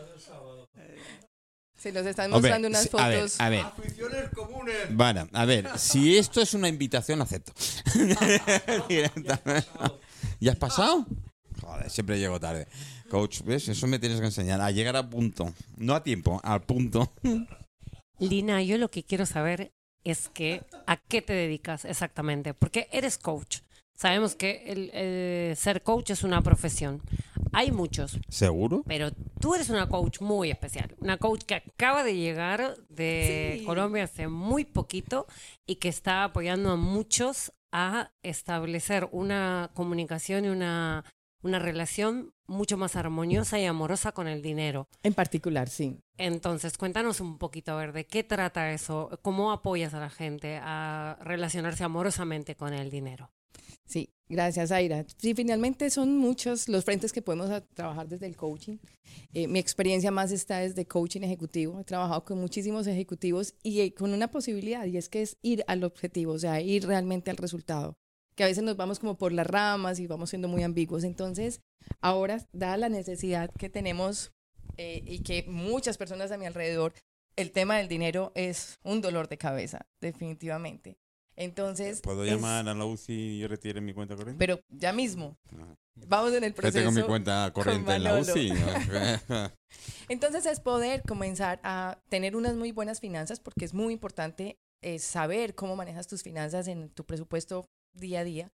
Se 1.80 1.94
nos 1.94 2.06
están 2.06 2.26
Hombre, 2.34 2.52
mostrando 2.52 2.68
unas 2.68 2.84
sí, 2.84 2.90
a 2.98 3.08
ver, 3.08 3.20
fotos. 3.20 3.40
a 3.40 3.50
ver. 3.50 3.62
Aficiones 3.62 4.30
comunes. 4.36 4.76
Bueno, 4.92 5.30
a 5.32 5.46
ver, 5.46 5.70
si 5.78 6.18
esto 6.18 6.42
es 6.42 6.54
una 6.54 6.68
invitación, 6.68 7.22
acepto. 7.22 7.54
¿Ya 10.40 10.52
has 10.52 10.58
pasado? 10.58 11.06
Joder, 11.62 11.90
siempre 11.90 12.20
llego 12.20 12.38
tarde. 12.40 12.68
Coach, 13.10 13.42
¿ves? 13.44 13.70
Eso 13.70 13.88
me 13.88 13.98
tienes 13.98 14.20
que 14.20 14.26
enseñar. 14.26 14.60
A 14.60 14.72
llegar 14.72 14.98
a 14.98 15.10
punto. 15.10 15.54
No 15.78 15.96
a 15.96 16.04
tiempo, 16.04 16.42
al 16.44 16.62
punto. 16.64 17.14
Lina, 18.20 18.62
yo 18.62 18.78
lo 18.78 18.92
que 18.92 19.04
quiero 19.04 19.26
saber 19.26 19.72
es 20.04 20.28
que 20.30 20.64
a 20.86 20.98
qué 20.98 21.22
te 21.22 21.34
dedicas 21.34 21.86
exactamente, 21.86 22.54
porque 22.54 22.90
eres 22.92 23.18
coach. 23.18 23.60
Sabemos 24.00 24.34
que 24.34 24.64
el, 24.68 24.92
eh, 24.94 25.54
ser 25.58 25.84
coach 25.84 26.12
es 26.12 26.24
una 26.24 26.42
profesión. 26.42 27.02
Hay 27.52 27.72
muchos, 27.72 28.18
¿Seguro? 28.30 28.84
pero 28.88 29.12
tú 29.42 29.56
eres 29.56 29.70
una 29.70 29.90
coach 29.90 30.22
muy 30.22 30.52
especial. 30.52 30.96
Una 31.00 31.18
coach 31.18 31.44
que 31.44 31.56
acaba 31.56 32.06
de 32.06 32.16
llegar 32.16 32.78
de 32.88 33.58
Sí. 33.60 33.66
Colombia 33.66 34.06
hace 34.06 34.30
muy 34.30 34.64
poquito 34.64 35.28
y 35.68 35.76
que 35.76 35.90
está 35.90 36.24
apoyando 36.24 36.72
a 36.72 36.78
muchos 36.78 37.52
a 37.74 38.12
establecer 38.24 39.10
una 39.12 39.70
comunicación 39.74 40.46
y 40.46 40.48
una, 40.48 41.04
una 41.42 41.60
relación 41.60 42.32
mucho 42.48 42.78
más 42.78 42.96
armoniosa 42.96 43.60
y 43.60 43.66
amorosa 43.66 44.14
con 44.14 44.30
el 44.30 44.42
dinero. 44.42 44.88
En 45.04 45.14
particular, 45.14 45.68
sí. 45.68 46.00
Entonces, 46.18 46.78
cuéntanos 46.78 47.20
un 47.20 47.38
poquito, 47.38 47.74
a 47.74 47.76
ver, 47.76 47.92
¿de 47.92 48.06
qué 48.06 48.24
trata 48.24 48.72
eso? 48.72 49.10
¿Cómo 49.24 49.52
apoyas 49.52 49.94
a 49.94 50.00
la 50.00 50.10
gente 50.10 50.58
a 50.64 51.18
relacionarse 51.22 51.84
amorosamente 51.84 52.56
con 52.56 52.74
el 52.74 52.90
dinero? 52.90 53.30
Sí, 53.86 54.10
gracias, 54.28 54.72
Aira. 54.72 55.06
Sí, 55.18 55.34
finalmente 55.34 55.90
son 55.90 56.16
muchos 56.16 56.70
los 56.70 56.86
frentes 56.86 57.12
que 57.12 57.24
podemos 57.24 57.50
trabajar 57.74 58.08
desde 58.08 58.28
el 58.28 58.36
coaching. 58.36 58.78
Eh, 59.34 59.48
mi 59.48 59.58
experiencia 59.58 60.12
más 60.12 60.32
está 60.32 60.60
desde 60.60 60.86
coaching 60.86 61.22
ejecutivo. 61.22 61.80
He 61.80 61.84
trabajado 61.84 62.24
con 62.24 62.40
muchísimos 62.40 62.86
ejecutivos 62.86 63.56
y 63.64 63.82
eh, 63.82 63.94
con 63.94 64.14
una 64.14 64.30
posibilidad, 64.30 64.86
y 64.86 64.98
es 64.98 65.10
que 65.10 65.24
es 65.24 65.38
ir 65.42 65.64
al 65.68 65.84
objetivo, 65.84 66.34
o 66.34 66.40
sea, 66.40 66.62
ir 66.62 66.86
realmente 66.86 67.32
al 67.32 67.38
resultado. 67.38 67.98
Que 68.36 68.44
a 68.44 68.48
veces 68.48 68.64
nos 68.64 68.78
vamos 68.78 69.00
como 69.00 69.18
por 69.18 69.34
las 69.34 69.48
ramas 69.48 70.00
y 70.00 70.08
vamos 70.08 70.30
siendo 70.30 70.48
muy 70.48 70.64
ambiguos. 70.64 71.04
Entonces, 71.04 71.62
ahora, 72.00 72.48
dada 72.54 72.78
la 72.78 72.90
necesidad 72.90 73.50
que 73.58 73.70
tenemos 73.70 74.32
eh, 74.78 75.02
y 75.06 75.20
que 75.24 75.44
muchas 75.48 75.98
personas 75.98 76.32
a 76.32 76.38
mi 76.38 76.46
alrededor, 76.46 76.94
el 77.36 77.52
tema 77.52 77.78
del 77.78 77.88
dinero 77.88 78.32
es 78.36 78.80
un 78.84 79.02
dolor 79.02 79.30
de 79.30 79.38
cabeza, 79.38 79.88
definitivamente. 80.00 80.98
Entonces, 81.40 82.02
¿Puedo 82.02 82.26
es- 82.26 82.32
llamar 82.32 82.68
a 82.68 82.74
la 82.74 82.86
UCI 82.86 83.14
y 83.14 83.48
retirar 83.48 83.82
mi 83.82 83.94
cuenta 83.94 84.16
corriente? 84.16 84.38
pero 84.38 84.60
ya 84.70 84.92
mismo. 84.92 85.38
Ah. 85.58 85.74
Vamos 85.96 86.34
en 86.34 86.44
el 86.44 86.54
proceso. 86.54 86.78
tengo 86.78 86.92
mi 86.92 87.02
cuenta 87.02 87.50
corriente 87.54 87.94
en 87.94 88.04
la. 88.04 88.20
UCI. 88.20 88.52
Entonces 90.10 90.46
es 90.46 90.60
poder 90.60 91.02
comenzar 91.08 91.60
a 91.64 91.98
tener 92.10 92.36
unas 92.36 92.56
muy 92.56 92.72
buenas 92.72 93.00
finanzas 93.00 93.40
porque 93.40 93.66
es 93.66 93.74
muy 93.74 93.94
importante 93.94 94.58
eh, 94.82 95.00
saber 95.00 95.56
cómo 95.56 95.76
manejas 95.76 96.08
tus 96.08 96.24
finanzas 96.24 96.68
en 96.68 96.90
tu 96.90 97.06
presupuesto 97.06 97.66
día 97.94 98.20
a 98.20 98.24
día. 98.24 98.52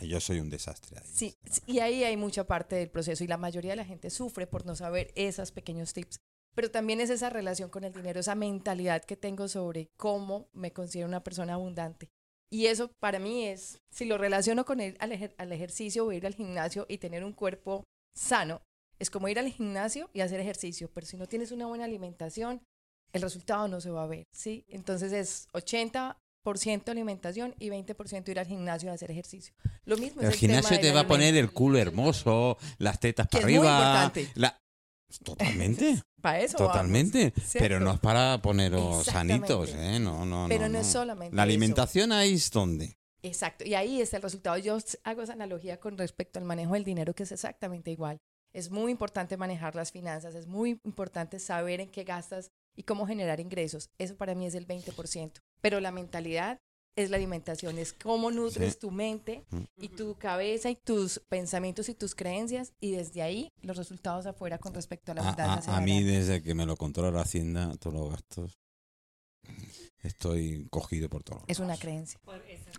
Yo 0.00 0.20
soy 0.20 0.40
un 0.40 0.48
desastre. 0.48 0.98
ahí. 0.98 1.04
Sí, 1.12 1.36
y 1.66 1.80
ahí 1.80 2.02
hay 2.04 2.16
mucha 2.16 2.44
parte 2.46 2.76
del 2.76 2.88
proceso 2.88 3.24
y 3.24 3.26
la 3.26 3.36
mayoría 3.36 3.72
de 3.72 3.76
la 3.76 3.84
gente 3.84 4.08
sufre 4.10 4.46
por 4.46 4.64
no 4.64 4.74
saber 4.74 5.12
esos 5.16 5.52
pequeños 5.52 5.92
tips. 5.92 6.18
Pero 6.54 6.70
también 6.70 7.00
es 7.00 7.10
esa 7.10 7.30
relación 7.30 7.70
con 7.70 7.84
el 7.84 7.92
dinero, 7.92 8.20
esa 8.20 8.34
mentalidad 8.34 9.02
que 9.04 9.16
tengo 9.16 9.48
sobre 9.48 9.90
cómo 9.96 10.48
me 10.52 10.72
considero 10.72 11.08
una 11.08 11.22
persona 11.24 11.54
abundante. 11.54 12.10
Y 12.52 12.66
eso 12.66 12.90
para 13.00 13.18
mí 13.18 13.46
es, 13.46 13.78
si 13.90 14.04
lo 14.04 14.18
relaciono 14.18 14.64
con 14.66 14.80
el, 14.80 14.96
al, 15.00 15.12
ejer- 15.12 15.34
al 15.38 15.52
ejercicio 15.52 16.04
o 16.04 16.12
ir 16.12 16.26
al 16.26 16.34
gimnasio 16.34 16.84
y 16.88 16.98
tener 16.98 17.24
un 17.24 17.32
cuerpo 17.32 17.84
sano, 18.14 18.60
es 18.98 19.08
como 19.10 19.26
ir 19.28 19.38
al 19.38 19.48
gimnasio 19.50 20.10
y 20.12 20.20
hacer 20.20 20.38
ejercicio, 20.40 20.90
pero 20.92 21.06
si 21.06 21.16
no 21.16 21.26
tienes 21.26 21.50
una 21.50 21.66
buena 21.66 21.84
alimentación, 21.86 22.60
el 23.12 23.22
resultado 23.22 23.68
no 23.68 23.80
se 23.80 23.90
va 23.90 24.04
a 24.04 24.06
ver, 24.06 24.24
¿sí? 24.34 24.64
Entonces 24.68 25.12
es 25.12 25.48
80% 25.54 26.88
alimentación 26.90 27.54
y 27.58 27.68
20% 27.70 28.28
ir 28.28 28.38
al 28.38 28.46
gimnasio 28.46 28.90
a 28.90 28.94
hacer 28.94 29.10
ejercicio. 29.10 29.54
Lo 29.84 29.96
mismo 29.96 30.20
es 30.22 30.28
El 30.28 30.34
el 30.34 30.40
tema 30.40 30.52
gimnasio 30.54 30.80
te 30.80 30.92
va 30.92 31.00
a 31.00 31.06
poner 31.08 31.36
el 31.36 31.52
culo 31.52 31.78
hermoso, 31.78 32.58
las 32.78 33.00
tetas 33.00 33.28
para 33.28 33.44
arriba. 33.44 34.12
la- 34.34 34.58
Totalmente, 35.20 36.00
Para 36.20 36.40
eso 36.40 36.58
vamos, 36.58 36.72
totalmente. 36.72 37.32
Pero 37.54 37.80
no 37.80 37.92
es 37.92 38.00
para 38.00 38.40
poneros 38.42 39.04
sanitos, 39.04 39.70
¿eh? 39.74 39.98
No, 40.00 40.24
no, 40.24 40.46
Pero 40.48 40.66
no. 40.66 40.74
no 40.74 40.78
es 40.80 40.86
solamente 40.86 41.34
La 41.36 41.42
eso. 41.42 41.48
alimentación 41.50 42.12
ahí 42.12 42.34
es 42.34 42.50
donde. 42.50 42.96
Exacto, 43.22 43.64
y 43.64 43.74
ahí 43.74 44.00
está 44.00 44.16
el 44.16 44.22
resultado. 44.22 44.56
Yo 44.58 44.76
hago 45.04 45.22
esa 45.22 45.32
analogía 45.32 45.78
con 45.78 45.96
respecto 45.96 46.38
al 46.38 46.44
manejo 46.44 46.74
del 46.74 46.84
dinero, 46.84 47.14
que 47.14 47.22
es 47.22 47.32
exactamente 47.32 47.90
igual. 47.90 48.18
Es 48.52 48.70
muy 48.70 48.90
importante 48.90 49.36
manejar 49.36 49.74
las 49.76 49.92
finanzas, 49.92 50.34
es 50.34 50.46
muy 50.46 50.78
importante 50.84 51.38
saber 51.38 51.80
en 51.80 51.90
qué 51.90 52.04
gastas 52.04 52.50
y 52.76 52.82
cómo 52.82 53.06
generar 53.06 53.40
ingresos. 53.40 53.90
Eso 53.98 54.16
para 54.16 54.34
mí 54.34 54.46
es 54.46 54.54
el 54.54 54.66
20%. 54.66 55.40
Pero 55.60 55.80
la 55.80 55.92
mentalidad 55.92 56.58
es 56.96 57.10
la 57.10 57.16
alimentación, 57.16 57.78
es 57.78 57.92
cómo 57.92 58.30
nutres 58.30 58.74
Sí. 58.74 58.78
tu 58.80 58.90
mente 58.90 59.44
Mm. 59.50 59.62
y 59.78 59.88
tu 59.88 60.14
cabeza 60.16 60.68
y 60.70 60.76
tus 60.76 61.20
pensamientos 61.28 61.88
y 61.88 61.94
tus 61.94 62.14
creencias 62.14 62.72
y 62.80 62.90
desde 62.92 63.22
ahí 63.22 63.48
los 63.62 63.76
resultados 63.76 64.26
afuera 64.26 64.58
con 64.58 64.74
respecto 64.74 65.12
a 65.12 65.14
la 65.14 65.22
A, 65.22 65.24
abundancia. 65.28 65.72
a- 65.72 65.76
a 65.76 65.78
se 65.80 65.84
mí, 65.86 66.02
desde 66.02 66.42
que 66.42 66.54
me 66.54 66.66
lo 66.66 66.76
controla 66.76 67.22
Hacienda, 67.22 67.74
todos 67.78 67.94
los 67.94 68.10
gastos, 68.10 68.58
estoy 70.02 70.66
cogido 70.70 71.08
por 71.08 71.22
todos. 71.22 71.42
Es 71.46 71.58
una 71.58 71.76
creencia. 71.76 72.18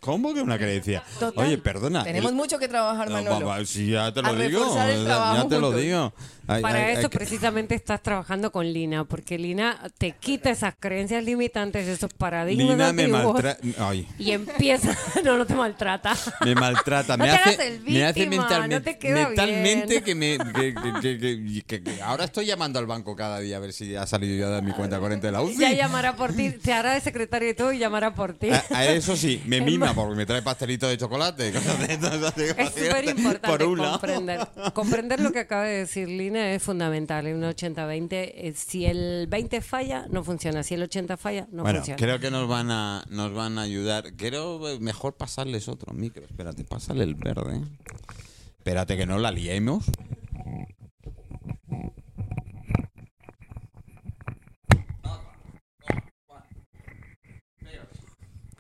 ¿Cómo 0.01 0.33
que 0.33 0.41
una 0.41 0.57
creencia? 0.57 1.03
Total. 1.19 1.45
Oye, 1.45 1.57
perdona. 1.57 2.03
Tenemos 2.03 2.31
el- 2.31 2.37
mucho 2.37 2.59
que 2.59 2.67
trabajar, 2.67 3.07
No, 3.09 3.15
Manolo. 3.15 3.45
va- 3.47 3.59
va, 3.59 3.65
si 3.65 3.91
ya 3.91 4.11
te 4.13 4.19
A 4.19 4.23
lo 4.23 4.35
digo, 4.35 4.75
ya- 4.75 5.47
te 5.47 5.59
lo 5.59 5.71
digo. 5.71 6.13
Hay- 6.45 6.61
Para 6.61 6.87
hay 6.87 6.97
eso 6.97 7.09
que- 7.09 7.17
precisamente 7.17 7.73
estás 7.73 8.01
trabajando 8.03 8.51
con 8.51 8.71
Lina, 8.71 9.05
porque 9.05 9.37
Lina 9.37 9.79
te 9.97 10.11
quita 10.11 10.49
esas 10.49 10.73
creencias 10.77 11.23
limitantes, 11.23 11.87
esos 11.87 12.13
paradigmas 12.13 12.67
Lina 12.71 12.91
me 12.91 13.07
maltrata. 13.07 13.59
Ay, 13.77 14.05
y 14.19 14.31
empieza, 14.31 14.89
no, 15.23 15.37
no 15.37 15.45
te 15.45 15.55
maltrata. 15.55 16.13
me 16.43 16.53
maltrata. 16.55 17.15
No 17.15 17.23
me 17.23 17.29
te 17.31 17.35
hace, 17.37 17.49
hagas 17.51 17.59
el 17.65 17.81
me 17.83 18.03
hace 18.03 18.19
víctima, 18.25 18.41
mentalmente, 18.43 18.75
no 18.75 18.81
te 18.83 18.97
queda 18.99 19.27
mentalmente 19.29 19.87
bien. 19.87 20.03
que 20.03 20.15
me. 20.15 20.37
Que, 20.37 20.73
que- 20.73 20.99
que- 21.01 21.19
que- 21.19 21.63
que- 21.65 21.83
que 21.83 22.01
ahora 22.01 22.25
estoy 22.25 22.45
llamando 22.45 22.77
al 22.77 22.87
banco 22.87 23.15
cada 23.15 23.39
día 23.39 23.55
a 23.55 23.59
ver 23.61 23.71
si 23.71 23.95
ha 23.95 24.05
salido 24.05 24.37
ya 24.37 24.53
de 24.53 24.61
mi 24.61 24.73
cuenta 24.73 24.99
corriente 24.99 25.27
de 25.27 25.31
la 25.31 25.41
UCI. 25.41 25.57
Ya 25.59 25.71
llamará 25.71 26.17
por 26.17 26.33
ti, 26.33 26.49
te 26.51 26.73
hará 26.73 26.93
de 26.93 26.99
secretario 27.13 27.49
y 27.49 27.53
todo 27.53 27.71
y 27.71 27.77
llamará 27.77 28.13
por 28.15 28.33
ti. 28.33 28.49
A, 28.49 28.63
a 28.71 28.85
eso 28.87 29.15
sí, 29.15 29.41
me 29.45 29.61
mima 29.69 29.87
ma- 29.87 29.93
porque 29.95 30.15
me 30.15 30.25
trae 30.25 30.41
pastelitos 30.41 30.89
de 30.89 30.97
chocolate. 30.97 31.49
Es 31.49 32.69
súper 32.73 33.05
importante 33.05 33.65
comprender. 33.65 34.47
Comprender 34.73 35.19
lo 35.19 35.31
que 35.31 35.39
acaba 35.39 35.63
de 35.65 35.77
decir 35.79 36.07
Lina 36.09 36.51
es 36.53 36.63
fundamental 36.63 37.27
en 37.27 37.37
un 37.37 37.43
80-20. 37.43 38.07
eh, 38.11 38.53
Si 38.55 38.85
el 38.85 39.27
20 39.27 39.61
falla, 39.61 40.07
no 40.09 40.23
funciona. 40.23 40.63
Si 40.63 40.73
el 40.73 40.83
80 40.83 41.15
falla, 41.17 41.47
no 41.51 41.61
bueno, 41.63 41.79
funciona. 41.79 41.97
creo 41.97 42.19
que 42.19 42.31
nos 42.31 42.47
van 42.47 42.71
a 42.71 43.03
nos 43.09 43.33
van 43.33 43.59
a 43.59 43.61
ayudar. 43.61 44.15
Creo 44.15 44.67
eh, 44.69 44.79
mejor 44.79 45.15
pasarles 45.15 45.67
otro 45.67 45.93
micro. 45.93 46.23
Espérate, 46.25 46.63
pásale 46.63 47.03
el 47.03 47.15
verde. 47.15 47.61
Espérate 48.57 48.97
que 48.97 49.05
no 49.05 49.17
la 49.19 49.29
liemos. 49.31 49.83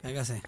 ¿Qué 0.03 0.07
hay 0.09 0.13
que 0.15 0.19
hacer? 0.19 0.41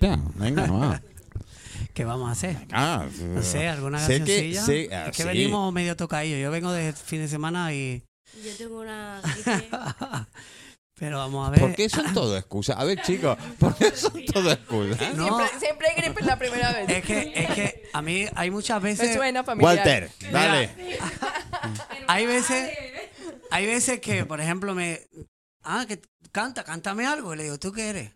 Ya, 0.00 0.18
venga, 0.34 0.66
va. 0.66 1.00
¿Qué 1.94 2.04
vamos 2.04 2.28
a 2.28 2.32
hacer? 2.32 2.56
Ah, 2.72 3.06
No 3.20 3.42
sé, 3.42 3.68
alguna 3.68 4.04
sé 4.04 4.24
que, 4.24 4.54
sé, 4.56 4.88
ah, 4.92 5.06
es 5.08 5.16
que 5.16 5.22
sí. 5.22 5.28
venimos 5.28 5.72
medio 5.72 5.94
tocadillo. 5.96 6.36
Yo 6.36 6.50
vengo 6.50 6.72
de 6.72 6.92
fin 6.92 7.20
de 7.20 7.28
semana 7.28 7.72
y... 7.72 8.02
Yo 8.44 8.56
tengo 8.58 8.80
una. 8.80 9.20
Pero 10.98 11.18
vamos 11.18 11.46
a 11.46 11.50
ver. 11.52 11.60
¿Por 11.60 11.74
qué 11.76 11.88
son 11.88 12.12
todo 12.14 12.36
excusas? 12.36 12.76
A 12.76 12.82
ver, 12.82 13.00
chicos, 13.02 13.38
¿por 13.60 13.76
qué 13.76 13.92
son 13.92 14.24
todo 14.26 14.50
excusas? 14.50 15.14
No, 15.14 15.26
Siempre, 15.38 15.58
siempre 15.60 15.88
hay 15.90 16.02
gripe 16.02 16.24
la 16.24 16.36
primera 16.38 16.72
vez. 16.72 16.88
es 16.90 17.04
que, 17.04 17.32
es 17.36 17.50
que 17.54 17.82
a 17.92 18.02
mí 18.02 18.26
hay 18.34 18.50
muchas 18.50 18.82
Me 18.82 18.90
veces... 18.90 19.14
suena 19.14 19.44
familiar. 19.44 19.76
Walter, 19.76 20.10
dale. 20.32 20.70
Hay 22.08 22.26
veces, 22.26 22.70
hay 23.52 23.66
veces 23.66 24.00
que, 24.00 24.24
por 24.26 24.40
ejemplo, 24.40 24.74
me... 24.74 25.00
Ah, 25.72 25.86
que 25.86 26.00
canta, 26.32 26.64
cántame 26.64 27.06
algo. 27.06 27.32
Y 27.32 27.36
le 27.36 27.42
digo, 27.44 27.58
¿tú 27.58 27.70
qué 27.70 27.90
eres? 27.90 28.10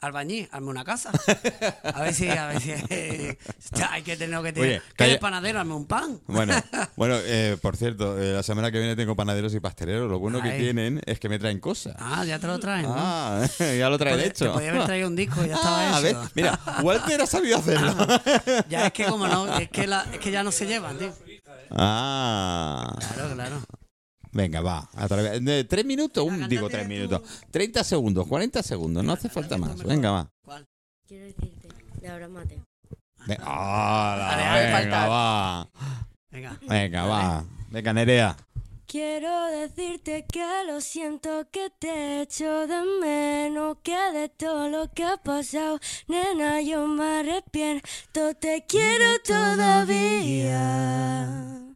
Albañil, 0.00 0.48
hazme 0.52 0.68
una 0.68 0.84
casa. 0.84 1.10
A 1.82 2.02
ver 2.02 2.14
si, 2.14 2.28
a 2.30 2.46
ver 2.46 2.60
si... 2.62 2.70
hay 3.90 4.02
que 4.02 4.16
tener 4.16 4.30
lo 4.36 4.44
que 4.44 4.52
tener. 4.52 4.68
Oye, 4.70 4.82
¿Qué 4.90 4.94
calla- 4.94 5.18
panadero? 5.18 5.58
Hazme 5.60 5.74
un 5.74 5.86
pan. 5.86 6.20
Bueno, 6.28 6.54
bueno 6.96 7.16
eh, 7.18 7.58
por 7.60 7.76
cierto, 7.76 8.16
eh, 8.16 8.32
la 8.32 8.44
semana 8.44 8.70
que 8.70 8.78
viene 8.78 8.94
tengo 8.94 9.16
panaderos 9.16 9.52
y 9.54 9.60
pasteleros. 9.60 10.08
Lo 10.08 10.20
bueno 10.20 10.40
que 10.40 10.52
tienen 10.52 11.00
es 11.04 11.18
que 11.18 11.28
me 11.28 11.38
traen 11.40 11.58
cosas. 11.58 11.96
Ah, 11.98 12.24
ya 12.24 12.38
te 12.38 12.46
lo 12.46 12.60
traen, 12.60 12.82
¿no? 12.86 12.94
Ah, 12.96 13.44
ya 13.58 13.90
lo 13.90 13.98
traen 13.98 14.20
hecho. 14.20 14.44
Te 14.46 14.50
podía 14.52 14.70
haber 14.70 14.84
traído 14.86 15.08
un 15.08 15.16
disco, 15.16 15.44
ya 15.44 15.56
estaba 15.56 15.96
Ah, 15.96 16.00
hecho. 16.00 16.20
¿ves? 16.20 16.30
Mira, 16.36 16.60
Walter 16.82 17.20
ha 17.20 17.26
sabido 17.26 17.58
hacerlo. 17.58 17.92
Ya 18.68 18.86
es 18.86 18.92
que 18.92 19.04
como 19.04 19.26
no, 19.26 19.58
es 19.58 19.68
que, 19.68 19.86
la, 19.88 20.06
es 20.12 20.18
que 20.20 20.30
ya 20.30 20.44
no 20.44 20.52
se 20.52 20.66
llevan, 20.66 20.96
tío. 20.96 21.12
Ah. 21.70 22.96
Claro, 23.14 23.34
claro. 23.34 23.60
Venga, 24.32 24.60
va. 24.60 24.88
A 24.94 25.08
través 25.08 25.42
de 25.44 25.64
tres 25.64 25.84
minutos, 25.84 26.24
un, 26.24 26.48
digo 26.48 26.68
tres 26.68 26.86
minutos. 26.88 27.22
30 27.50 27.82
segundos, 27.84 28.26
40 28.26 28.62
segundos, 28.62 29.02
no 29.04 29.12
hace 29.12 29.28
falta 29.28 29.56
más. 29.58 29.82
Venga, 29.82 30.10
va. 30.10 30.30
Quiero 31.06 31.24
decirte, 31.26 31.68
de 32.00 32.08
ahora 32.08 32.28
Mateo. 32.28 32.62
Ve- 33.26 33.38
¡Hala! 33.40 34.26
Dale, 34.36 34.42
dale, 34.42 34.84
venga, 34.84 35.08
va. 35.08 35.68
Venga. 36.30 36.58
Venga, 36.68 37.04
va. 37.06 37.44
Venga, 37.70 37.92
Nerea. 37.94 38.36
Quiero 38.86 39.46
decirte 39.48 40.24
que 40.32 40.46
lo 40.66 40.80
siento, 40.80 41.46
que 41.50 41.68
te 41.78 42.22
echo 42.22 42.66
de 42.66 42.82
menos, 43.02 43.76
que 43.82 43.96
de 44.14 44.30
todo 44.30 44.68
lo 44.70 44.90
que 44.92 45.04
ha 45.04 45.18
pasado, 45.18 45.78
nena, 46.06 46.62
yo 46.62 46.86
me 46.86 47.18
arrepiento, 47.20 48.34
te 48.40 48.64
quiero 48.66 49.04
todavía. 50.38 51.67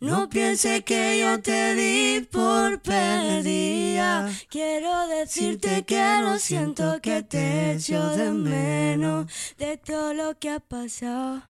No 0.00 0.30
pienses 0.30 0.82
que 0.82 1.20
yo 1.20 1.42
te 1.42 1.74
di 1.74 2.22
por 2.22 2.80
perdida. 2.80 4.30
Quiero 4.48 5.06
decirte 5.08 5.82
que 5.82 6.20
lo 6.22 6.38
siento, 6.38 7.02
que 7.02 7.22
te 7.22 7.72
echo 7.72 8.16
de 8.16 8.30
menos 8.30 9.26
de 9.58 9.76
todo 9.76 10.14
lo 10.14 10.38
que 10.38 10.48
ha 10.48 10.60
pasado. 10.60 11.42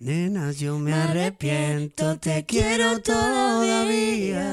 Nena, 0.00 0.50
yo 0.50 0.80
me 0.80 0.92
arrepiento, 0.92 2.18
te 2.18 2.44
quiero 2.44 3.00
todavía. 3.00 4.48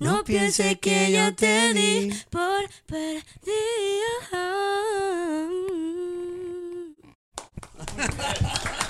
No 0.00 0.24
pienses 0.24 0.80
que 0.80 1.12
yo 1.12 1.32
te 1.36 1.72
di 1.72 2.12
por 2.28 2.68
perdida. 2.86 3.22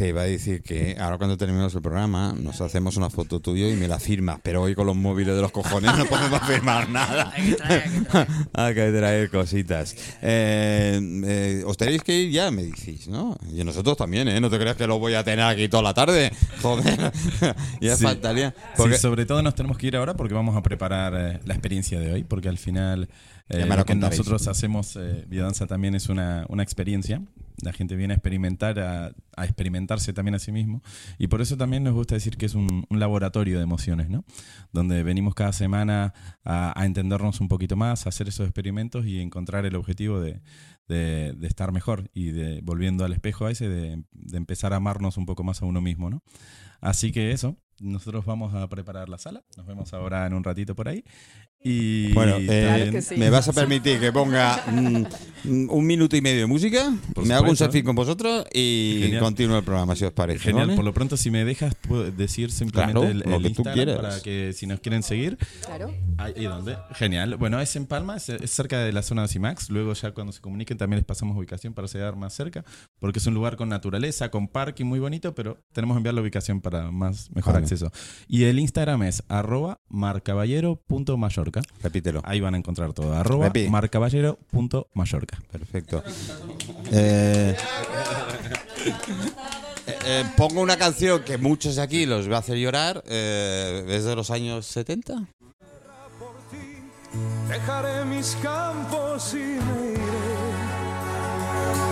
Te 0.00 0.08
iba 0.08 0.22
a 0.22 0.24
decir 0.24 0.62
que 0.62 0.96
ahora 0.98 1.18
cuando 1.18 1.36
terminemos 1.36 1.74
el 1.74 1.82
programa 1.82 2.32
nos 2.34 2.58
hacemos 2.62 2.96
una 2.96 3.10
foto 3.10 3.38
tuyo 3.40 3.68
y 3.68 3.74
me 3.76 3.86
la 3.86 4.00
firmas, 4.00 4.40
pero 4.42 4.62
hoy 4.62 4.74
con 4.74 4.86
los 4.86 4.96
móviles 4.96 5.34
de 5.36 5.42
los 5.42 5.52
cojones 5.52 5.94
no 5.94 6.06
podemos 6.06 6.40
firmar 6.46 6.88
nada. 6.88 7.30
Hay 7.34 7.44
que 7.50 7.54
traer, 7.56 7.82
hay 7.82 7.90
que 7.90 8.00
traer. 8.06 8.26
Hay 8.54 8.74
que 8.74 8.90
traer 8.92 9.30
cositas. 9.30 9.94
Eh, 10.22 10.98
eh, 11.26 11.64
os 11.66 11.76
tenéis 11.76 12.02
que 12.02 12.14
ir 12.18 12.30
ya, 12.30 12.50
me 12.50 12.62
decís, 12.62 13.08
¿no? 13.08 13.36
Y 13.52 13.62
nosotros 13.62 13.98
también, 13.98 14.26
¿eh? 14.28 14.40
No 14.40 14.48
te 14.48 14.58
creas 14.58 14.76
que 14.76 14.86
lo 14.86 14.98
voy 14.98 15.12
a 15.12 15.22
tener 15.22 15.44
aquí 15.44 15.68
toda 15.68 15.82
la 15.82 15.92
tarde. 15.92 16.32
Joder, 16.62 17.12
ya 17.82 17.94
Sí. 17.94 18.02
faltaría. 18.04 18.52
Sí, 18.52 18.56
Porque- 18.78 18.96
sobre 18.96 19.26
todo 19.26 19.42
nos 19.42 19.54
tenemos 19.54 19.76
que 19.76 19.88
ir 19.88 19.96
ahora 19.96 20.14
porque 20.14 20.32
vamos 20.32 20.56
a 20.56 20.62
preparar 20.62 21.12
eh, 21.14 21.40
la 21.44 21.52
experiencia 21.52 22.00
de 22.00 22.10
hoy, 22.10 22.24
porque 22.24 22.48
al 22.48 22.56
final 22.56 23.10
eh, 23.50 23.66
lo 23.80 23.84
que 23.84 23.92
nosotros 24.18 24.42
hacemos, 24.50 24.96
eh, 24.96 25.24
biodanza 25.28 25.66
también 25.66 25.94
es 25.94 26.08
una, 26.08 26.46
una 26.48 26.62
experiencia. 26.62 27.22
La 27.62 27.72
gente 27.74 27.94
viene 27.96 28.14
a 28.14 28.16
experimentar, 28.16 28.78
a, 28.80 29.12
a 29.36 29.44
experimentarse 29.44 30.12
también 30.14 30.34
a 30.34 30.38
sí 30.38 30.50
mismo. 30.50 30.82
Y 31.18 31.26
por 31.26 31.42
eso 31.42 31.56
también 31.58 31.82
nos 31.84 31.92
gusta 31.92 32.14
decir 32.14 32.36
que 32.38 32.46
es 32.46 32.54
un, 32.54 32.86
un 32.88 32.98
laboratorio 33.00 33.58
de 33.58 33.62
emociones, 33.64 34.08
¿no? 34.08 34.24
Donde 34.72 35.02
venimos 35.02 35.34
cada 35.34 35.52
semana 35.52 36.14
a, 36.44 36.72
a 36.80 36.86
entendernos 36.86 37.40
un 37.40 37.48
poquito 37.48 37.76
más, 37.76 38.06
a 38.06 38.08
hacer 38.08 38.28
esos 38.28 38.46
experimentos 38.46 39.04
y 39.04 39.20
encontrar 39.20 39.66
el 39.66 39.76
objetivo 39.76 40.20
de, 40.20 40.40
de- 40.88 41.34
de 41.36 41.46
estar 41.46 41.70
mejor 41.72 42.10
y 42.14 42.30
de 42.30 42.60
volviendo 42.62 43.04
al 43.04 43.12
espejo 43.12 43.46
a 43.46 43.50
ese, 43.50 43.68
de, 43.68 44.02
de 44.12 44.36
empezar 44.38 44.72
a 44.72 44.76
amarnos 44.76 45.16
un 45.18 45.26
poco 45.26 45.44
más 45.44 45.60
a 45.60 45.66
uno 45.66 45.80
mismo, 45.82 46.08
¿no? 46.08 46.22
Así 46.80 47.12
que 47.12 47.32
eso, 47.32 47.58
nosotros 47.78 48.24
vamos 48.24 48.54
a 48.54 48.66
preparar 48.68 49.08
la 49.10 49.18
sala. 49.18 49.44
Nos 49.56 49.66
vemos 49.66 49.92
ahora 49.92 50.26
en 50.26 50.32
un 50.32 50.42
ratito 50.44 50.74
por 50.74 50.88
ahí. 50.88 51.04
Y 51.62 52.12
Bueno, 52.14 52.36
eh, 52.38 52.46
Claro 52.74 52.92
que 52.92 53.02
sí. 53.02 53.16
¿me 53.16 53.28
vas 53.28 53.46
a 53.48 53.52
permitir 53.52 54.00
que 54.00 54.10
ponga 54.12 54.64
mm, 54.66 55.04
mm, 55.44 55.70
un 55.70 55.86
minuto 55.86 56.16
y 56.16 56.22
medio 56.22 56.40
de 56.40 56.46
música? 56.46 56.90
Por 57.14 57.26
me 57.26 57.34
hago 57.34 57.50
un 57.50 57.56
selfie 57.56 57.84
con 57.84 57.94
vosotros 57.94 58.46
y 58.50 59.00
Genial. 59.02 59.20
continúo 59.22 59.58
el 59.58 59.64
programa, 59.64 59.94
si 59.94 60.06
os 60.06 60.12
parece. 60.12 60.38
Genial, 60.40 60.68
¿vale? 60.68 60.76
por 60.76 60.86
lo 60.86 60.94
pronto 60.94 61.18
si 61.18 61.30
me 61.30 61.44
dejas 61.44 61.74
puedo 61.74 62.10
decir 62.10 62.50
simplemente 62.50 62.92
Claro, 62.98 63.08
el, 63.10 63.18
lo 63.18 63.24
que 63.24 63.42
tú 63.42 63.46
Instagram 63.48 63.74
quieras. 63.74 63.96
para 63.96 64.20
que 64.22 64.52
si 64.54 64.66
nos 64.66 64.80
quieren 64.80 65.02
seguir. 65.02 65.36
Claro. 65.66 65.92
¿Y 66.34 66.44
dónde? 66.44 66.78
Genial. 66.94 67.36
Bueno, 67.36 67.60
es 67.60 67.76
en 67.76 67.84
Palma, 67.84 68.16
es, 68.16 68.30
es 68.30 68.50
cerca 68.50 68.78
de 68.78 68.92
la 68.92 69.02
zona 69.02 69.22
de 69.22 69.28
CIMAX. 69.28 69.68
Luego 69.68 69.92
ya 69.92 70.12
cuando 70.12 70.32
se 70.32 70.40
comuniquen 70.40 70.78
también 70.78 70.96
les 71.00 71.04
pasamos 71.04 71.36
ubicación 71.36 71.74
para 71.74 71.88
llegar 71.88 72.16
más 72.16 72.32
cerca, 72.32 72.64
porque 72.98 73.18
es 73.18 73.26
un 73.26 73.34
lugar 73.34 73.56
con 73.56 73.68
naturaleza, 73.68 74.30
con 74.30 74.48
parking 74.48 74.86
muy 74.86 74.98
bonito, 74.98 75.34
pero 75.34 75.58
tenemos 75.72 75.94
que 75.94 75.98
enviar 75.98 76.14
la 76.14 76.22
ubicación 76.22 76.62
para 76.62 76.90
más 76.90 77.30
mejor 77.32 77.52
Vale. 77.52 77.64
acceso. 77.64 77.92
Y 78.28 78.44
el 78.44 78.58
Instagram 78.58 79.02
es 79.02 79.22
arroba 79.28 79.78
marcaballero.mallorca. 81.50 81.62
Repítelo. 81.82 82.20
Ahí 82.24 82.40
van 82.40 82.54
a 82.54 82.58
encontrar 82.58 82.92
todo. 82.92 83.14
Arroba 83.14 83.52
marcaballero.mallorca. 83.68 85.38
Perfecto. 85.50 86.02
Eh, 86.92 87.56
eh, 89.86 89.98
eh, 90.04 90.24
pongo 90.36 90.60
una 90.60 90.76
canción 90.76 91.22
que 91.22 91.38
muchos 91.38 91.76
de 91.76 91.82
aquí 91.82 92.06
los 92.06 92.30
va 92.30 92.36
a 92.36 92.40
hacer 92.40 92.56
llorar. 92.56 93.02
Eh, 93.06 93.84
¿Es 93.88 94.04
de 94.04 94.14
los 94.16 94.30
años 94.30 94.66
70? 94.66 95.26
Dejaré 97.48 98.04
mis 98.04 98.36
campos 98.42 99.34
y 99.34 99.38
me 99.38 99.92
iré 99.92 100.00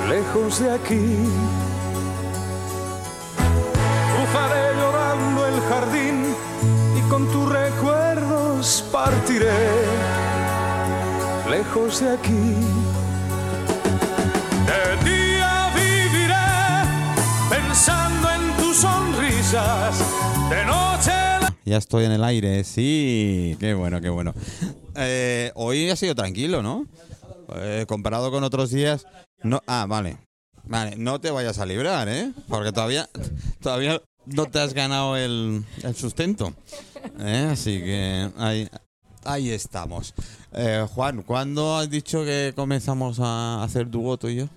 lejos 0.08 0.60
de 0.60 0.70
aquí. 0.70 1.16
Cruzaré 4.14 4.76
llorando 4.76 5.46
el 5.48 5.60
jardín 5.62 6.17
con 7.08 7.30
tus 7.30 7.48
recuerdos 7.48 8.84
partiré 8.92 9.52
lejos 11.48 12.00
de 12.00 12.10
aquí. 12.10 12.54
De 14.66 15.10
día 15.10 15.72
viviré 15.74 16.34
pensando 17.48 18.28
en 18.30 18.56
tus 18.56 18.76
sonrisas, 18.76 19.98
de 20.50 20.64
noche 20.66 21.12
la 21.40 21.54
Ya 21.64 21.78
estoy 21.78 22.04
en 22.04 22.12
el 22.12 22.24
aire, 22.24 22.64
sí. 22.64 23.56
Qué 23.58 23.74
bueno, 23.74 24.00
qué 24.00 24.10
bueno. 24.10 24.34
Eh, 24.96 25.52
hoy 25.54 25.90
ha 25.90 25.96
sido 25.96 26.14
tranquilo, 26.14 26.62
¿no? 26.62 26.86
Eh, 27.56 27.86
comparado 27.88 28.30
con 28.30 28.44
otros 28.44 28.70
días. 28.70 29.06
No, 29.42 29.62
ah, 29.66 29.86
vale. 29.88 30.18
Vale, 30.64 30.96
no 30.96 31.18
te 31.18 31.30
vayas 31.30 31.58
a 31.58 31.66
librar, 31.66 32.08
¿eh? 32.08 32.32
Porque 32.48 32.72
todavía, 32.72 33.08
todavía 33.62 34.02
no 34.34 34.46
te 34.46 34.60
has 34.60 34.74
ganado 34.74 35.16
el, 35.16 35.64
el 35.82 35.94
sustento. 35.96 36.52
¿eh? 37.20 37.48
Así 37.50 37.78
que 37.78 38.30
ahí, 38.36 38.68
ahí 39.24 39.50
estamos. 39.50 40.14
Eh, 40.52 40.86
Juan, 40.94 41.22
¿cuándo 41.22 41.76
has 41.76 41.90
dicho 41.90 42.24
que 42.24 42.52
comenzamos 42.54 43.18
a 43.20 43.62
hacer 43.62 43.90
dúo 43.90 44.16
tú 44.16 44.28
y 44.28 44.36
yo? 44.36 44.48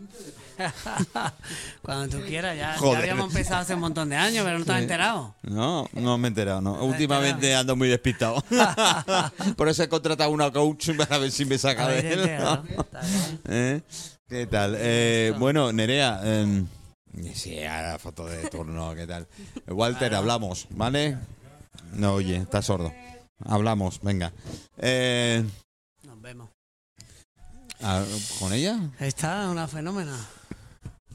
Cuando 1.81 2.17
tú 2.17 2.23
quieras, 2.25 2.55
ya, 2.55 2.77
ya 2.79 2.97
habíamos 2.97 3.27
empezado 3.27 3.61
hace 3.61 3.73
un 3.73 3.81
montón 3.81 4.09
de 4.09 4.15
años, 4.15 4.45
pero 4.45 4.59
no 4.59 4.65
te 4.65 4.71
has 4.71 4.81
enterado. 4.81 5.35
No, 5.41 5.87
no 5.93 6.17
me 6.17 6.27
he 6.27 6.29
enterado, 6.29 6.61
no. 6.61 6.83
Últimamente 6.83 7.55
ando 7.55 7.75
muy 7.75 7.87
despistado. 7.87 8.43
Por 9.57 9.69
eso 9.69 9.83
he 9.83 9.89
contratado 9.89 10.29
una 10.29 10.51
coach 10.51 10.91
para 10.95 11.17
ver 11.17 11.31
si 11.31 11.45
me 11.45 11.57
saca 11.57 11.87
de 11.87 12.13
él. 12.13 12.31
¿no? 12.39 12.63
¿Eh? 13.49 13.81
¿Qué 14.27 14.45
tal? 14.45 14.75
Eh, 14.77 15.33
bueno, 15.39 15.73
Nerea, 15.73 16.21
eh, 16.23 16.63
sí, 17.33 17.63
a 17.63 17.81
la 17.81 17.99
foto 17.99 18.25
de 18.25 18.49
turno, 18.49 18.93
¿qué 18.95 19.05
tal? 19.07 19.27
Walter, 19.67 20.13
hablamos, 20.15 20.67
¿vale? 20.71 21.17
No, 21.93 22.13
oye, 22.15 22.37
está 22.37 22.61
sordo. 22.61 22.93
Hablamos, 23.45 23.99
venga. 24.01 24.31
Eh, 24.77 25.43
Nos 26.03 26.21
vemos. 26.21 26.49
¿a- 27.81 28.05
¿Con 28.39 28.53
ella? 28.53 28.79
Está 28.99 29.49
una 29.49 29.67
fenómena. 29.67 30.17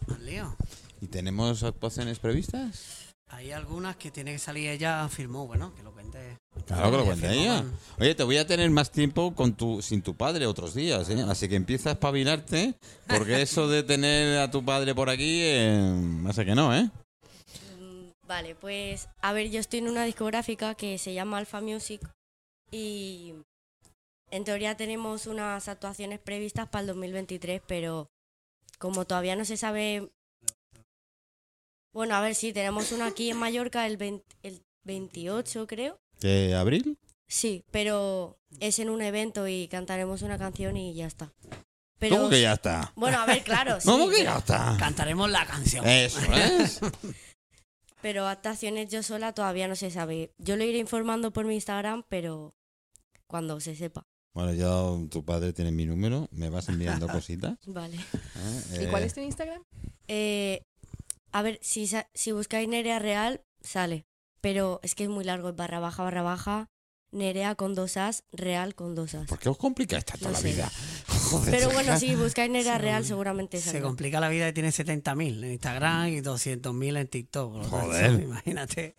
Mal 0.06 0.24
lío. 0.26 0.56
¿Y 1.00 1.06
tenemos 1.08 1.62
actuaciones 1.62 2.18
previstas? 2.18 3.14
Hay 3.28 3.52
algunas 3.52 3.96
que 3.96 4.10
tiene 4.10 4.32
que 4.32 4.38
salir 4.38 4.68
ella, 4.70 5.08
firmó, 5.08 5.46
bueno, 5.46 5.74
que 5.74 5.82
lo. 5.82 5.95
Claro 6.66 6.90
que 6.90 6.96
lo 6.96 7.16
firmó 7.16 7.30
ella. 7.30 7.64
Oye, 7.98 8.14
te 8.14 8.22
voy 8.22 8.36
a 8.38 8.46
tener 8.46 8.70
más 8.70 8.90
tiempo 8.90 9.34
con 9.34 9.54
tu, 9.54 9.80
sin 9.82 10.02
tu 10.02 10.14
padre 10.14 10.46
otros 10.46 10.74
días, 10.74 11.08
¿eh? 11.10 11.24
Así 11.28 11.48
que 11.48 11.56
empieza 11.56 11.90
a 11.90 11.92
espabilarte, 11.92 12.74
porque 13.06 13.42
eso 13.42 13.68
de 13.68 13.82
tener 13.82 14.38
a 14.38 14.50
tu 14.50 14.64
padre 14.64 14.94
por 14.94 15.08
aquí, 15.10 15.40
eh, 15.42 16.22
hace 16.28 16.44
que 16.44 16.54
no, 16.54 16.74
¿eh? 16.74 16.90
Mm, 17.78 18.10
Vale, 18.26 18.54
pues 18.54 19.08
a 19.20 19.32
ver, 19.32 19.50
yo 19.50 19.60
estoy 19.60 19.78
en 19.80 19.88
una 19.88 20.04
discográfica 20.04 20.74
que 20.74 20.98
se 20.98 21.14
llama 21.14 21.38
Alpha 21.38 21.60
Music 21.60 22.00
y 22.70 23.34
en 24.30 24.44
teoría 24.44 24.76
tenemos 24.76 25.26
unas 25.26 25.68
actuaciones 25.68 26.18
previstas 26.18 26.68
para 26.68 26.80
el 26.80 26.86
2023, 26.88 27.62
pero 27.66 28.10
como 28.78 29.06
todavía 29.06 29.36
no 29.36 29.44
se 29.44 29.56
sabe... 29.56 30.10
Bueno, 31.94 32.14
a 32.14 32.20
ver, 32.20 32.34
sí, 32.34 32.52
tenemos 32.52 32.92
una 32.92 33.06
aquí 33.06 33.30
en 33.30 33.38
Mallorca 33.38 33.86
el, 33.86 33.96
20 33.96 34.24
el 34.42 34.62
28, 34.84 35.66
creo. 35.66 35.98
¿De 36.20 36.54
abril? 36.54 36.98
Sí, 37.28 37.64
pero 37.70 38.38
es 38.60 38.78
en 38.78 38.88
un 38.90 39.02
evento 39.02 39.46
y 39.48 39.68
cantaremos 39.68 40.22
una 40.22 40.38
canción 40.38 40.76
y 40.76 40.94
ya 40.94 41.06
está. 41.06 41.32
Pero, 41.98 42.16
¿Cómo 42.16 42.28
que 42.28 42.42
ya 42.42 42.52
está? 42.52 42.92
Bueno, 42.94 43.18
a 43.18 43.26
ver, 43.26 43.42
claro, 43.42 43.80
sí. 43.80 43.86
¿Cómo 43.88 44.08
que 44.08 44.22
ya 44.24 44.38
está? 44.38 44.76
Cantaremos 44.78 45.30
la 45.30 45.46
canción. 45.46 45.86
Eso 45.86 46.20
es. 46.34 46.80
Pero 48.02 48.26
actuaciones 48.28 48.90
yo 48.90 49.02
sola 49.02 49.32
todavía 49.32 49.66
no 49.68 49.76
se 49.76 49.90
sabe. 49.90 50.32
Yo 50.38 50.56
lo 50.56 50.64
iré 50.64 50.78
informando 50.78 51.32
por 51.32 51.46
mi 51.46 51.54
Instagram, 51.54 52.04
pero 52.08 52.52
cuando 53.26 53.58
se 53.60 53.74
sepa. 53.74 54.06
Bueno, 54.34 54.52
ya 54.52 55.08
tu 55.10 55.24
padre 55.24 55.52
tiene 55.54 55.72
mi 55.72 55.86
número, 55.86 56.28
me 56.30 56.50
vas 56.50 56.68
enviando 56.68 57.08
cositas. 57.08 57.58
Vale. 57.66 57.96
¿eh? 57.96 58.82
¿Y 58.84 58.86
cuál 58.88 59.02
Eh, 59.02 59.06
es 59.06 59.14
tu 59.14 59.20
Instagram? 59.20 59.62
Eh, 60.08 60.62
a 61.32 61.42
ver, 61.42 61.58
si, 61.62 61.86
sa- 61.86 62.08
si 62.14 62.32
buscáis 62.32 62.68
Nerea 62.68 62.98
Real, 62.98 63.42
sale. 63.62 64.05
Pero 64.46 64.78
es 64.84 64.94
que 64.94 65.02
es 65.02 65.10
muy 65.10 65.24
largo, 65.24 65.48
es 65.48 65.56
barra 65.56 65.80
baja, 65.80 66.04
barra 66.04 66.22
baja, 66.22 66.70
Nerea 67.10 67.56
con 67.56 67.74
dos 67.74 67.96
as, 67.96 68.22
Real 68.30 68.76
con 68.76 68.94
dos 68.94 69.16
as. 69.16 69.26
¿Por 69.26 69.40
qué 69.40 69.48
os 69.48 69.56
complicáis 69.56 70.04
tanto 70.04 70.26
No 70.26 70.30
la 70.30 70.38
sé. 70.38 70.52
vida? 70.52 70.70
Joder, 71.08 71.50
Pero 71.50 71.70
bueno, 71.72 71.98
si 71.98 72.14
buscáis 72.14 72.48
Nerea 72.48 72.74
Se 72.74 72.78
Real 72.78 73.04
seguramente 73.04 73.58
Se 73.58 73.80
complica 73.80 74.20
la 74.20 74.28
vida 74.28 74.48
y 74.48 74.52
tiene 74.52 74.68
70.000 74.68 75.42
en 75.42 75.50
Instagram 75.50 76.06
y 76.10 76.20
200.000 76.20 76.96
en 76.96 77.08
TikTok. 77.08 77.54
tanto, 77.56 77.68
Joder. 77.70 78.20
imagínate. 78.22 78.94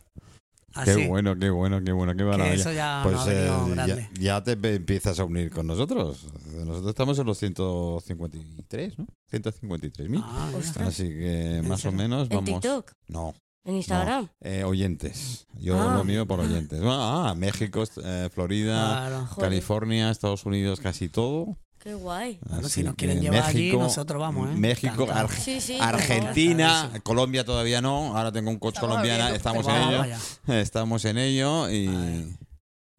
Qué 0.84 1.08
bueno, 1.08 1.40
qué 1.40 1.50
bueno, 1.50 1.82
qué 1.82 1.94
bueno, 1.94 2.14
qué 2.14 2.26
maravilla. 2.26 2.54
eso 2.54 2.74
ya 2.74 3.00
pues 3.04 3.26
venido 3.26 3.98
eh, 3.98 4.10
ya, 4.20 4.44
te 4.44 4.52
empiezas 4.52 5.18
a 5.18 5.24
unir 5.24 5.50
con 5.50 5.66
nosotros. 5.66 6.28
Nosotros 6.54 6.90
estamos 6.90 7.18
en 7.20 7.26
los 7.26 7.38
153, 7.38 9.00
¿no? 9.00 9.08
153.000. 9.32 10.22
Ah. 10.26 10.52
Así 10.82 11.08
que 11.08 11.64
más 11.66 11.86
o 11.86 11.94
menos 11.94 12.30
¿En 12.30 12.36
vamos. 12.36 12.62
TikTok? 12.62 12.92
No, 13.08 13.34
¿En 13.68 13.76
Instagram? 13.76 14.30
eh, 14.42 14.64
oyentes. 14.64 15.46
Yo 15.60 15.80
Ah. 15.80 15.94
lo 15.96 16.04
mío 16.04 16.26
por 16.26 16.40
oyentes. 16.40 16.80
Ah, 16.84 17.36
México, 17.38 17.84
eh, 18.04 18.30
Florida, 18.34 19.08
Claro. 19.08 19.30
California, 19.40 20.10
Estados 20.10 20.46
Unidos, 20.46 20.80
casi 20.80 21.10
todo. 21.10 21.58
qué 21.80 21.94
guay. 21.94 22.40
Bueno, 22.50 22.68
si 22.68 22.82
nos 22.84 22.96
quieren 22.96 23.22
llevar 23.22 23.44
allí, 23.44 23.72
nosotros 23.72 24.20
vamos, 24.20 24.50
¿eh? 24.50 24.58
México. 24.58 25.06
Arge- 25.08 25.40
Sí, 25.40 25.62
sí. 25.62 25.78
Argentina. 25.80 26.92
Colombia 27.04 27.46
todavía 27.46 27.82
no. 27.82 28.18
Ahora 28.18 28.32
tengo 28.32 28.50
un 28.50 28.58
coach 28.60 28.76
Estamos 28.76 28.90
colombiana, 28.96 29.36
estamos 29.36 29.68
en 29.68 29.76
ello. 29.76 30.04
Estamos 30.48 31.06
en 31.06 31.18
ello 31.18 31.70
y 31.70 32.36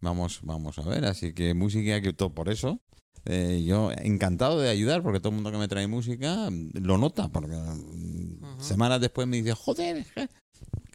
vamos, 0.01 0.41
vamos 0.43 0.79
a 0.79 0.83
ver. 0.83 1.05
Así 1.07 1.35
que 1.35 1.53
música 1.55 2.01
que 2.01 2.13
todo 2.13 2.31
por 2.35 2.49
eso. 2.49 2.81
eh, 3.25 3.63
yo 3.67 3.91
encantado 3.93 4.59
de 4.61 4.71
ayudar 4.71 5.03
porque 5.03 5.19
todo 5.21 5.31
el 5.31 5.35
mundo 5.35 5.51
que 5.53 5.59
me 5.59 5.69
trae 5.69 5.87
música 5.87 6.49
mm, 6.51 6.71
lo 6.81 6.97
nota 6.97 7.29
porque 7.29 7.57
mm, 7.57 8.59
semanas 8.61 9.01
después 9.03 9.27
me 9.27 9.37
dice 9.39 9.53
joder 9.55 9.99
es 9.99 10.13
que-". 10.13 10.29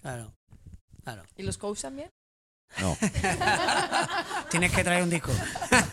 Claro. 0.03 0.35
Claro. 1.03 1.23
¿Y 1.37 1.43
los 1.43 1.57
coaches 1.57 1.83
también? 1.83 2.09
no 2.81 2.97
Tienes 4.51 4.71
que 4.71 4.83
traer 4.83 5.03
un 5.03 5.09
disco. 5.09 5.31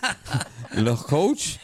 los 0.74 1.04
coach 1.04 1.58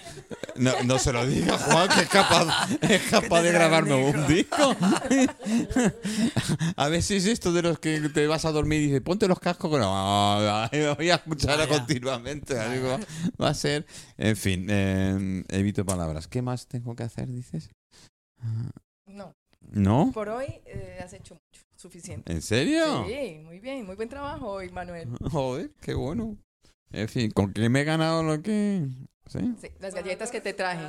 no, 0.57 0.73
no 0.85 0.99
se 0.99 1.13
lo 1.13 1.27
diga 1.27 1.59
Juan 1.59 1.89
que 1.89 2.03
es 2.03 2.09
capaz 2.09 2.69
es 2.81 3.03
capaz 3.03 3.43
de 3.43 3.53
grabarme 3.53 3.95
un 3.95 4.17
un 4.17 4.27
disco 4.27 4.75
a 6.77 6.89
ver 6.89 7.03
si 7.03 7.17
es 7.17 7.27
esto 7.27 7.53
de 7.53 7.63
los 7.63 7.79
que 7.79 8.01
te 8.09 8.27
vas 8.27 8.45
a 8.45 8.51
dormir 8.51 8.81
y 8.81 8.87
dices 8.87 9.03
ponte 9.03 9.29
los 9.29 9.39
cascos 9.39 9.71
que 9.71 9.79
no 9.79 10.97
voy 10.97 11.11
a 11.11 11.15
escuchar 11.15 11.69
continuamente 11.69 12.69
digo, 12.71 12.99
va 13.41 13.51
a 13.51 13.55
ser 13.55 13.87
en 14.17 14.37
fin 14.37 14.67
eh, 14.69 15.45
evito 15.51 15.85
palabras 15.85 16.27
¿qué 16.27 16.43
más 16.43 16.67
tengo 16.67 16.97
que 16.97 17.05
hacer 17.05 17.29
dices? 17.29 17.71
No. 19.07 19.35
¿no? 19.71 20.11
Por 20.13 20.29
hoy 20.29 20.61
eh, 20.67 21.01
has 21.03 21.13
hecho. 21.13 21.39
Suficiente. 21.77 22.33
¿en 22.33 22.43
serio? 22.43 23.05
Sí, 23.07 23.41
muy 23.45 23.61
bien. 23.61 23.85
Muy 23.87 23.97
buen 23.97 24.09
trabajo 24.09 24.51
hoy, 24.51 24.71
Manuel. 24.71 25.09
joder 25.31 25.71
qué 25.81 25.95
bueno 25.95 26.37
en 26.93 27.09
fin 27.09 27.31
¿con 27.31 27.53
qué 27.53 27.69
me 27.69 27.81
he 27.83 27.85
ganado 27.85 28.23
lo 28.23 28.41
que? 28.43 28.87
¿sí? 29.27 29.39
Sí, 29.61 29.69
las 29.81 29.95
galletas 29.95 30.31
que 30.31 30.41
te 30.41 30.55
traje. 30.55 30.89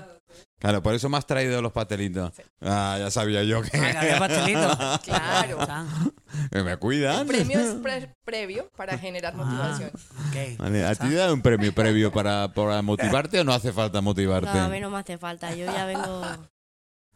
Claro, 0.60 0.82
por 0.84 0.94
eso 0.94 1.10
me 1.10 1.18
has 1.18 1.26
traído 1.26 1.62
los 1.62 1.72
pastelitos. 1.72 2.32
Sí. 2.36 2.44
Ah, 2.62 2.98
ya 3.00 3.10
sabía 3.12 3.44
yo 3.44 3.62
que. 3.64 3.70
Ah, 3.78 3.92
que 3.92 3.98
había 3.98 4.20
pastelitos. 4.20 4.78
Claro. 5.04 5.58
Me 6.52 6.72
El 6.72 6.80
cuidan. 6.80 7.28
premio 7.28 7.60
es 7.60 7.74
pre- 7.76 8.14
previo 8.26 8.70
para 8.76 8.98
generar 8.98 9.34
Ah. 9.36 9.38
motivación. 9.44 9.90
ok. 9.90 10.60
Vale, 10.60 10.86
¿A 10.86 10.94
ti 10.96 11.10
te 11.10 11.16
dan 11.16 11.32
un 11.32 11.42
premio 11.42 11.74
previo 11.74 12.12
para, 12.12 12.54
para 12.54 12.82
motivarte 12.82 13.40
o 13.40 13.44
no 13.44 13.54
hace 13.54 13.72
falta 13.74 14.02
motivarte? 14.02 14.52
No, 14.54 14.66
a 14.66 14.70
mí 14.70 14.80
no 14.80 14.90
me 14.92 15.00
hace 15.00 15.18
falta. 15.18 15.54
Yo 15.56 15.66
ya 15.66 15.86
vengo 15.86 16.22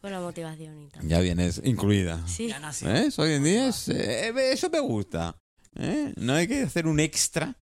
con 0.02 0.10
la 0.12 0.20
motivación 0.20 0.82
y 0.82 0.88
tal. 0.88 1.06
Ya 1.08 1.20
vienes 1.20 1.60
incluida. 1.64 2.20
Sí. 2.26 2.48
Ya 2.48 2.58
nació. 2.58 2.88
Hoy 3.18 3.32
en 3.34 3.44
día 3.44 3.68
es, 3.68 3.88
eh, 3.88 4.32
eso 4.52 4.68
me 4.68 4.80
gusta. 4.80 5.36
¿eh? 5.76 6.12
No 6.16 6.34
hay 6.34 6.48
que 6.48 6.62
hacer 6.62 6.86
un 6.88 6.98
extra 7.00 7.56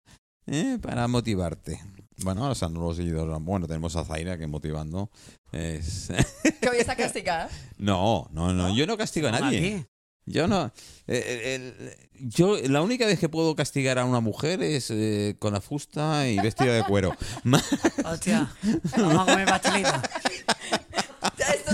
¿eh? 0.46 0.78
para 0.80 1.06
motivarte. 1.06 1.80
Bueno, 2.22 2.44
ahora 2.46 2.68
los 2.70 2.96
seguidores. 2.96 3.36
Bueno, 3.40 3.66
tenemos 3.66 3.94
a 3.96 4.04
Zaira 4.04 4.36
que 4.38 4.46
motivando. 4.46 5.10
Es... 5.52 6.08
Que 6.60 6.68
hoy 6.68 6.78
está 6.78 6.96
castigada. 6.96 7.48
no, 7.78 8.28
no, 8.32 8.52
no. 8.52 8.74
Yo 8.74 8.86
no 8.86 8.96
castigo 8.96 9.28
a 9.28 9.32
nadie. 9.32 9.86
Yo 10.26 10.46
no. 10.46 10.70
eh, 11.06 11.54
el- 11.78 12.10
yo 12.22 12.56
la 12.68 12.82
única 12.82 13.06
vez 13.06 13.18
que 13.18 13.30
puedo 13.30 13.56
castigar 13.56 13.98
a 13.98 14.04
una 14.04 14.20
mujer 14.20 14.62
es 14.62 14.90
eh, 14.90 15.36
con 15.38 15.54
la 15.54 15.60
fusta 15.62 16.28
y 16.28 16.38
vestida 16.38 16.74
de 16.74 16.84
cuero. 16.84 17.16
Hostia. 18.04 18.52
Vamos 18.96 19.28
a 19.28 19.32
comer 19.32 19.46
pastelito. 19.48 19.90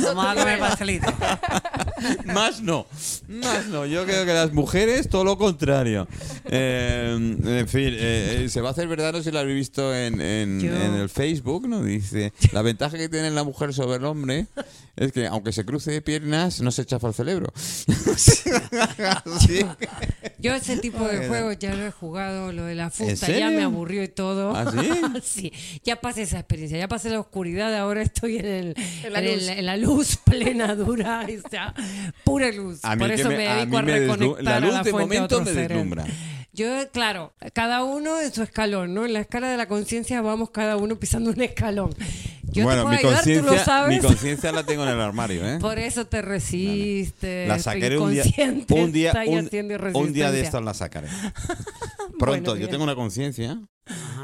Vamos 0.02 0.26
a 0.26 0.34
comer 0.34 0.58
pastelito. 0.58 1.06
Más 2.26 2.60
no. 2.60 2.86
Más 3.28 3.66
no. 3.68 3.86
Yo 3.86 4.04
creo 4.04 4.24
que 4.26 4.32
las 4.34 4.52
mujeres 4.52 5.08
todo 5.08 5.24
lo 5.24 5.38
contrario. 5.38 6.06
Eh, 6.44 7.12
en 7.16 7.68
fin, 7.68 7.88
eh, 7.94 8.44
eh, 8.44 8.48
se 8.48 8.60
va 8.60 8.68
a 8.68 8.72
hacer 8.72 8.86
verdad, 8.88 9.12
no 9.12 9.18
sé 9.18 9.24
si 9.24 9.30
lo 9.32 9.38
habéis 9.40 9.56
visto 9.56 9.94
en, 9.94 10.20
en- 10.20 10.60
en 10.60 10.94
el 10.94 11.08
Facebook, 11.08 11.66
¿no? 11.68 11.82
Dice, 11.82 12.32
la 12.52 12.62
ventaja 12.62 12.96
que 12.96 13.08
tiene 13.08 13.30
la 13.30 13.44
mujer 13.44 13.72
sobre 13.74 13.96
el 13.96 14.04
hombre 14.04 14.46
es 14.96 15.12
que 15.12 15.26
aunque 15.26 15.52
se 15.52 15.64
cruce 15.64 15.90
de 15.90 16.02
piernas, 16.02 16.60
no 16.60 16.70
se 16.70 16.84
chafa 16.84 17.08
el 17.08 17.14
cerebro. 17.14 17.52
Sí. 19.40 19.64
Yo 20.38 20.54
ese 20.54 20.76
tipo 20.78 21.04
de 21.04 21.26
juegos 21.28 21.58
ya 21.58 21.74
lo 21.74 21.86
he 21.86 21.90
jugado, 21.90 22.52
lo 22.52 22.64
de 22.64 22.74
la 22.74 22.90
fusta 22.90 23.28
ya 23.28 23.50
me 23.50 23.62
aburrió 23.62 24.02
y 24.02 24.08
todo. 24.08 24.54
¿Ah, 24.54 24.70
sí? 24.72 24.90
Sí, 25.36 25.52
ya 25.84 25.96
pasé 26.00 26.22
esa 26.22 26.38
experiencia, 26.38 26.78
ya 26.78 26.88
pasé 26.88 27.10
la 27.10 27.20
oscuridad, 27.20 27.74
ahora 27.76 28.02
estoy 28.02 28.36
en, 28.38 28.46
el, 28.46 28.74
En 29.04 29.12
la 29.12 29.18
en, 29.20 29.24
el- 29.26 29.34
luz. 29.40 29.48
en 29.48 29.66
la 29.66 29.76
luz 29.76 29.85
plena, 30.24 30.74
dura, 30.74 31.26
sea, 31.50 31.74
pura 32.24 32.50
luz. 32.52 32.80
A 32.84 32.96
mí 32.96 33.00
Por 33.00 33.10
eso 33.12 33.28
me, 33.28 33.36
me- 33.36 33.48
a 33.48 33.54
dedico 33.56 33.70
mí 33.70 33.76
a, 33.78 33.82
me 33.82 33.92
deslu- 33.92 34.10
reconectar 34.36 34.44
la 34.44 34.56
a 34.56 34.60
luz 34.60 34.72
la 34.74 34.82
de 34.82 34.90
fuente 34.90 35.14
momento 35.18 35.40
me 35.42 35.52
deslumbra. 35.52 36.04
Yo, 36.52 36.90
claro, 36.90 37.34
cada 37.52 37.84
uno 37.84 38.18
en 38.18 38.32
su 38.32 38.42
escalón, 38.42 38.94
¿no? 38.94 39.04
En 39.04 39.12
la 39.12 39.20
escala 39.20 39.50
de 39.50 39.58
la 39.58 39.68
conciencia 39.68 40.22
vamos 40.22 40.48
cada 40.50 40.78
uno 40.78 40.96
pisando 40.98 41.30
un 41.30 41.40
escalón. 41.42 41.94
Yo 42.44 42.62
bueno, 42.64 42.84
te 42.84 42.88
mi 42.90 42.96
puedo 42.96 43.08
ayudar, 43.18 43.24
tú 43.24 43.30
lo 43.30 43.36
conciencia 43.48 43.58
mi 43.58 43.64
sabes. 43.64 44.02
conciencia 44.02 44.52
la 44.52 44.62
tengo 44.64 44.82
en 44.84 44.88
el 44.88 45.00
armario, 45.00 45.46
¿eh? 45.46 45.58
Por 45.60 45.78
eso 45.78 46.06
te 46.06 46.22
resistes. 46.22 47.46
La 47.46 47.58
sacaré 47.58 47.98
un 47.98 48.10
día, 48.10 48.22
un 48.70 48.92
día, 48.92 49.08
está 49.10 49.24
un, 49.26 49.96
un 49.96 50.12
día 50.14 50.30
de 50.32 50.40
estos 50.40 50.64
la 50.64 50.72
sacaré. 50.72 51.08
Pronto, 52.18 52.52
Bueno, 52.52 52.56
yo 52.56 52.68
tengo 52.70 52.84
una 52.84 52.94
conciencia 52.94 53.60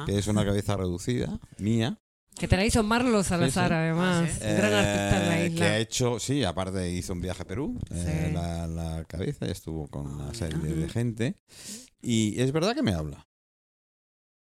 que 0.06 0.18
es 0.18 0.26
una 0.26 0.44
cabeza 0.46 0.76
reducida, 0.78 1.38
mía, 1.58 1.98
Que 2.38 2.48
te 2.48 2.56
la 2.56 2.64
hizo 2.64 2.82
Marlo 2.82 3.22
Salazar, 3.22 3.68
sí. 3.68 3.74
además. 3.74 4.28
Ah, 4.28 4.32
¿sí? 4.40 4.46
un 4.50 4.56
gran 4.56 4.72
artista 4.72 5.22
en 5.22 5.28
la 5.28 5.40
eh, 5.40 5.46
isla. 5.46 5.58
que 5.58 5.64
ha 5.72 5.78
hecho, 5.78 6.18
sí, 6.18 6.42
aparte 6.44 6.90
hizo 6.90 7.12
un 7.12 7.20
viaje 7.20 7.42
a 7.42 7.46
Perú, 7.46 7.78
eh, 7.90 8.26
Sí. 8.28 8.34
la, 8.34 8.66
la 8.66 9.04
cabeza, 9.04 9.46
estuvo 9.46 9.86
con 9.88 10.06
una 10.06 10.34
serie 10.34 10.56
mira. 10.56 10.74
de 10.74 10.88
gente. 10.88 11.36
Y 12.00 12.40
es 12.40 12.50
verdad 12.52 12.74
que 12.74 12.82
me 12.82 12.92
habla. 12.94 13.26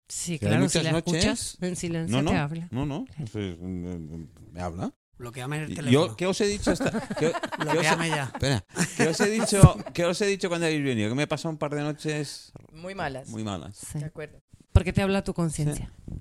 Sí, 0.08 0.38
que 0.38 0.46
claro, 0.46 0.56
si 0.56 0.62
muchas 0.78 0.84
la 0.84 0.92
noches- 0.92 1.14
escuchas 1.24 1.58
en 1.60 1.76
silencio 1.76 2.16
No, 2.16 2.22
no, 2.22 2.30
te 2.30 2.36
habla. 2.36 2.68
no, 2.70 2.86
no, 2.86 3.04
mm, 3.34 4.52
me 4.52 4.60
habla. 4.60 4.94
Bloqueame 5.18 5.64
el 5.64 5.74
teléfono. 5.74 5.90
Yo, 5.90 6.16
¿qué 6.16 6.26
os 6.26 6.40
he 6.40 6.46
dicho? 6.46 6.70
Hasta, 6.70 6.92
¿qué, 6.92 7.14
qué 7.18 7.26
os, 7.26 7.58
Bloqueame 7.72 8.08
ya. 8.08 8.24
espera, 8.32 8.64
¿qué 8.96 9.08
os 9.08 9.20
he 9.20 9.30
dicho? 9.30 9.76
¿Qué 9.92 10.04
os 10.04 10.20
he 10.22 10.26
dicho 10.26 10.48
cuando 10.48 10.66
habéis 10.66 10.84
venido? 10.84 11.08
Que 11.08 11.14
me 11.16 11.24
he 11.24 11.26
pasado 11.26 11.50
un 11.50 11.58
par 11.58 11.74
de 11.74 11.82
noches 11.82 12.52
Muy 12.72 12.94
malas. 12.94 13.28
muy 13.28 13.42
malas. 13.42 13.76
Sí. 13.76 13.98
De 13.98 14.04
acuerdo. 14.04 14.40
Porque 14.72 14.92
te 14.92 15.02
habla 15.02 15.24
tu 15.24 15.34
conciencia. 15.34 15.92
Sí, 16.06 16.14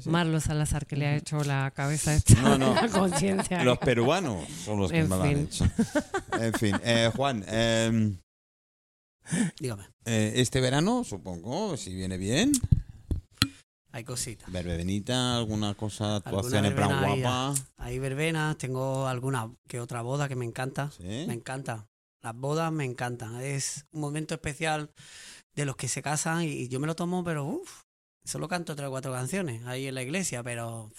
sí. 0.00 0.08
Marlo 0.08 0.40
Salazar, 0.40 0.86
que 0.86 0.96
le 0.96 1.06
ha 1.06 1.16
hecho 1.16 1.42
la 1.44 1.70
cabeza 1.72 2.14
esta 2.14 2.34
No, 2.42 2.58
no. 2.58 2.74
la 2.74 2.88
conciencia. 2.88 3.64
Los 3.64 3.78
peruanos 3.78 4.46
son 4.64 4.78
los 4.80 4.90
que 4.90 4.98
En 4.98 5.08
me 5.08 5.16
lo 5.16 5.22
han 5.22 5.38
hecho. 5.40 5.64
En 6.38 6.52
fin, 6.54 6.76
eh, 6.84 7.10
Juan, 7.16 7.44
eh, 7.48 8.16
Dígame. 9.60 9.84
eh, 10.04 10.32
este 10.36 10.60
verano, 10.60 11.04
supongo, 11.04 11.76
si 11.76 11.94
viene 11.94 12.16
bien, 12.18 12.52
Hay 13.92 14.04
cositas. 14.04 14.50
verbenita, 14.52 15.36
alguna 15.36 15.74
cosa, 15.74 16.16
en 16.24 16.74
plan 16.74 17.20
guapa. 17.20 17.54
Hay 17.78 17.98
verbenas, 17.98 18.56
tengo 18.58 19.06
alguna 19.06 19.52
que 19.68 19.80
otra 19.80 20.02
boda 20.02 20.28
que 20.28 20.36
me 20.36 20.44
encanta. 20.44 20.90
¿Sí? 20.96 21.24
Me 21.26 21.34
encanta. 21.34 21.86
Las 22.22 22.34
bodas 22.36 22.70
me 22.72 22.84
encantan. 22.84 23.40
Es 23.40 23.86
un 23.92 24.00
momento 24.02 24.34
especial 24.34 24.90
de 25.54 25.64
los 25.64 25.74
que 25.76 25.88
se 25.88 26.02
casan 26.02 26.42
y 26.44 26.68
yo 26.68 26.78
me 26.78 26.86
lo 26.86 26.94
tomo, 26.94 27.24
pero 27.24 27.44
uff, 27.46 27.82
solo 28.30 28.48
canto 28.48 28.76
tres 28.76 28.88
o 28.88 28.90
cuatro 28.90 29.12
canciones 29.12 29.66
ahí 29.66 29.86
en 29.86 29.94
la 29.94 30.02
iglesia, 30.02 30.42
pero 30.42 30.90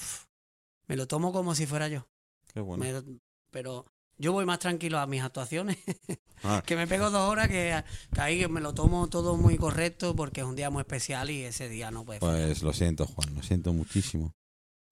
me 0.88 0.96
lo 0.96 1.08
tomo 1.08 1.32
como 1.32 1.56
si 1.56 1.66
fuera 1.66 1.88
yo. 1.88 2.08
Qué 2.54 2.60
bueno. 2.60 2.84
Me 2.84 3.20
pero 3.50 3.86
yo 4.18 4.34
voy 4.34 4.46
más 4.46 4.60
tranquilo 4.60 5.00
a 5.00 5.08
mis 5.08 5.22
actuaciones, 5.22 5.78
Ah, 6.44 6.64
que 6.66 6.76
me 6.76 6.88
pego 6.88 7.12
dos 7.12 7.30
horas, 7.30 7.50
que, 7.50 7.84
que 8.12 8.22
ahí 8.22 8.48
me 8.48 8.62
lo 8.62 8.74
tomo 8.74 9.08
todo 9.10 9.38
muy 9.38 9.58
correcto 9.58 10.16
porque 10.16 10.42
es 10.42 10.48
un 10.48 10.56
día 10.56 10.72
muy 10.72 10.82
especial 10.82 11.30
y 11.30 11.44
ese 11.44 11.70
día 11.70 11.92
no 11.92 12.04
puede 12.04 12.20
fallar. 12.20 12.48
pues 12.48 12.64
lo 12.64 12.74
siento, 12.74 13.06
Juan, 13.06 13.36
lo 13.36 13.44
siento 13.44 13.74
muchísimo. 13.74 14.34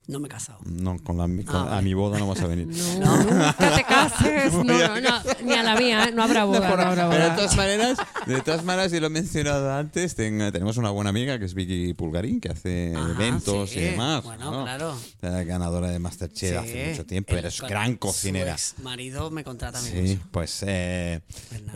No 0.09 0.19
me 0.19 0.25
he 0.25 0.29
casado. 0.31 0.57
No, 0.65 0.97
con 1.03 1.17
la, 1.19 1.25
con- 1.45 1.55
Ah, 1.69 1.77
a 1.77 1.81
mi 1.83 1.93
boda 1.93 2.17
no 2.17 2.27
vas 2.27 2.41
a 2.41 2.47
venir. 2.47 2.67
No, 2.99 3.15
nunca 3.23 3.55
te 3.75 3.83
cases. 3.83 4.51
No, 4.53 4.63
no, 4.63 4.99
no, 5.01 5.21
ni 5.43 5.53
a 5.53 5.61
la 5.61 5.75
mía, 5.75 6.05
¿eh? 6.05 6.11
no 6.11 6.23
habrá 6.23 6.45
boda, 6.45 6.61
no 6.61 6.65
habrá 6.65 7.07
Pero 7.09 7.23
de 7.23 7.25
boda. 7.29 7.35
todas 7.35 7.55
maneras, 7.55 7.97
de 8.25 8.41
todas 8.41 8.63
maneras, 8.63 8.91
y 8.91 8.99
lo 8.99 9.05
he 9.05 9.09
mencionado 9.11 9.71
antes, 9.71 10.15
ten- 10.15 10.51
tenemos 10.51 10.77
una 10.77 10.89
buena 10.89 11.11
amiga 11.11 11.37
que 11.37 11.45
es 11.45 11.53
Vicky 11.53 11.93
Pulgarín, 11.93 12.41
que 12.41 12.49
hace 12.49 12.93
Ajá, 12.95 13.11
eventos 13.11 13.69
sí. 13.69 13.77
y 13.79 13.81
demás. 13.83 14.23
Bueno, 14.23 14.49
¿no? 14.51 14.63
claro. 14.63 14.97
Ganadora 15.21 15.89
de 15.91 15.99
Masterchef 15.99 16.49
Sí. 16.49 16.55
hace 16.55 16.89
mucho 16.89 17.05
tiempo, 17.05 17.33
El- 17.33 17.39
eres 17.39 17.61
gran 17.61 17.95
cocinera. 17.95 18.57
Su 18.57 18.81
marido 18.81 19.29
me 19.29 19.43
contrata 19.43 19.77
a 19.77 19.81
mí. 19.83 19.89
Sí, 19.91 20.19
pues 20.31 20.63
eh, 20.65 21.21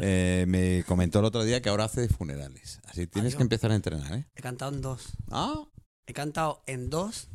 eh, 0.01 0.45
me 0.47 0.83
comentó 0.87 1.19
el 1.19 1.25
otro 1.25 1.43
día 1.43 1.61
que 1.61 1.69
ahora 1.69 1.83
hace 1.85 2.07
funerales. 2.09 2.79
Así 2.85 3.05
tienes 3.05 3.33
Adiós. 3.33 3.37
que 3.37 3.43
empezar 3.43 3.71
a 3.71 3.75
entrenar, 3.75 4.11
¿eh? 4.13 4.25
He 4.35 4.41
cantado 4.41 4.73
en 4.73 4.81
dos. 4.81 5.03
Ah, 5.29 5.53
He 6.07 6.13
cantado 6.13 6.63
en 6.67 6.89
dos. 6.89 7.27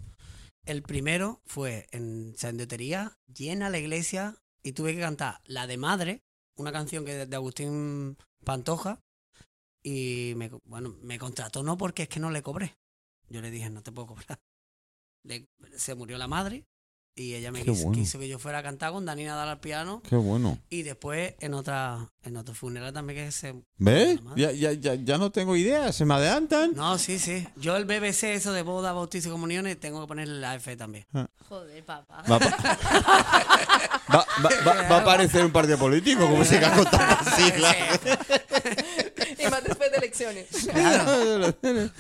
El 0.69 0.83
primero 0.83 1.41
fue 1.47 1.87
en 1.93 2.37
Sandetería, 2.37 3.17
llena 3.27 3.71
la 3.71 3.79
iglesia, 3.79 4.37
y 4.63 4.73
tuve 4.73 4.95
que 4.95 5.01
cantar 5.01 5.41
La 5.47 5.67
de 5.67 5.79
Madre, 5.79 6.23
una 6.57 6.73
canción 6.73 7.07
que 7.07 7.25
de 7.25 7.37
Agustín 7.37 8.19
Pantoja, 8.45 9.01
y 9.83 10.35
me, 10.37 10.51
bueno, 10.65 10.95
me 11.01 11.19
contrató 11.19 11.63
no 11.63 11.79
porque 11.79 12.03
es 12.03 12.11
que 12.11 12.21
no 12.21 12.31
le 12.31 12.43
cobré. 12.43 12.77
Yo 13.31 13.41
le 13.41 13.51
dije, 13.51 13.71
no 13.71 13.83
te 13.83 13.93
puedo 13.93 14.09
cobrar. 14.09 14.43
Se 15.75 15.95
murió 15.95 16.19
la 16.19 16.29
madre 16.29 16.67
y 17.19 17.35
ella 17.35 17.51
me 17.51 17.63
quiso, 17.63 17.85
bueno. 17.87 17.93
quiso 18.01 18.19
que 18.19 18.29
yo 18.29 18.39
fuera 18.39 18.59
a 18.59 18.63
cantar 18.63 18.93
con 18.93 19.05
Dani 19.05 19.25
Nadal 19.25 19.49
al 19.49 19.61
piano. 19.61 20.03
qué 20.09 20.17
bueno. 20.17 20.59
Y 20.71 20.83
después 20.83 21.35
en 21.41 21.55
otra 21.55 22.13
en 22.23 22.37
otro 22.37 22.55
funeral 22.55 22.93
también 22.93 23.25
que 23.27 23.33
se... 23.33 23.55
¿Ves? 23.79 24.21
Ya, 24.37 24.53
ya, 24.53 24.73
ya, 24.73 24.95
ya 24.95 25.17
no 25.19 25.31
tengo 25.33 25.57
ideas, 25.57 25.97
se 25.97 26.05
me 26.05 26.15
adelantan. 26.15 26.75
No, 26.75 26.99
sí, 26.99 27.19
sí. 27.19 27.47
Yo 27.57 27.77
el 27.77 27.87
BBC, 27.87 28.25
eso 28.35 28.53
de 28.53 28.63
boda, 28.63 28.93
bautizo 28.93 29.29
y 29.29 29.33
comuniones, 29.33 29.81
tengo 29.81 30.01
que 30.03 30.07
ponerle 30.09 30.39
la 30.41 30.55
F 30.57 30.77
también. 30.77 31.07
Joder, 31.49 31.83
papá. 31.85 32.23
Va, 32.31 32.39
va, 34.15 34.27
va, 34.45 34.51
va- 34.67 34.89
va 34.89 34.97
a 34.97 35.01
aparecer 35.01 35.45
un 35.45 35.51
partido 35.53 35.79
político, 35.79 36.21
como 36.29 36.45
se 36.45 36.59
ha 36.59 36.73
contado 36.75 37.17
siglas. 37.37 37.77
y 39.39 39.51
más 39.51 39.65
después 39.65 39.91
de 39.91 39.97
elecciones. 39.97 40.47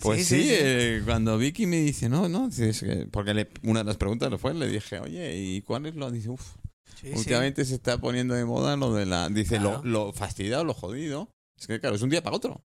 Pues 0.00 0.26
Sí, 0.26 0.36
sí, 0.36 0.42
sí, 0.42 0.48
sí. 0.48 0.54
eh, 0.58 1.02
cuando 1.04 1.36
Vicky 1.38 1.66
me 1.66 1.76
dice, 1.80 2.08
no, 2.08 2.28
no, 2.28 2.48
dice, 2.48 2.70
es 2.70 2.80
que- 2.80 3.06
porque 3.10 3.34
le- 3.34 3.48
una 3.62 3.80
de 3.80 3.84
las 3.84 3.96
preguntas 3.96 4.30
lo 4.30 4.38
fue, 4.38 4.54
le 4.54 4.66
dije, 4.68 4.98
oye, 4.98 5.36
¿y 5.36 5.62
cuál 5.62 5.86
es 5.86 5.94
lo? 5.94 6.10
Dice, 6.10 6.30
uff, 6.30 6.56
Sí, 7.00 7.08
sí. 7.08 7.18
últimamente 7.18 7.64
se 7.64 7.74
está 7.74 7.98
poniendo 7.98 8.34
de 8.34 8.44
moda 8.44 8.76
lo 8.76 8.94
de 8.94 9.06
la, 9.06 9.28
dice, 9.28 9.58
Claro. 9.58 9.80
lo, 9.84 10.06
lo 10.06 10.12
fastidiado, 10.12 10.64
lo 10.64 10.74
jodido. 10.74 11.28
Es 11.58 11.66
que 11.66 11.78
claro, 11.80 11.96
es 11.96 12.02
un 12.02 12.10
día 12.10 12.22
para 12.22 12.36
otro. 12.36 12.62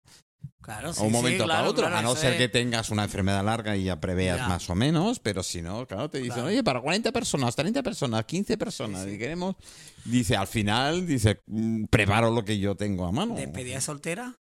Claro, 0.63 0.93
sí, 0.95 1.01
o 1.01 1.05
un 1.05 1.11
sí, 1.11 1.17
momento 1.17 1.45
claro, 1.45 1.59
para 1.61 1.69
otro. 1.71 1.83
claro, 1.87 1.97
a 1.97 2.03
no 2.03 2.17
ser 2.17 2.33
es- 2.35 2.39
que 2.39 2.49
tengas 2.49 2.91
una 2.91 3.05
enfermedad 3.05 3.45
larga 3.45 3.77
y 3.77 3.85
ya 3.85 4.01
preveas 4.01 4.39
Ya. 4.39 4.49
más 4.49 4.69
o 4.71 4.75
menos, 4.75 5.19
pero 5.19 5.43
si 5.43 5.61
no, 5.61 5.87
claro, 5.87 6.09
te 6.09 6.19
dicen, 6.19 6.45
oye, 6.45 6.63
para 6.65 6.81
40 6.81 7.13
personas, 7.13 7.55
30 7.57 7.83
personas, 7.83 8.25
15 8.25 8.57
personas, 8.57 9.07
y 9.09 9.19
queremos, 9.19 9.57
dice, 10.05 10.37
al 10.37 10.47
final, 10.47 11.07
dice, 11.07 11.41
mm, 11.47 11.85
preparo 11.91 12.31
lo 12.31 12.45
que 12.45 12.59
yo 12.59 12.77
tengo 12.77 13.05
a 13.07 13.13
mano. 13.13 13.35
Despedida 13.35 13.75
de 13.75 13.81
soltera 13.83 14.37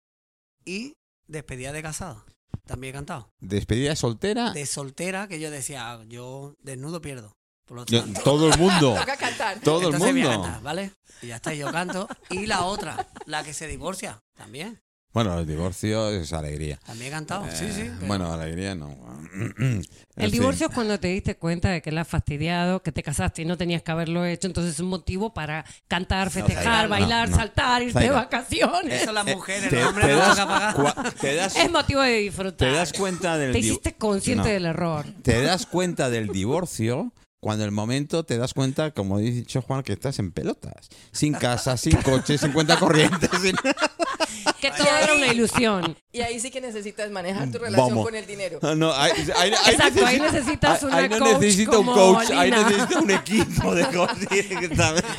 y 0.66 0.94
despedida 1.28 1.72
de 1.74 1.82
casada. 1.82 2.24
También 2.66 2.92
he 2.94 2.98
cantado. 2.98 3.30
Despedida 3.40 3.96
soltera, 3.96 4.52
De 4.52 4.66
soltera, 4.66 5.28
que 5.28 5.40
yo 5.40 5.52
decía, 5.52 5.92
ah, 5.94 6.04
yo 6.08 6.56
desnudo 6.62 7.02
pierdo. 7.02 7.36
Por 7.66 7.78
lo 7.78 7.86
yo- 7.86 8.02
tanto. 8.04 8.22
todo 8.24 8.52
el 8.52 8.58
mundo. 8.60 8.96
Toca 9.00 9.18
cantar. 9.18 9.60
Todo 9.62 9.80
el 9.80 9.86
Entonces 9.96 10.12
voy 10.14 10.22
a 10.22 10.26
mundo. 10.26 10.42
cantar, 10.44 10.62
¿vale? 10.62 10.92
Y 11.22 11.28
ya 11.28 11.36
está, 11.38 11.54
yo 11.54 11.72
canto. 11.72 12.08
Y 12.30 12.46
la 12.46 12.66
otra, 12.66 13.08
la 13.26 13.44
que 13.44 13.54
se 13.54 13.68
divorcia, 13.68 14.22
también. 14.36 14.82
Bueno, 15.14 15.38
el 15.38 15.46
divorcio 15.46 16.10
es 16.10 16.34
alegría. 16.34 16.80
También 16.86 17.10
he 17.10 17.12
cantado, 17.12 17.46
sí, 17.52 17.72
sí. 17.72 17.82
Eh, 17.82 17.92
pero- 17.96 18.08
Bueno, 18.08 18.34
alegría 18.34 18.74
no. 18.76 18.90
En 20.16 20.26
El 20.26 20.30
fin. 20.30 20.40
divorcio 20.40 20.68
es 20.68 20.74
cuando 20.74 21.00
te 21.00 21.08
diste 21.08 21.36
cuenta 21.38 21.70
de 21.70 21.82
que 21.82 21.92
la 21.92 22.02
has 22.02 22.08
fastidiado, 22.08 22.82
que 22.84 22.92
te 22.92 23.02
casaste 23.02 23.42
y 23.42 23.46
no 23.46 23.58
tenías 23.58 23.82
que 23.82 23.92
haberlo 23.92 24.26
hecho, 24.26 24.46
entonces 24.48 24.74
es 24.76 24.80
un 24.80 24.88
motivo 24.90 25.34
para 25.34 25.66
cantar, 25.88 26.30
festejar, 26.30 26.84
no, 26.84 26.90
bailar, 26.90 27.30
no. 27.30 27.36
saltar, 27.36 27.82
irte 27.82 28.00
de 28.00 28.10
vacaciones. 28.12 29.02
Eso 29.02 29.12
las 29.12 29.26
Eh, 29.28 29.36
mujeres, 29.36 29.70
te- 29.70 29.80
el 29.80 29.88
hombre 29.88 30.14
no 30.16 30.20
toca 30.30 30.48
pagar. 30.48 31.14
te 31.14 31.36
das- 31.36 31.56
Es 31.56 31.72
motivo 31.72 32.02
de 32.02 32.18
disfrutar. 32.18 32.68
te 32.70 32.72
das 32.76 32.94
cuenta 32.94 33.38
del 33.38 33.54
Te 33.54 33.60
hiciste 33.60 33.94
consciente 33.96 34.48
No. 34.50 34.54
del 34.54 34.66
error. 34.66 35.06
Te 35.24 35.42
das 35.42 35.66
cuenta 35.66 36.10
del 36.12 36.28
divorcio 36.28 37.12
cuando 37.40 37.66
el 37.66 37.72
momento 37.72 38.24
te 38.24 38.38
das 38.38 38.54
cuenta, 38.54 38.92
como 38.92 39.18
ha 39.18 39.20
dicho 39.20 39.62
Juan, 39.64 39.82
que 39.84 39.94
estás 39.94 40.20
en 40.20 40.32
pelotas. 40.32 40.90
Sin 41.12 41.34
casa, 41.34 41.76
sin 41.78 41.98
coche, 41.98 42.38
sin 42.38 42.52
cuenta 42.52 42.78
corriente. 42.78 43.28
sin- 43.42 43.56
Que 44.64 44.72
todo 44.72 44.88
era 45.04 45.14
una 45.14 45.28
ilusión. 45.28 45.96
Y 46.14 46.22
ahí 46.22 46.40
sí 46.40 46.52
que 46.52 46.62
necesitas 46.62 47.10
manejar 47.12 47.52
tu 47.52 47.58
relación 47.58 47.90
Vamos. 47.90 48.06
con 48.06 48.16
el 48.16 48.26
dinero. 48.26 48.60
Ah, 48.62 48.76
No, 48.76 48.94
ahí, 48.94 49.12
Exacto, 49.18 50.06
ahí 50.06 50.20
necesi- 50.20 50.32
necesitas 50.32 50.84
una 50.84 50.98
ahí 50.98 51.10
no 51.10 51.20
coach 51.20 51.40
necesito 51.42 51.80
un 51.80 51.86
como 51.88 51.94
coach, 52.16 52.30
ahí 52.32 52.52
Lina. 52.52 52.70
necesito 52.70 53.00
un 53.02 53.12
equipo 53.12 53.76
de 53.76 53.86
coach. 53.88 54.12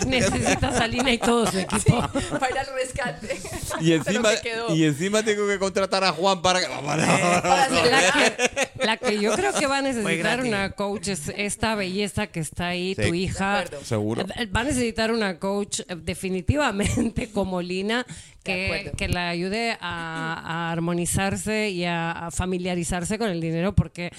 Necesitas 0.07 0.81
a 0.81 0.87
Lina 0.87 1.13
y 1.13 1.19
todo 1.19 1.51
su 1.51 1.59
equipo. 1.59 2.01
Para 2.39 2.51
ir 2.51 2.59
al 2.59 2.67
rescate. 2.75 3.41
Y 3.81 3.93
encima, 3.93 4.31
y 4.71 4.85
encima 4.85 5.23
tengo 5.25 5.47
que 5.49 5.59
contratar 5.59 6.05
a 6.05 6.13
Juan 6.13 6.41
para 6.43 6.61
que... 6.61 6.67
Para 6.67 7.65
hacer- 7.65 7.91
La 7.91 8.13
que, 8.13 8.87
la 8.87 8.97
que 8.97 9.19
yo 9.21 9.33
creo 9.35 9.53
que 9.53 9.67
va 9.67 9.79
a 9.79 9.83
necesitar 9.83 10.41
una 10.41 10.71
coach 10.71 11.09
es 11.09 11.23
esta 11.37 11.75
belleza 11.75 12.27
que 12.29 12.41
está 12.41 12.69
ahí, 12.69 12.95
Sí. 12.95 13.03
tu 13.03 13.11
De 13.13 13.19
hija. 13.19 13.61
acuerdo. 13.61 13.85
Seguro. 13.85 14.25
Eh, 14.37 14.47
Va 14.47 14.61
a 14.61 14.65
necesitar 14.65 15.11
una 15.11 15.39
coach 15.39 15.81
eh, 15.81 15.97
definitivamente 15.97 17.31
como 17.31 17.61
Lina 17.61 18.07
que, 18.45 19.09
la 19.09 19.29
ayude 19.29 19.77
a, 19.81 20.69
a 20.71 20.73
armonizarse 20.73 21.71
y 21.71 21.85
a, 21.85 22.13
a 22.13 22.31
familiarizarse 22.31 23.19
con 23.19 23.31
el 23.31 23.41
dinero 23.41 23.75
porque 23.75 24.11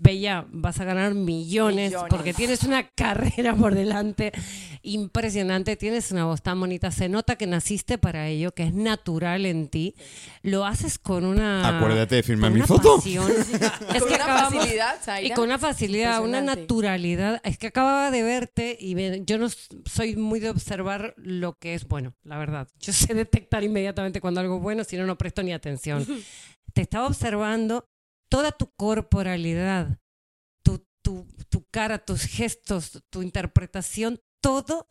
Bella, 0.00 0.46
vas 0.52 0.78
a 0.78 0.84
ganar 0.84 1.12
millones, 1.14 1.90
Millones. 1.90 2.08
porque 2.08 2.32
tienes 2.32 2.62
una 2.62 2.88
carrera 2.96 3.54
por 3.56 3.74
delante 3.74 4.32
impresionante, 4.82 5.76
tienes 5.76 6.12
una 6.12 6.24
voz 6.24 6.40
tan 6.40 6.58
bonita, 6.60 6.90
se 6.92 7.08
nota 7.08 7.36
que 7.36 7.46
naciste 7.48 7.98
para 7.98 8.28
ello, 8.28 8.52
que 8.52 8.62
es 8.62 8.72
natural 8.72 9.44
en 9.44 9.68
ti, 9.68 9.94
lo 10.42 10.64
haces 10.64 10.98
con 10.98 11.24
una... 11.24 11.78
Acuérdate 11.78 12.14
de 12.14 12.22
firmar 12.22 12.52
mi 12.52 12.60
foto. 12.62 13.02
Es 13.04 13.18
Con 14.02 14.08
que 14.08 14.14
una 14.14 14.24
acabamos- 14.24 14.54
facilidad, 14.54 14.94
y 15.00 15.04
Zaira. 15.04 15.34
con 15.34 15.44
una 15.44 15.58
facilidad, 15.58 16.22
una 16.24 16.40
naturalidad. 16.40 17.40
Es 17.44 17.58
que 17.58 17.66
acababa 17.66 18.10
de 18.10 18.22
verte 18.22 18.76
y 18.80 18.94
ve- 18.94 19.22
yo 19.26 19.36
no 19.38 19.48
soy 19.84 20.14
muy 20.16 20.38
de 20.40 20.50
observar 20.50 21.14
lo 21.16 21.54
que 21.58 21.74
es 21.74 21.86
bueno, 21.88 22.14
la 22.22 22.38
verdad. 22.38 22.68
Yo 22.78 22.92
sé 22.92 23.14
detectar 23.14 23.64
inmediatamente 23.64 24.20
cuando 24.20 24.40
algo 24.40 24.56
es 24.56 24.62
bueno, 24.62 24.84
si 24.84 24.96
no, 24.96 25.06
no 25.06 25.18
presto 25.18 25.42
ni 25.42 25.52
atención. 25.52 26.06
Te 26.72 26.82
estaba 26.82 27.06
observando 27.08 27.84
toda 28.28 28.52
tu 28.52 28.70
corporalidad, 28.76 29.98
tu, 30.62 30.84
tu, 31.02 31.26
tu 31.48 31.64
cara, 31.70 31.98
tus 31.98 32.22
gestos, 32.24 33.02
tu 33.10 33.22
interpretación, 33.22 34.20
todo 34.42 34.86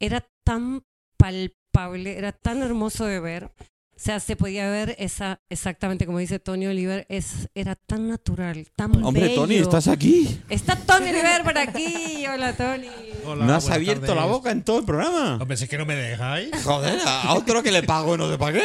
era 0.00 0.28
tan 0.44 0.84
palpable, 1.18 2.16
era 2.18 2.32
tan 2.32 2.62
hermoso 2.62 3.04
de 3.06 3.20
ver. 3.20 3.50
O 3.96 3.98
sea, 3.98 4.20
se 4.20 4.36
podía 4.36 4.68
ver 4.68 4.94
esa, 4.98 5.40
exactamente 5.48 6.04
como 6.04 6.18
dice 6.18 6.38
Tony 6.38 6.66
Oliver, 6.66 7.06
es, 7.08 7.48
era 7.54 7.76
tan 7.76 8.08
natural, 8.08 8.68
tan 8.76 9.02
Hombre, 9.02 9.22
bello. 9.28 9.40
Tony, 9.40 9.54
¿estás 9.56 9.88
aquí? 9.88 10.38
Está 10.50 10.76
Tony 10.76 11.08
Oliver 11.08 11.42
por 11.42 11.56
aquí. 11.56 12.26
Hola, 12.26 12.54
Tony. 12.54 12.88
Hola, 13.24 13.46
¿No 13.46 13.54
has 13.54 13.70
abierto 13.70 14.02
tardes. 14.08 14.16
la 14.16 14.26
boca 14.26 14.50
en 14.50 14.62
todo 14.64 14.80
el 14.80 14.84
programa? 14.84 15.38
Hombre, 15.40 15.56
si 15.56 15.64
es 15.64 15.70
que 15.70 15.78
no 15.78 15.86
me 15.86 15.96
dejáis. 15.96 16.50
Joder, 16.62 17.00
a 17.06 17.22
a 17.22 17.34
otro 17.36 17.62
que 17.62 17.72
le 17.72 17.84
pago 17.84 18.14
y 18.16 18.18
no 18.18 18.30
te 18.30 18.36
pagué. 18.36 18.62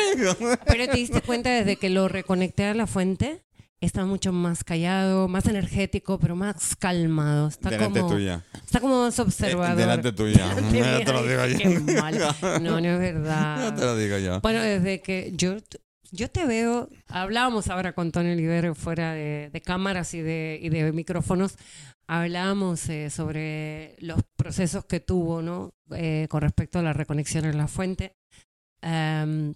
Pero 0.66 0.88
te 0.90 0.98
diste 0.98 1.22
cuenta 1.22 1.50
desde 1.50 1.78
que 1.78 1.90
lo 1.90 2.10
reconecté 2.10 2.66
a 2.66 2.74
la 2.74 2.86
fuente, 2.86 3.42
está 3.82 4.06
mucho 4.06 4.32
más 4.32 4.64
callado, 4.64 5.28
más 5.28 5.46
energético, 5.48 6.20
pero 6.20 6.36
más 6.36 6.76
calmado. 6.76 7.48
Está 7.48 7.70
Delante 7.72 8.00
como, 8.02 8.14
tuya. 8.14 8.44
Está 8.54 8.80
como 8.80 9.02
más 9.02 9.20
observador. 9.20 9.78
Eh, 9.78 9.82
delante 9.82 10.12
tuya. 10.14 10.48
Delante 10.56 10.78
Ya 10.80 10.98
mía. 10.98 11.06
te 11.06 11.14
lo 11.14 11.24
digo 11.24 11.46
yo. 11.48 11.58
Qué 11.58 11.80
mal. 12.02 12.64
No, 12.64 12.80
no 12.80 12.88
es 12.88 13.00
verdad. 13.00 13.58
Ya 13.72 13.76
te 13.76 13.82
lo 13.82 13.96
digo 13.98 14.18
yo. 14.20 14.40
Bueno, 14.42 14.62
desde 14.62 15.02
que 15.02 15.34
yo, 15.36 15.58
yo 16.12 16.30
te 16.30 16.46
veo, 16.46 16.90
hablábamos 17.08 17.70
ahora 17.70 17.94
con 17.94 18.12
Tony 18.12 18.32
Olivero 18.32 18.76
fuera 18.76 19.14
de, 19.14 19.50
de 19.52 19.62
cámaras 19.62 20.14
y 20.14 20.22
de, 20.22 20.60
y 20.62 20.70
de 20.70 20.92
micrófonos, 20.92 21.56
hablábamos 22.08 22.88
eh, 22.90 23.10
sobre 23.10 23.96
los 24.00 24.22
procesos 24.36 24.86
que 24.86 25.00
tuvo, 25.00 25.42
¿no? 25.42 25.74
Eh, 25.92 26.28
con 26.30 26.42
respecto 26.42 26.80
a 26.80 26.84
la 26.84 26.94
reconexión 26.94 27.46
en 27.46 27.58
la 27.58 27.68
fuente. 27.68 28.14
Am, 28.84 29.54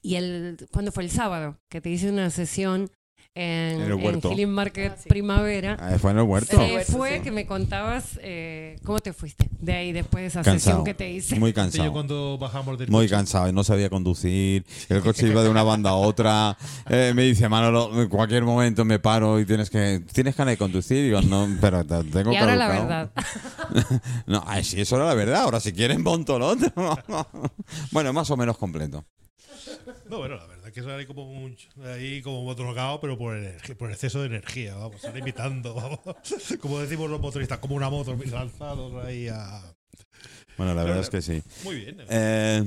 y 0.00 0.14
el, 0.16 0.56
¿cuándo 0.72 0.90
fue 0.90 1.04
el 1.04 1.10
sábado? 1.10 1.58
Que 1.68 1.80
te 1.80 1.90
hice 1.90 2.08
una 2.10 2.30
sesión 2.30 2.90
en, 3.34 3.42
En 3.44 3.80
el 3.82 3.92
en 3.92 4.04
huerto. 4.04 4.30
Healing 4.30 4.50
Market 4.50 4.92
Ah, 4.94 5.00
sí. 5.02 5.08
Primavera. 5.08 5.76
Ah, 5.80 5.96
fue 5.98 6.10
en 6.10 6.18
el 6.18 6.24
huerto. 6.24 6.56
Sí. 6.60 6.66
Se 6.68 6.74
huerto, 6.74 6.92
fue 6.92 7.16
sí. 7.16 7.22
que 7.22 7.30
me 7.30 7.46
contabas 7.46 8.18
eh, 8.22 8.76
cómo 8.84 8.98
te 9.00 9.12
fuiste 9.12 9.48
de 9.60 9.72
ahí 9.72 9.92
después 9.92 10.22
de 10.22 10.26
esa 10.28 10.42
Cansado. 10.42 10.58
sesión 10.58 10.84
que 10.84 10.92
te 10.94 11.10
hice. 11.10 11.38
Muy 11.38 11.50
Yo 11.50 11.54
cansado. 11.54 11.92
cuando 11.92 12.36
bajamos 12.38 12.78
del 12.78 12.90
Muy 12.90 13.04
coche, 13.06 13.14
cansado 13.16 13.48
y 13.48 13.52
no 13.52 13.64
sabía 13.64 13.88
conducir. 13.88 14.66
El 14.88 15.00
coche 15.00 15.26
iba 15.28 15.42
de 15.42 15.48
una 15.48 15.62
banda 15.62 15.90
a 15.90 15.94
otra. 15.94 16.56
Eh, 16.90 17.12
me 17.14 17.22
dice, 17.22 17.48
Manolo, 17.48 18.02
en 18.02 18.08
cualquier 18.08 18.42
momento 18.44 18.84
me 18.84 18.98
paro 18.98 19.40
y 19.40 19.46
tienes 19.46 19.70
que. 19.70 20.02
¿Tienes 20.12 20.36
ganas 20.36 20.52
de 20.52 20.58
conducir? 20.58 20.98
Y 20.98 21.02
digo, 21.04 21.22
no, 21.22 21.48
pero 21.60 21.84
te- 21.86 22.04
tengo 22.04 22.32
y 22.32 22.36
ahora 22.36 22.56
la 22.56 22.68
caducado". 22.68 23.10
verdad. 23.14 24.02
No, 24.26 24.44
ay, 24.46 24.62
sí, 24.64 24.80
eso 24.80 24.96
era 24.96 25.06
la 25.06 25.14
verdad. 25.14 25.42
Ahora, 25.42 25.58
si 25.60 25.72
quieren, 25.72 26.02
monto 26.02 26.38
lo 26.38 26.48
otro. 26.48 26.70
bueno, 27.92 28.12
más 28.12 28.30
o 28.30 28.36
menos 28.36 28.58
completo. 28.58 29.04
No, 30.12 30.18
bueno, 30.18 30.36
la 30.36 30.46
verdad 30.46 30.66
es 30.68 30.72
que 30.74 30.82
sale 30.82 31.06
como 31.06 31.24
un, 31.24 31.56
ahí 31.86 32.20
como 32.20 32.54
drogado, 32.54 33.00
pero 33.00 33.16
por, 33.16 33.34
energía, 33.34 33.74
por 33.78 33.90
exceso 33.90 34.20
de 34.20 34.26
energía, 34.26 34.74
vamos, 34.74 35.00
sale 35.00 35.20
imitando, 35.20 35.72
vamos. 35.74 36.00
Como 36.60 36.80
decimos 36.80 37.08
los 37.08 37.18
motoristas, 37.18 37.58
como 37.60 37.76
una 37.76 37.88
moto, 37.88 38.14
lanzados 38.30 38.92
ahí 39.06 39.28
a... 39.28 39.74
Bueno, 40.58 40.74
la 40.74 40.82
Pero, 40.82 40.94
verdad 40.96 41.00
es 41.00 41.08
que 41.08 41.22
sí. 41.22 41.42
Muy 41.64 41.76
bien. 41.76 41.96
Eh, 42.10 42.62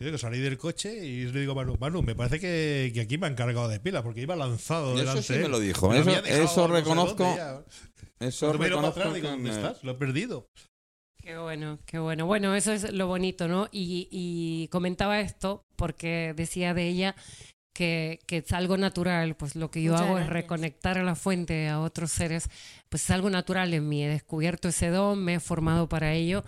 Yo 0.00 0.18
salí 0.18 0.38
del 0.38 0.58
coche 0.58 0.94
y 1.02 1.24
le 1.32 1.40
digo 1.40 1.52
a 1.52 1.54
Manu, 1.54 1.78
Manu, 1.80 2.02
me 2.02 2.14
parece 2.14 2.38
que, 2.38 2.90
que 2.92 3.00
aquí 3.00 3.16
me 3.16 3.26
han 3.26 3.34
cargado 3.36 3.66
de 3.66 3.80
pila 3.80 4.02
porque 4.02 4.20
iba 4.20 4.36
lanzado 4.36 4.90
Eso 4.90 4.98
delante. 4.98 5.22
sí 5.22 5.32
me 5.32 5.48
lo 5.48 5.60
dijo, 5.60 5.88
Me 5.88 6.00
eso- 6.00 6.10
reconozco, 6.68 7.24
eso 8.20 8.52
reconozco 8.52 8.86
atrás, 9.00 9.14
digo, 9.14 9.28
que 9.28 9.30
¿dónde 9.32 9.48
me- 9.50 9.56
estás? 9.56 9.82
Lo 9.82 9.92
he 9.92 9.94
perdido. 9.94 10.50
Qué 11.22 11.36
bueno, 11.38 11.78
qué 11.86 11.98
bueno. 11.98 12.26
Bueno, 12.26 12.54
eso 12.54 12.72
es 12.72 12.92
lo 12.92 13.06
bonito, 13.06 13.46
¿no? 13.46 13.68
Y, 13.70 14.08
y 14.10 14.68
comentaba 14.68 15.20
esto 15.20 15.66
porque 15.76 16.32
decía 16.34 16.72
de 16.72 16.88
ella 16.88 17.14
que, 17.74 18.20
que 18.26 18.38
es 18.38 18.52
algo 18.52 18.76
natural, 18.78 19.36
pues 19.36 19.54
lo 19.56 19.70
que 19.70 19.82
yo 19.82 19.92
Muchas 19.92 20.02
hago 20.02 20.18
es 20.18 20.26
gracias. 20.26 20.28
reconectar 20.28 20.98
a 20.98 21.04
la 21.04 21.14
fuente, 21.16 21.68
a 21.68 21.80
otros 21.80 22.12
seres, 22.12 22.48
pues 22.88 23.04
es 23.04 23.10
algo 23.10 23.30
natural 23.30 23.74
en 23.74 23.88
mí. 23.88 24.04
He 24.04 24.08
descubierto 24.08 24.68
ese 24.68 24.88
don, 24.88 25.22
me 25.24 25.34
he 25.34 25.40
formado 25.40 25.88
para 25.88 26.12
ello 26.14 26.44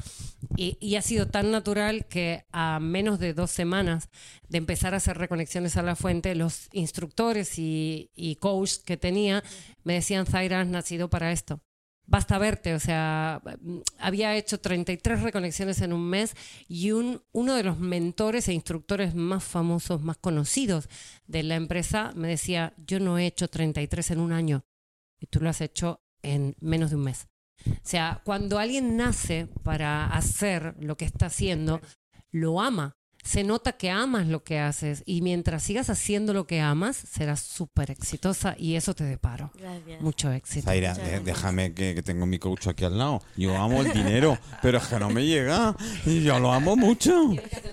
y, 0.56 0.78
y 0.80 0.96
ha 0.96 1.02
sido 1.02 1.28
tan 1.28 1.50
natural 1.50 2.06
que 2.06 2.46
a 2.52 2.80
menos 2.80 3.18
de 3.18 3.34
dos 3.34 3.50
semanas 3.50 4.08
de 4.48 4.58
empezar 4.58 4.94
a 4.94 4.98
hacer 4.98 5.18
reconexiones 5.18 5.76
a 5.76 5.82
la 5.82 5.96
fuente, 5.96 6.34
los 6.34 6.68
instructores 6.72 7.58
y, 7.58 8.10
y 8.14 8.36
coach 8.36 8.76
que 8.84 8.96
tenía 8.96 9.42
me 9.84 9.94
decían, 9.94 10.26
Zaira, 10.26 10.60
has 10.62 10.68
nacido 10.68 11.10
para 11.10 11.32
esto 11.32 11.60
basta 12.06 12.38
verte, 12.38 12.74
o 12.74 12.80
sea, 12.80 13.40
mm, 13.60 13.78
había 13.98 14.36
hecho 14.36 14.60
33 14.60 15.22
reconexiones 15.22 15.80
en 15.80 15.92
un 15.92 16.08
mes 16.08 16.36
y 16.68 16.92
un, 16.92 17.22
uno 17.32 17.54
de 17.54 17.64
los 17.64 17.78
mentores 17.78 18.48
e 18.48 18.52
instructores 18.52 19.14
más 19.14 19.44
famosos, 19.44 20.02
más 20.02 20.18
conocidos 20.18 20.88
de 21.26 21.42
la 21.42 21.56
empresa 21.56 22.12
me 22.14 22.28
decía, 22.28 22.74
yo 22.76 23.00
no 23.00 23.18
he 23.18 23.26
hecho 23.26 23.48
33 23.48 24.12
en 24.12 24.20
un 24.20 24.32
año 24.32 24.64
y 25.20 25.26
tú 25.26 25.40
lo 25.40 25.48
has 25.48 25.60
hecho 25.60 26.02
en 26.22 26.56
menos 26.60 26.90
de 26.90 26.96
un 26.96 27.04
mes. 27.04 27.28
O 27.66 27.80
sea, 27.82 28.22
cuando 28.24 28.58
alguien 28.58 28.96
nace 28.96 29.48
para 29.62 30.06
hacer 30.06 30.74
lo 30.80 30.96
que 30.96 31.04
está 31.04 31.26
haciendo, 31.26 31.80
lo 32.30 32.60
ama. 32.60 32.96
Se 33.22 33.44
nota 33.44 33.72
que 33.72 33.88
amas 33.88 34.26
lo 34.26 34.42
que 34.42 34.58
haces 34.58 35.04
y 35.06 35.22
mientras 35.22 35.62
sigas 35.62 35.88
haciendo 35.90 36.32
lo 36.34 36.46
que 36.46 36.60
amas, 36.60 36.96
serás 36.96 37.40
súper 37.40 37.90
exitosa 37.92 38.56
y 38.58 38.74
eso 38.74 38.94
te 38.94 39.04
deparo. 39.04 39.50
Gracias. 39.54 40.00
Mucho 40.02 40.32
éxito. 40.32 40.64
Zaira, 40.64 40.94
déjame 40.94 41.72
que, 41.72 41.94
que 41.94 42.02
tengo 42.02 42.26
mi 42.26 42.38
coach 42.40 42.66
aquí 42.66 42.84
al 42.84 42.98
lado. 42.98 43.22
Yo 43.36 43.56
amo 43.56 43.82
el 43.82 43.92
dinero, 43.92 44.36
pero 44.60 44.78
es 44.78 44.86
que 44.88 44.98
no 44.98 45.08
me 45.10 45.24
llega. 45.24 45.74
Y 46.04 46.24
yo 46.24 46.38
lo 46.40 46.52
amo 46.52 46.74
mucho. 46.76 47.12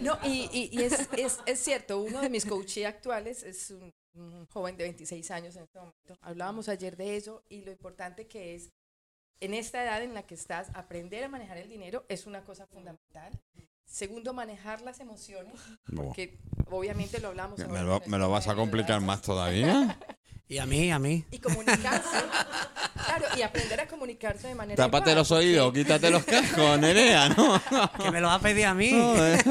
No, 0.01 0.19
y, 0.23 0.49
y- 0.53 0.69
y 0.71 0.83
es, 0.83 1.09
es, 1.17 1.39
es 1.45 1.59
cierto, 1.59 1.99
uno 2.01 2.21
de 2.21 2.29
mis 2.29 2.45
coaches 2.45 2.85
actuales 2.85 3.41
es 3.43 3.71
un, 3.71 3.91
un 4.13 4.45
joven 4.47 4.77
de 4.77 4.83
26 4.83 5.31
años 5.31 5.55
en 5.55 5.63
este 5.63 5.79
momento. 5.79 6.15
Hablábamos 6.21 6.69
ayer 6.69 6.95
de 6.95 7.17
eso 7.17 7.43
y 7.49 7.61
lo 7.63 7.71
importante 7.71 8.27
que 8.27 8.53
es, 8.55 8.69
en 9.41 9.53
esta 9.55 9.83
edad 9.83 10.03
en 10.03 10.13
la 10.13 10.23
que 10.23 10.35
estás, 10.35 10.67
aprender 10.75 11.23
a 11.23 11.29
manejar 11.29 11.57
el 11.57 11.69
dinero 11.69 12.05
es 12.07 12.27
una 12.27 12.43
cosa 12.43 12.67
fundamental. 12.67 13.31
Segundo, 13.89 14.33
manejar 14.33 14.81
las 14.81 14.99
emociones, 14.99 15.53
que 16.13 16.37
obviamente 16.69 17.19
lo 17.19 17.29
hablamos. 17.29 17.59
¿Me 17.67 17.81
lo, 17.81 18.01
el 18.03 18.09
me 18.09 18.19
lo 18.19 18.29
vas 18.29 18.47
a 18.47 18.55
complicar 18.55 19.01
más 19.01 19.21
todavía? 19.21 19.97
Y 20.51 20.57
a 20.57 20.65
mí, 20.65 20.91
a 20.91 20.97
mí. 20.97 21.23
Y 21.29 21.37
comunicarse, 21.37 22.17
claro, 23.05 23.25
y 23.37 23.43
aprender 23.43 23.81
a 23.81 23.87
comunicarse 23.87 24.47
de 24.47 24.55
manera 24.55 24.83
Tápate 24.83 25.13
los 25.13 25.29
oídos, 25.29 25.71
quítate 25.71 26.09
los 26.09 26.23
cascos, 26.23 26.79
Nerea, 26.79 27.29
¿no? 27.29 27.61
Que 28.01 28.09
me 28.09 28.19
lo 28.19 28.29
va 28.29 28.33
a 28.33 28.39
pedir 28.39 28.65
a 28.65 28.73
mí. 28.73 28.89
Joder. 28.89 29.43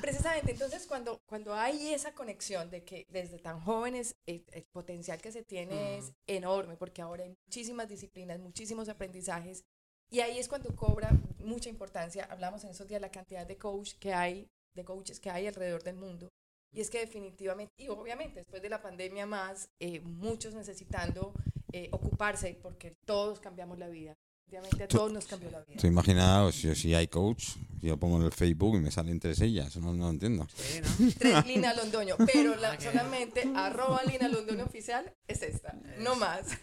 Precisamente, 0.00 0.50
entonces 0.50 0.86
cuando, 0.88 1.22
cuando 1.26 1.54
hay 1.54 1.94
esa 1.94 2.14
conexión 2.14 2.68
de 2.68 2.82
que 2.82 3.06
desde 3.10 3.38
tan 3.38 3.60
jóvenes 3.60 4.16
eh, 4.26 4.44
el, 4.50 4.64
potencial 4.64 5.20
que 5.20 5.30
se 5.30 5.44
tiene 5.44 5.98
es 5.98 6.12
enorme, 6.26 6.76
porque 6.76 7.00
ahora 7.00 7.22
hay 7.22 7.36
muchísimas 7.46 7.88
disciplinas, 7.88 8.40
muchísimos 8.40 8.88
aprendizajes, 8.88 9.64
y 10.12 10.20
ahí 10.20 10.38
es 10.38 10.46
cuando 10.46 10.76
cobra 10.76 11.10
mucha 11.38 11.70
importancia. 11.70 12.28
Hablamos 12.30 12.62
en 12.64 12.70
esos 12.70 12.86
días 12.86 13.00
la 13.00 13.10
cantidad 13.10 13.46
de 13.46 13.56
coach 13.56 13.94
que 13.98 14.12
hay, 14.12 14.46
de 14.74 14.84
coaches 14.84 15.18
que 15.18 15.30
hay 15.30 15.46
alrededor 15.46 15.82
del 15.82 15.96
mundo. 15.96 16.28
Y 16.70 16.82
es 16.82 16.90
que 16.90 16.98
definitivamente, 16.98 17.72
y 17.78 17.88
obviamente 17.88 18.40
después 18.40 18.60
de 18.60 18.68
la 18.68 18.82
pandemia 18.82 19.24
más, 19.24 19.70
eh, 19.80 20.00
muchos 20.00 20.54
necesitando 20.54 21.32
eh, 21.72 21.88
ocuparse, 21.92 22.58
porque 22.62 22.94
todos 23.06 23.40
cambiamos 23.40 23.78
la 23.78 23.88
vida. 23.88 24.14
Definitivamente 24.52 24.84
a 24.84 24.88
todos 24.88 25.12
nos 25.12 25.26
cambió 25.26 25.50
la 25.50 25.60
vida. 25.62 25.80
Tú 25.80 25.86
imaginaos, 25.86 26.54
si, 26.54 26.74
si 26.74 26.94
hay 26.94 27.08
coach, 27.08 27.44
yo 27.80 27.96
pongo 27.96 28.18
en 28.18 28.24
el 28.24 28.32
Facebook 28.32 28.76
y 28.76 28.80
me 28.80 28.90
salen 28.90 29.18
tres 29.18 29.40
ellas, 29.40 29.74
no, 29.76 29.94
no 29.94 30.10
entiendo. 30.10 30.46
Sí, 30.54 30.80
¿no? 30.80 31.10
Tres 31.18 31.46
Lina 31.46 31.72
Londoño, 31.74 32.16
pero 32.32 32.54
la- 32.56 32.78
solamente 32.80 33.50
arroba 33.56 34.02
Lina 34.04 34.28
Londoño 34.28 34.64
oficial 34.64 35.10
es 35.26 35.42
esta, 35.42 35.74
no 36.00 36.14
más. 36.16 36.46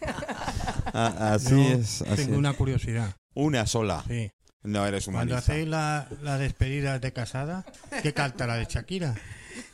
Ah, 0.92 1.32
así 1.34 1.50
Yo 1.50 1.60
es. 1.78 2.02
Así 2.02 2.16
Tengo 2.16 2.32
es. 2.32 2.38
una 2.38 2.52
curiosidad. 2.54 3.14
Una 3.34 3.66
sola. 3.66 4.04
Sí. 4.08 4.30
No 4.62 4.84
eres 4.86 5.04
Cuando 5.04 5.20
humanista. 5.34 5.38
hacéis 5.52 5.68
la, 5.68 6.08
la 6.22 6.36
despedida 6.38 6.98
de 6.98 7.12
casada, 7.12 7.64
¿qué 8.02 8.12
canta 8.12 8.46
la 8.46 8.56
de 8.56 8.66
Shakira? 8.66 9.14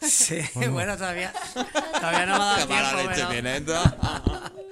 Sí, 0.01 0.39
bueno, 0.71 0.97
todavía, 0.97 1.33
todavía 1.93 2.27
no 2.27 2.39
me 2.39 2.45
ha 2.45 2.47
dado 2.57 2.67
Qué 2.69 2.75
mala 2.75 2.91
tiempo. 3.15 3.33
leche 3.33 3.61
pero-. 3.65 4.66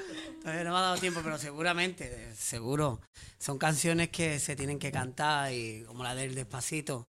Todavía 0.44 0.64
no 0.64 0.72
me 0.72 0.76
ha 0.76 0.82
dado 0.82 0.98
tiempo, 0.98 1.20
pero 1.24 1.38
seguramente, 1.38 2.04
eh, 2.12 2.34
seguro. 2.36 3.00
Son 3.38 3.56
canciones 3.56 4.10
que 4.10 4.38
se 4.38 4.54
tienen 4.54 4.78
que 4.78 4.92
cantar 4.92 5.50
y 5.50 5.84
como 5.86 6.04
la 6.04 6.14
del 6.14 6.34
Despacito. 6.34 7.08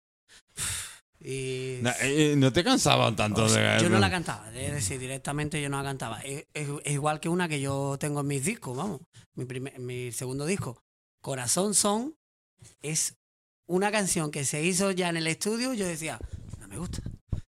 Y 1.20 1.80
No, 1.82 1.90
eh, 2.00 2.34
no 2.38 2.50
te 2.52 2.64
cansaban 2.64 3.16
tanto 3.16 3.44
o 3.44 3.48
sea, 3.50 3.74
de... 3.74 3.82
yo 3.82 3.90
no 3.90 3.98
la 3.98 4.10
cantaba, 4.10 4.48
es 4.54 4.72
decir, 4.72 4.98
directamente 4.98 5.60
yo 5.60 5.68
no 5.68 5.76
la 5.76 5.82
cantaba. 5.82 6.20
Es, 6.20 6.46
es- 6.54 6.68
es 6.84 6.92
igual 6.94 7.20
que 7.20 7.28
una 7.28 7.48
que 7.48 7.60
yo 7.60 7.96
tengo 8.00 8.20
en 8.20 8.28
mis 8.28 8.44
discos, 8.44 8.74
vamos. 8.74 9.00
Mi, 9.34 9.44
primer- 9.44 9.78
mi 9.78 10.10
segundo 10.10 10.46
disco, 10.46 10.80
Corazón 11.20 11.74
Son, 11.74 12.14
es 12.80 13.14
una 13.66 13.90
canción 13.92 14.30
que 14.30 14.46
se 14.46 14.62
hizo 14.64 14.90
ya 14.92 15.10
en 15.10 15.18
el 15.18 15.26
estudio. 15.26 15.74
Yo 15.74 15.86
decía, 15.86 16.18
no 16.60 16.66
me 16.68 16.78
gusta. 16.78 17.02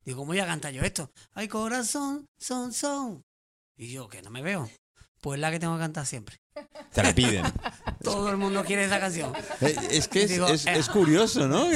Digo, 0.05 0.19
¿cómo 0.19 0.33
voy 0.33 0.41
a 0.41 0.47
cantar 0.47 0.75
yo 0.75 0.83
esto? 0.83 1.11
Ay, 1.33 1.49
corazón, 1.49 2.27
son, 2.39 2.75
son. 2.75 3.23
Y 3.79 3.93
yo, 3.93 4.09
que 4.09 4.21
no 4.21 4.29
me 4.31 4.43
veo. 4.43 4.69
Pues 5.21 5.39
la 5.39 5.51
que 5.51 5.59
tengo 5.61 5.75
que 5.75 5.81
cantar 5.81 6.07
siempre. 6.07 6.41
Te 6.93 7.03
la 7.03 7.15
piden. 7.15 7.45
Todo 8.03 8.31
el 8.31 8.37
mundo 8.39 8.65
quiere 8.65 8.85
esa 8.85 8.99
canción. 8.99 9.33
Eh, 9.61 9.77
Es 9.91 10.09
que 10.09 10.23
es, 10.25 10.31
Digo, 10.31 10.49
es- 10.49 10.67
eh, 10.67 10.73
es 10.79 10.89
curioso, 10.89 11.47
¿no? 11.47 11.67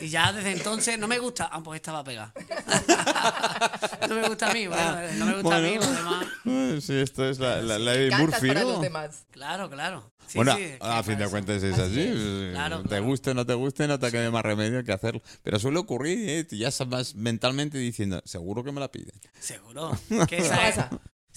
Y 0.00 0.08
ya 0.08 0.32
desde 0.32 0.52
entonces 0.52 0.98
no 0.98 1.06
me 1.06 1.18
gusta. 1.18 1.48
Ah, 1.52 1.62
pues 1.62 1.76
estaba 1.76 2.02
pegada. 2.02 2.32
no 4.08 4.14
me 4.14 4.28
gusta 4.28 4.50
a 4.50 4.54
mí, 4.54 4.66
bueno, 4.66 4.96
no 5.18 5.26
me 5.26 5.34
gusta 5.42 5.56
a 5.56 5.60
mí, 5.60 5.76
Bueno. 5.76 5.86
los 5.86 5.96
demás. 5.96 6.26
Eh, 6.46 6.78
Sí, 6.80 6.94
esto 6.94 7.28
es 7.28 7.38
la, 7.38 7.60
la, 7.60 7.78
la 7.78 7.92
de 7.92 8.10
Murphy, 8.16 8.48
¿no? 8.48 8.60
los 8.62 8.80
demás. 8.82 9.26
Claro, 9.30 9.68
claro. 9.68 10.10
Sí, 10.26 10.36
bueno, 10.38 10.56
sí, 10.56 10.74
a 10.80 11.02
fin 11.02 11.16
de 11.18 11.24
eso. 11.24 11.30
cuentas 11.30 11.62
es 11.62 11.78
así. 11.78 12.50
Claro, 12.52 12.82
te 12.82 12.88
claro. 12.88 13.04
guste 13.04 13.30
o 13.30 13.34
no 13.34 13.46
te 13.46 13.54
guste, 13.54 13.86
no 13.88 13.98
te 13.98 14.10
quede 14.10 14.30
más 14.30 14.42
remedio 14.42 14.82
que 14.84 14.92
hacerlo. 14.92 15.22
Pero 15.42 15.58
suele 15.58 15.78
ocurrir, 15.78 16.28
¿eh? 16.28 16.46
Ya 16.50 16.68
estás 16.68 17.14
mentalmente 17.14 17.78
diciendo, 17.78 18.20
seguro 18.24 18.62
que 18.64 18.72
me 18.72 18.80
la 18.80 18.90
piden. 18.90 19.18
Seguro. 19.40 19.92
Esa 20.30 20.68
es, 20.68 20.76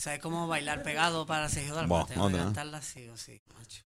esa 0.02 0.16
es 0.16 0.20
como 0.20 0.48
bailar 0.48 0.82
pegado 0.82 1.28
para 1.28 1.48
Sergio 1.48 1.76
Dalma. 1.76 2.08
Tengo 2.08 2.28
que 2.30 2.38
cantarla 2.38 2.82
sí 2.82 3.08
o 3.08 3.16
sí, 3.18 3.40
macho. 3.54 3.84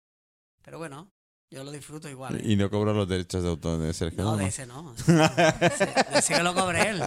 Pero 0.63 0.79
bueno, 0.79 1.11
yo 1.51 1.65
lo 1.65 1.71
disfruto 1.71 2.09
igual. 2.09 2.37
¿eh? 2.37 2.43
Y 2.45 2.57
no 2.57 2.71
cobro 2.71 2.95
los 2.95 3.07
derechos 3.07 3.43
de 3.43 3.51
autor 3.51 3.79
de 3.81 3.93
Sergio. 3.93 4.23
No, 4.25 4.31
Dalma. 4.31 4.43
de 4.45 4.49
ese 4.49 4.67
no. 4.67 4.95
De 4.95 5.67
ese, 5.67 5.85
de 5.87 6.19
ese 6.19 6.35
que 6.35 6.43
lo 6.43 6.55
cobre 6.55 6.89
él. 6.89 7.03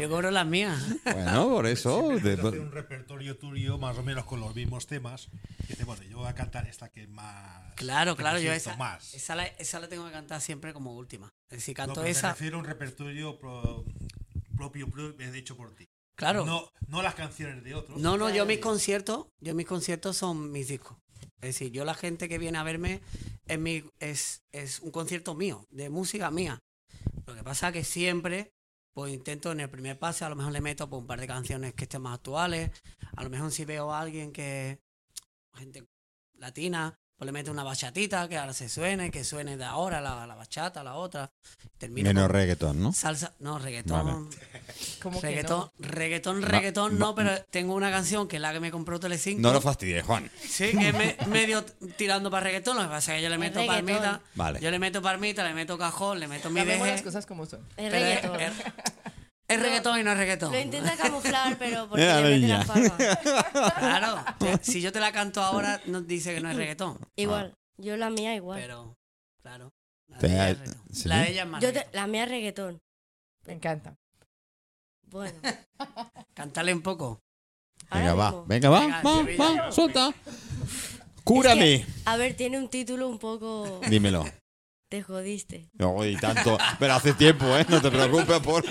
Yo 0.00 0.08
cobro 0.08 0.30
las 0.30 0.46
mías. 0.46 0.82
Bueno, 1.04 1.50
por 1.50 1.66
eso. 1.66 2.08
De- 2.08 2.36
te 2.38 2.48
hace 2.48 2.58
un 2.58 2.72
repertorio 2.72 3.36
tuyo 3.36 3.76
más 3.76 3.98
o 3.98 4.02
menos 4.02 4.24
con 4.24 4.40
los 4.40 4.54
mismos 4.54 4.86
temas. 4.86 5.28
Y 5.64 5.66
dice, 5.68 5.84
bueno, 5.84 6.02
yo 6.04 6.16
voy 6.18 6.28
a 6.28 6.34
cantar 6.34 6.66
esta 6.66 6.88
que 6.88 7.06
más. 7.06 7.74
Claro, 7.74 8.16
que 8.16 8.22
claro, 8.22 8.38
yo 8.38 8.50
esa, 8.52 8.76
más. 8.78 9.12
esa, 9.12 9.34
la, 9.36 9.44
esa 9.44 9.78
la 9.78 9.88
tengo 9.88 10.06
que 10.06 10.12
cantar 10.12 10.40
siempre 10.40 10.72
como 10.72 10.94
última. 10.94 11.28
Es 11.50 11.58
decir, 11.58 11.74
No, 11.76 11.84
canto 11.84 11.94
pero 11.96 12.04
Me 12.04 12.10
esa. 12.12 12.30
refiero 12.30 12.56
a 12.56 12.60
un 12.60 12.64
repertorio 12.66 13.38
pro- 13.38 13.84
propio, 14.56 14.88
propio, 14.88 15.34
hecho 15.34 15.54
por 15.54 15.74
ti. 15.74 15.86
Claro. 16.18 16.44
No, 16.44 16.68
no 16.88 17.00
las 17.00 17.14
canciones 17.14 17.62
de 17.62 17.76
otros. 17.76 17.96
No, 17.96 18.16
no, 18.16 18.28
yo 18.28 18.44
mis 18.44 18.58
conciertos, 18.58 19.28
yo 19.38 19.54
mis 19.54 19.66
conciertos 19.66 20.16
son 20.16 20.50
mis 20.50 20.66
discos. 20.66 20.96
Es 21.40 21.54
decir, 21.54 21.70
yo 21.70 21.84
la 21.84 21.94
gente 21.94 22.28
que 22.28 22.38
viene 22.38 22.58
a 22.58 22.64
verme 22.64 23.00
es, 23.46 23.58
mi, 23.60 23.84
es, 24.00 24.42
es 24.50 24.80
un 24.80 24.90
concierto 24.90 25.36
mío, 25.36 25.64
de 25.70 25.90
música 25.90 26.32
mía. 26.32 26.60
Lo 27.24 27.36
que 27.36 27.44
pasa 27.44 27.70
que 27.70 27.84
siempre, 27.84 28.52
pues 28.92 29.14
intento 29.14 29.52
en 29.52 29.60
el 29.60 29.70
primer 29.70 29.96
pase, 29.96 30.24
a 30.24 30.28
lo 30.28 30.34
mejor 30.34 30.52
le 30.52 30.60
meto 30.60 30.90
pues, 30.90 31.00
un 31.00 31.06
par 31.06 31.20
de 31.20 31.28
canciones 31.28 31.74
que 31.74 31.84
estén 31.84 32.02
más 32.02 32.14
actuales. 32.14 32.72
A 33.14 33.22
lo 33.22 33.30
mejor 33.30 33.52
si 33.52 33.64
veo 33.64 33.92
a 33.92 34.00
alguien 34.00 34.32
que, 34.32 34.80
gente 35.54 35.86
latina, 36.34 36.98
pues 37.16 37.26
le 37.26 37.32
meto 37.32 37.52
una 37.52 37.62
bachatita 37.62 38.28
que 38.28 38.38
ahora 38.38 38.54
se 38.54 38.68
suene, 38.68 39.12
que 39.12 39.22
suene 39.22 39.56
de 39.56 39.64
ahora 39.64 40.00
la, 40.00 40.26
la 40.26 40.34
bachata, 40.34 40.82
la 40.82 40.96
otra. 40.96 41.30
Termino 41.76 42.08
Menos 42.08 42.28
reggaetón, 42.28 42.82
¿no? 42.82 42.92
Salsa, 42.92 43.36
no, 43.38 43.60
reggaetón. 43.60 44.30
¿Cómo 45.02 45.20
que 45.20 45.26
reggaetón, 45.28 45.58
no? 45.58 45.72
reggaetón, 45.78 46.40
No, 46.40 46.46
reggaetón, 46.46 46.98
no. 46.98 47.06
no, 47.06 47.14
pero 47.14 47.42
tengo 47.50 47.74
una 47.74 47.90
canción 47.90 48.28
que 48.28 48.36
es 48.36 48.42
la 48.42 48.52
que 48.52 48.60
me 48.60 48.70
compró 48.70 48.98
Telecinco. 49.00 49.40
No 49.40 49.52
lo 49.52 49.60
fastidies, 49.60 50.04
Juan. 50.04 50.30
Sí, 50.40 50.70
que 50.76 50.88
es 50.88 50.94
me- 50.94 51.16
medio 51.28 51.64
tirando 51.96 52.30
para 52.30 52.44
reggaetón, 52.44 52.76
lo 52.76 52.82
que 52.84 52.88
pasa 52.88 53.12
es 53.14 53.18
que 53.18 53.22
yo 53.24 53.28
le 53.30 53.38
meto 53.38 53.64
palmita, 53.66 54.20
Vale. 54.34 54.60
yo 54.60 54.70
le 54.70 54.78
meto 54.78 55.00
palmita, 55.02 55.44
le 55.44 55.54
meto 55.54 55.78
cajón, 55.78 56.20
le 56.20 56.28
meto 56.28 56.50
mi 56.50 56.60
Llamemos 56.60 56.86
las 56.86 56.96
deje. 56.96 57.04
cosas 57.04 57.26
como 57.26 57.46
son. 57.46 57.60
Es 57.76 57.90
pero 57.90 57.96
es- 57.96 58.22
reggaetón. 58.22 58.40
es- 58.40 58.52
Es 59.48 59.58
reggaetón 59.62 59.98
y 59.98 60.02
no 60.02 60.12
es 60.12 60.18
reggaetón. 60.18 60.52
Lo 60.52 60.60
intenta 60.60 60.94
camuflar, 60.96 61.56
pero 61.58 61.88
porque 61.88 62.02
Mira, 62.02 62.20
le 62.20 62.38
mete 62.38 62.66
palmas. 62.66 63.72
Claro, 63.78 64.24
si 64.60 64.80
yo 64.82 64.92
te 64.92 65.00
la 65.00 65.10
canto 65.12 65.42
ahora, 65.42 65.80
no 65.86 66.02
dice 66.02 66.34
que 66.34 66.40
no 66.40 66.50
es 66.50 66.56
reggaetón. 66.56 66.98
Igual. 67.16 67.54
Yo 67.78 67.96
la 67.96 68.10
mía 68.10 68.34
igual. 68.34 68.60
Pero, 68.60 68.94
claro. 69.40 69.70
La 70.08 70.18
Te- 70.18 70.28
de 70.28 70.34
ella 70.34 70.50
es 70.50 70.58
reggaetón. 70.58 70.82
¿sí? 70.92 71.08
La 71.08 71.18
de 71.20 71.30
ella 71.30 71.42
es 71.44 71.48
más 71.48 71.62
Yo 71.62 71.72
te- 71.72 71.86
la 71.92 72.06
mía 72.06 72.24
es 72.24 72.28
reggaetón. 72.28 72.78
Me 73.46 73.52
encanta. 73.54 73.94
Bueno. 75.10 75.38
Cántale 76.34 76.72
un 76.74 76.82
poco. 76.82 77.20
Venga, 77.90 78.14
va, 78.14 78.44
venga, 78.46 78.68
va, 78.68 78.80
Venga, 78.80 79.02
va, 79.02 79.62
va, 79.62 79.72
suelta. 79.72 80.12
Cúrame. 81.24 81.86
A 82.04 82.16
ver, 82.16 82.34
tiene 82.34 82.58
un 82.58 82.68
título 82.68 83.08
un 83.08 83.18
poco... 83.18 83.80
Dímelo. 83.88 84.24
Te 84.88 85.02
jodiste. 85.02 85.68
No, 85.74 86.02
y 86.04 86.16
tanto. 86.16 86.56
Pero 86.78 86.94
hace 86.94 87.12
tiempo, 87.12 87.44
¿eh? 87.56 87.66
No 87.68 87.80
te 87.82 87.90
preocupes 87.90 88.40
por. 88.40 88.64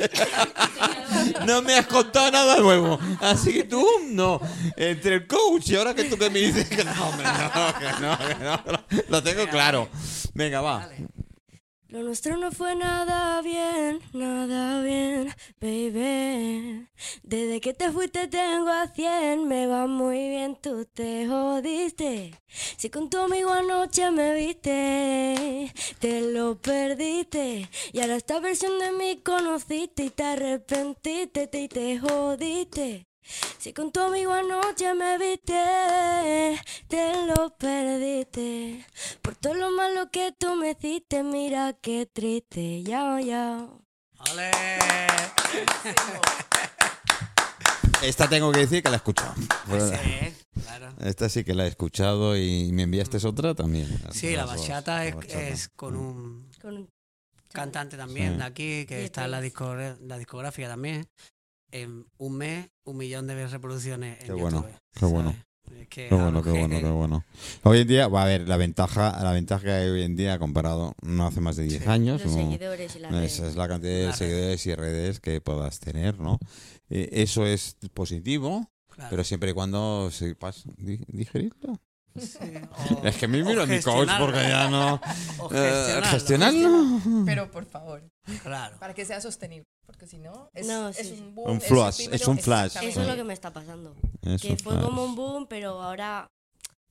No 1.45 1.61
me 1.61 1.75
has 1.75 1.85
contado 1.85 2.31
nada 2.31 2.57
nuevo. 2.57 2.99
Así 3.21 3.53
que 3.53 3.63
tú, 3.65 3.85
no. 4.09 4.41
Entre 4.75 5.15
el 5.15 5.27
coach 5.27 5.69
y 5.69 5.75
ahora 5.75 5.93
que 5.93 6.05
tú 6.05 6.17
que 6.17 6.31
me 6.31 6.39
dices 6.39 6.67
que 6.67 6.83
no, 6.83 6.91
hombre, 7.07 7.27
no, 7.27 7.79
que 7.79 8.01
no, 8.01 8.17
que 8.17 8.43
no. 8.43 9.03
Lo 9.09 9.21
tengo 9.21 9.47
claro. 9.47 9.87
Venga, 10.33 10.61
va. 10.61 10.89
Lo 11.89 12.03
nuestro 12.03 12.35
no 12.37 12.51
fue 12.51 12.75
nada 12.75 13.41
bien, 13.41 13.99
nada 14.11 14.81
bien, 14.81 15.33
baby. 15.61 16.85
Desde 17.23 17.61
que 17.61 17.73
te 17.73 17.91
fuiste 17.91 18.27
tengo 18.27 18.67
a 18.69 18.87
100, 18.87 19.47
me 19.47 19.67
va 19.67 19.87
muy 19.87 20.27
bien, 20.29 20.57
tú 20.61 20.85
te 20.85 21.25
jodiste. 21.27 22.33
Si 22.77 22.89
con 22.89 23.09
tu 23.09 23.17
amigo 23.19 23.51
anoche 23.51 24.11
me 24.11 24.33
viste, 24.35 25.71
te 25.99 26.21
lo 26.33 26.57
perdiste. 26.61 27.69
Y 27.93 28.01
ahora 28.01 28.17
esta 28.17 28.39
versión 28.41 28.77
de 28.79 28.91
mí 28.91 29.21
conociste 29.23 30.03
y 30.05 30.09
te 30.09 30.23
arrepentiste 30.23 31.47
te- 31.47 31.61
y 31.61 31.67
te 31.69 31.99
jodiste. 31.99 33.07
Si 33.57 33.73
con 33.73 33.91
tu 33.91 33.99
amigo 33.99 34.31
anoche 34.33 34.93
me 34.93 35.17
viste, 35.17 36.61
te 36.87 37.25
lo 37.25 37.49
perdiste. 37.57 38.85
Por 39.21 39.35
todo 39.35 39.53
lo 39.55 39.71
malo 39.71 40.09
que 40.11 40.33
tú 40.37 40.55
me 40.55 40.71
hiciste, 40.71 41.23
mira 41.23 41.73
qué 41.81 42.05
triste, 42.05 42.83
ya, 42.83 43.19
ya. 43.21 43.67
¡Ole! 44.31 44.51
Esta 48.01 48.29
tengo 48.29 48.51
que 48.51 48.59
decir 48.59 48.83
que 48.83 48.89
la 48.89 48.95
he 48.95 48.97
escuchado. 48.97 49.33
Sí, 49.35 50.61
claro. 50.61 50.93
Esta 50.99 51.29
sí 51.29 51.43
que 51.43 51.53
la 51.55 51.65
he 51.65 51.67
escuchado 51.67 52.37
y 52.37 52.71
me 52.71 52.83
enviaste 52.83 53.17
otra 53.27 53.55
también. 53.55 53.87
Sí, 54.11 54.35
la 54.35 54.43
dos, 54.45 54.55
bachata 54.57 55.03
es, 55.05 55.11
la 55.15 55.17
bachata. 55.21 55.41
es 55.47 55.69
con 55.69 55.95
un 55.95 56.49
Con 56.61 56.77
un- 56.77 56.89
cantante 57.51 57.97
también 57.97 58.33
Sí. 58.33 58.37
de 58.37 58.43
aquí 58.43 58.85
que 58.85 59.03
está 59.03 59.25
en 59.25 59.31
la 59.31 59.41
discográfica 60.17 60.67
también. 60.69 61.07
En 61.71 62.05
un 62.17 62.37
mes, 62.37 62.69
un 62.85 62.97
millón 62.97 63.27
de 63.27 63.47
reproducciones 63.47 64.19
en 64.21 64.25
Qué 64.27 64.33
bueno, 64.33 64.61
YouTube, 64.61 64.79
qué 64.93 65.05
bueno. 65.05 65.31
¿sabes? 65.31 65.43
Es 65.81 65.87
que 65.89 66.07
Qué 66.07 66.15
bueno, 66.15 66.41
qué 66.41 66.49
bueno, 66.51 66.79
qué 66.79 66.89
bueno. 66.89 67.25
Hoy 67.63 67.79
en 67.81 67.87
día, 67.89 68.07
va 68.07 68.23
a 68.23 68.25
ver, 68.25 68.47
la 68.47 68.55
ventaja, 68.55 69.21
la 69.21 69.33
ventaja 69.33 69.63
que 69.65 69.71
hay 69.71 69.89
hoy 69.89 70.03
en 70.03 70.15
día 70.15 70.39
comparado 70.39 70.95
no 71.01 71.27
hace 71.27 71.41
más 71.41 71.57
de 71.57 71.63
10 71.63 71.83
Sí. 71.83 71.89
años. 71.89 72.23
Los 72.23 72.33
¿no? 72.35 72.41
seguidores 72.43 72.95
y 72.95 72.99
las 72.99 73.11
redes. 73.11 73.33
Esa 73.33 73.47
es 73.49 73.55
la 73.57 73.67
cantidad 73.67 73.93
de 73.93 74.05
Las 74.05 74.17
seguidores 74.17 74.65
y 74.65 74.75
redes 74.75 75.19
que 75.19 75.41
puedas 75.41 75.79
tener, 75.81 76.19
¿no? 76.19 76.39
Eh, 76.89 77.09
eso 77.11 77.45
es 77.45 77.75
positivo, 77.93 78.71
claro. 78.89 79.09
pero 79.09 79.23
siempre 79.25 79.49
y 79.51 79.53
cuando 79.53 80.09
sepas 80.09 80.63
di- 80.77 81.03
digerirlo. 81.09 81.81
Sí, 82.19 82.37
o- 82.99 83.03
Es 83.07 83.15
que 83.17 83.27
me 83.27 83.43
miro 83.43 83.63
a 83.63 83.65
mi 83.65 83.81
coach 83.81 84.09
porque 84.19 84.39
ya 84.39 84.69
no... 84.69 84.95
O 85.39 85.49
Eh, 85.53 86.01
gestionarlo, 86.03 86.99
¿Gestionarlo? 86.99 87.25
Pero 87.25 87.51
por 87.51 87.65
favor, 87.65 88.03
Claro. 88.43 88.77
para 88.79 88.93
que 88.93 89.05
sea 89.05 89.21
sostenible. 89.21 89.65
Porque 89.85 90.05
si 90.07 90.17
no, 90.17 90.49
es, 90.53 90.67
No, 90.67 90.89
es 90.89 91.11
un 91.11 91.33
boom. 91.33 91.51
Un 91.51 91.61
flash, 91.61 92.07
es 92.11 92.27
un 92.27 92.37
flash. 92.39 92.75
Eso 92.81 93.01
es 93.01 93.07
lo 93.07 93.15
que 93.15 93.23
me 93.23 93.33
está 93.33 93.51
pasando. 93.53 93.95
Que 94.41 94.57
fue 94.57 94.79
como 94.81 95.05
un 95.05 95.15
boom, 95.15 95.47
pero 95.47 95.81
ahora 95.81 96.27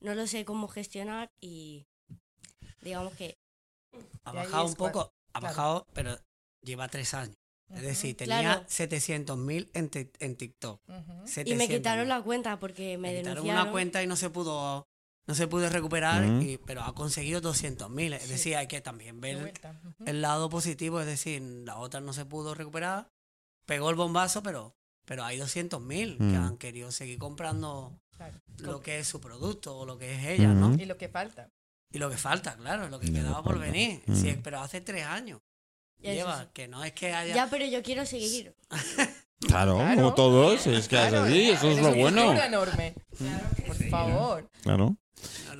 no 0.01 0.15
lo 0.15 0.25
sé 0.27 0.45
cómo 0.45 0.67
gestionar 0.67 1.29
y 1.39 1.85
digamos 2.81 3.13
que 3.13 3.35
Ha 4.23 4.31
bajado 4.31 4.65
un 4.65 4.73
poco, 4.75 5.11
ha 5.33 5.39
claro. 5.39 5.55
bajado, 5.55 5.87
pero 5.93 6.17
lleva 6.63 6.87
tres 6.87 7.13
años. 7.13 7.35
Es 7.73 7.81
decir, 7.81 8.15
tenía 8.15 8.39
Claro. 8.41 8.65
700.000 8.67 9.69
en, 9.73 9.91
en 10.19 10.35
TikTok. 10.37 10.79
y 10.87 10.91
me 11.55 11.65
700.000. 11.65 11.67
quitaron 11.67 12.07
la 12.07 12.21
cuenta 12.21 12.59
porque 12.59 12.97
me, 12.97 13.09
quitaron 13.09 13.35
denunciaron. 13.35 13.61
una 13.63 13.71
cuenta 13.71 14.01
y 14.01 14.07
no 14.07 14.15
se 14.15 14.29
pudo 14.29 14.87
no 15.27 15.35
se 15.35 15.47
pudo 15.47 15.69
recuperar, 15.69 16.23
y- 16.41 16.57
pero 16.65 16.81
ha 16.83 16.95
conseguido 16.95 17.41
200.000. 17.41 18.13
Es 18.13 18.29
decir, 18.29 18.55
hay 18.55 18.67
que 18.67 18.81
también 18.81 19.19
ver 19.21 19.53
el 20.05 20.21
lado 20.21 20.49
positivo, 20.49 20.99
es 21.01 21.05
decir, 21.05 21.41
la 21.41 21.77
otra 21.77 21.99
no 21.99 22.13
se 22.13 22.25
pudo 22.25 22.55
recuperar, 22.55 23.09
pegó 23.65 23.89
el 23.89 23.95
bombazo, 23.97 24.41
pero, 24.41 24.73
pero 25.05 25.23
hay 25.25 25.37
200.000 25.37 26.17
que 26.17 26.23
Mm. 26.23 26.35
han 26.43 26.57
querido 26.57 26.91
seguir 26.91 27.17
comprando 27.19 27.99
Claro. 28.15 28.39
lo 28.59 28.79
que 28.81 28.99
es 28.99 29.07
su 29.07 29.19
producto 29.19 29.77
o 29.77 29.85
lo 29.85 29.97
que 29.97 30.13
es 30.15 30.25
ella, 30.39 30.53
¿no? 30.53 30.73
Y 30.75 30.85
lo 30.85 30.97
que 30.97 31.09
falta. 31.09 31.49
Y 31.91 31.99
lo 31.99 32.09
que 32.09 32.17
falta, 32.17 32.55
claro, 32.55 32.89
lo 32.89 32.99
que 32.99 33.07
que 33.07 33.13
quedaba 33.13 33.43
por 33.43 33.59
venir. 33.59 34.01
Sí, 34.13 34.37
pero 34.43 34.59
hace 34.59 34.81
tres 34.81 35.05
años. 35.05 35.39
Lleva, 35.99 36.43
sí. 36.43 36.49
que 36.53 36.67
no 36.67 36.83
es 36.83 36.93
que 36.93 37.13
haya... 37.13 37.33
Ya, 37.35 37.49
pero 37.49 37.65
yo 37.65 37.81
quiero 37.83 38.05
seguir. 38.05 38.55
Claro, 39.45 39.75
Claro. 39.77 39.95
como 39.95 40.13
todos, 40.15 40.65
es 40.67 40.87
que 40.87 40.95
Claro, 40.95 41.17
es 41.25 41.31
así, 41.31 41.49
eso 41.51 41.69
es 41.69 41.77
lo 41.81 41.93
bueno. 41.93 42.23
futuro 42.23 42.43
enorme. 42.43 42.95
Por 43.67 43.75
favor. 43.89 44.49
Claro. 44.63 44.97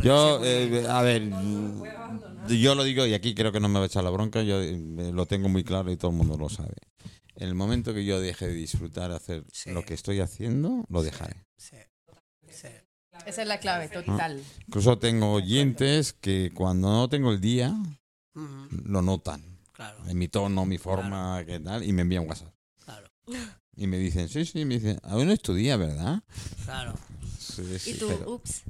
Yo, 0.02 0.40
muy- 0.40 0.48
eh, 0.48 0.86
a 0.90 1.02
ver, 1.02 1.22
mm, 1.22 1.84
yo 2.50 2.76
lo 2.76 2.84
digo 2.84 3.06
y 3.06 3.14
aquí 3.14 3.36
creo 3.36 3.52
que 3.52 3.60
no 3.60 3.68
me 3.70 3.80
va 3.80 3.84
a 3.84 3.88
echar 3.88 4.04
la 4.04 4.10
bronca, 4.10 4.42
yo 4.44 4.62
eh, 4.62 4.76
lo 5.14 5.26
tengo 5.26 5.48
muy 5.50 5.64
claro 5.64 5.92
y 5.92 5.98
todo 5.98 6.12
el 6.12 6.18
mundo 6.18 6.38
lo 6.38 6.50
sabe. 6.50 6.76
En 7.36 7.48
el 7.48 7.56
momento 7.56 7.94
que 7.94 8.04
yo 8.04 8.20
deje 8.20 8.48
de 8.48 8.54
disfrutar 8.54 9.12
hacer 9.12 9.44
Sí. 9.52 9.72
lo 9.72 9.86
que 9.86 9.94
estoy 9.94 10.20
haciendo, 10.22 10.84
lo 10.90 11.04
dejaré. 11.04 11.46
Sí, 11.58 11.78
sí. 12.50 12.68
Esa 13.26 13.42
es 13.42 13.48
la 13.48 13.60
clave, 13.60 13.90
total. 13.90 14.42
Incluso 14.68 14.98
tengo 15.00 15.34
oyentes 15.34 16.14
que 16.14 16.52
cuando 16.54 16.90
no 16.90 17.10
tengo 17.10 17.32
el 17.32 17.42
día, 17.42 17.76
Ujú, 18.36 18.68
lo 18.86 19.02
notan. 19.02 19.44
Claro, 19.72 19.98
En 20.08 20.18
mi 20.18 20.28
tono, 20.28 20.66
mi 20.66 20.78
forma, 20.80 21.44
qué 21.46 21.60
tal, 21.60 21.84
y 21.84 21.94
me 21.94 22.02
envían 22.04 22.28
WhatsApp. 22.28 22.54
claro, 22.84 23.08
Y 23.78 23.88
me 23.88 23.98
dicen, 24.00 24.28
sí, 24.28 24.44
sí, 24.46 24.66
me 24.66 24.76
dicen, 24.80 25.00
aún 25.04 25.28
no 25.28 25.32
es 25.34 25.42
tu 25.42 25.54
día, 25.54 25.78
¿verdad? 25.78 26.24
claro. 26.66 26.94
Sí, 27.40 27.64
sí, 27.80 27.92
Y 27.92 27.94
tú, 27.94 28.08
pero- 28.08 28.32
ups. 28.34 28.64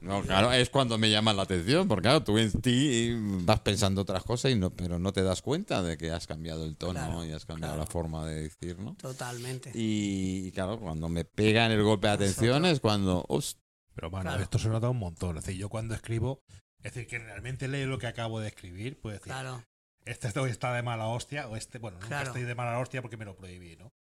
No, 0.00 0.22
claro, 0.22 0.52
es 0.52 0.70
cuando 0.70 0.96
me 0.96 1.10
llama 1.10 1.32
la 1.32 1.42
atención, 1.42 1.88
porque 1.88 2.02
claro, 2.02 2.22
tú 2.22 2.38
en 2.38 2.52
ti 2.60 3.10
vas 3.42 3.58
pensando 3.60 4.02
otras 4.02 4.22
cosas, 4.22 4.52
y 4.52 4.54
no, 4.54 4.70
pero 4.70 4.98
no 5.00 5.12
te 5.12 5.22
das 5.24 5.42
cuenta 5.42 5.82
de 5.82 5.96
que 5.98 6.12
has 6.12 6.26
cambiado 6.28 6.64
el 6.64 6.76
tono 6.76 6.92
Claro, 7.00 7.24
y 7.24 7.32
has 7.32 7.44
cambiado 7.44 7.74
claro. 7.74 7.84
la 7.84 7.90
forma 7.90 8.24
de 8.26 8.42
decir, 8.42 8.78
¿no? 8.78 8.94
Totalmente. 8.94 9.72
Y, 9.74 10.46
y 10.46 10.52
claro, 10.52 10.78
cuando 10.78 11.08
me 11.08 11.24
pegan 11.24 11.72
el 11.72 11.82
golpe 11.82 12.06
de 12.06 12.12
atención 12.12 12.62
Nosotros- 12.62 12.72
es 12.74 12.80
cuando, 12.80 13.24
"Host, 13.28 13.58
Pero 13.94 14.10
bueno, 14.10 14.30
Claro. 14.30 14.42
esto 14.44 14.60
se 14.60 14.68
nota 14.68 14.88
un 14.88 14.98
montón. 14.98 15.36
Es 15.38 15.44
decir, 15.44 15.58
yo 15.60 15.68
cuando 15.68 15.92
escribo, 15.96 16.44
es 16.84 16.94
decir, 16.94 17.08
que 17.08 17.18
realmente 17.18 17.66
leo 17.66 17.88
lo 17.88 17.98
que 17.98 18.06
acabo 18.06 18.38
de 18.38 18.46
escribir, 18.46 19.00
pues 19.00 19.14
decir, 19.14 19.32
Claro, 19.32 19.64
este 20.04 20.38
hoy 20.38 20.50
está 20.52 20.72
de 20.72 20.82
mala 20.84 21.06
hostia, 21.08 21.48
o 21.48 21.56
este, 21.56 21.78
bueno, 21.78 21.96
nunca 21.96 22.06
Claro. 22.08 22.26
estoy 22.28 22.42
de 22.44 22.54
mala 22.54 22.78
hostia 22.78 23.02
porque 23.02 23.16
me 23.16 23.24
lo 23.24 23.34
prohibí, 23.36 23.74
¿no? 23.74 23.92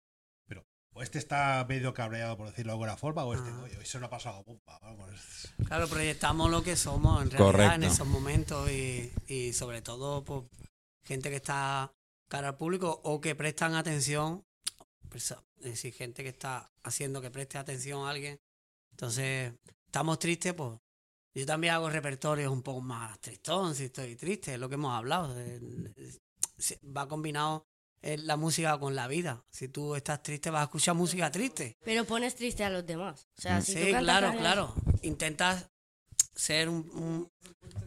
O 0.99 1.03
este 1.03 1.19
está 1.19 1.63
medio 1.69 1.93
cabreado, 1.93 2.39
por 2.39 2.47
decirlo 2.49 2.71
de 2.71 2.75
alguna 2.75 2.97
forma, 2.97 3.23
o 3.25 3.35
este, 3.35 3.51
Ah. 3.51 3.63
hoy 3.79 3.85
se 3.85 3.99
lo 4.01 4.07
ha 4.07 4.11
pasado 4.11 4.43
bomba, 4.45 4.79
vamos. 4.81 5.11
claro, 5.67 5.89
proyectamos 5.89 6.51
lo 6.51 6.63
que 6.63 6.75
somos 6.75 7.23
en 7.23 7.31
realidad 7.31 7.75
en 7.75 7.83
esos 7.83 8.07
momentos 8.07 8.71
y, 8.71 9.13
y 9.27 9.53
sobre 9.53 9.83
todo 9.83 10.25
pues, 10.25 10.45
gente 11.05 11.29
que 11.29 11.37
está 11.37 11.93
cara 12.31 12.49
al 12.49 12.57
público 12.57 12.99
o 13.05 13.21
que 13.21 13.35
prestan 13.35 13.75
atención, 13.75 14.43
perso- 15.11 15.45
es 15.59 15.65
decir, 15.73 15.93
gente 15.93 16.23
que 16.23 16.31
está 16.31 16.73
haciendo 16.83 17.21
que 17.21 17.31
preste 17.31 17.59
atención 17.59 18.07
a 18.07 18.11
alguien. 18.11 18.39
Entonces, 18.93 19.53
estamos 19.87 20.19
tristes, 20.19 20.55
pues 20.55 20.79
yo 21.35 21.45
también 21.45 21.75
hago 21.75 21.91
repertorios 21.91 22.51
un 22.51 22.63
poco 22.63 22.81
más 22.81 23.21
tristón, 23.21 23.75
si 23.75 23.85
estoy 23.85 24.17
triste, 24.17 24.55
es 24.55 24.59
lo 24.59 24.69
que 24.71 24.77
hemos 24.77 24.95
hablado. 24.97 25.39
eh, 25.39 25.61
se- 26.57 26.81
Va 26.85 27.07
combinado 27.07 27.67
eh, 27.67 27.76
la 28.19 28.37
música 28.37 28.79
con 28.79 28.95
la 28.95 29.09
vida. 29.09 29.43
Si 29.51 29.69
tú 29.69 29.95
estás 29.97 30.23
triste, 30.23 30.51
vas 30.51 30.61
a 30.61 30.65
escuchar 30.65 30.95
música 30.95 31.31
triste. 31.31 31.77
Pero 31.85 32.05
pones 32.05 32.35
triste 32.37 32.63
a 32.65 32.71
los 32.71 32.87
demás. 32.87 33.27
O 33.39 33.41
sea, 33.43 33.61
si 33.61 33.75
tú 33.75 33.81
Sí, 33.81 33.87
claro, 33.89 34.29
canciones- 34.29 34.41
claro. 34.41 34.75
Intentas 35.03 35.69
ser 36.35 36.69
un, 36.69 36.89
un- 36.95 37.31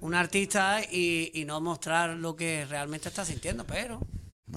un 0.01 0.13
artista 0.15 0.81
y, 0.83 1.31
y 1.33 1.45
no 1.45 1.61
mostrar 1.61 2.09
lo 2.17 2.35
que 2.35 2.65
realmente 2.65 3.09
estás 3.09 3.27
sintiendo, 3.27 3.65
pero 3.65 3.99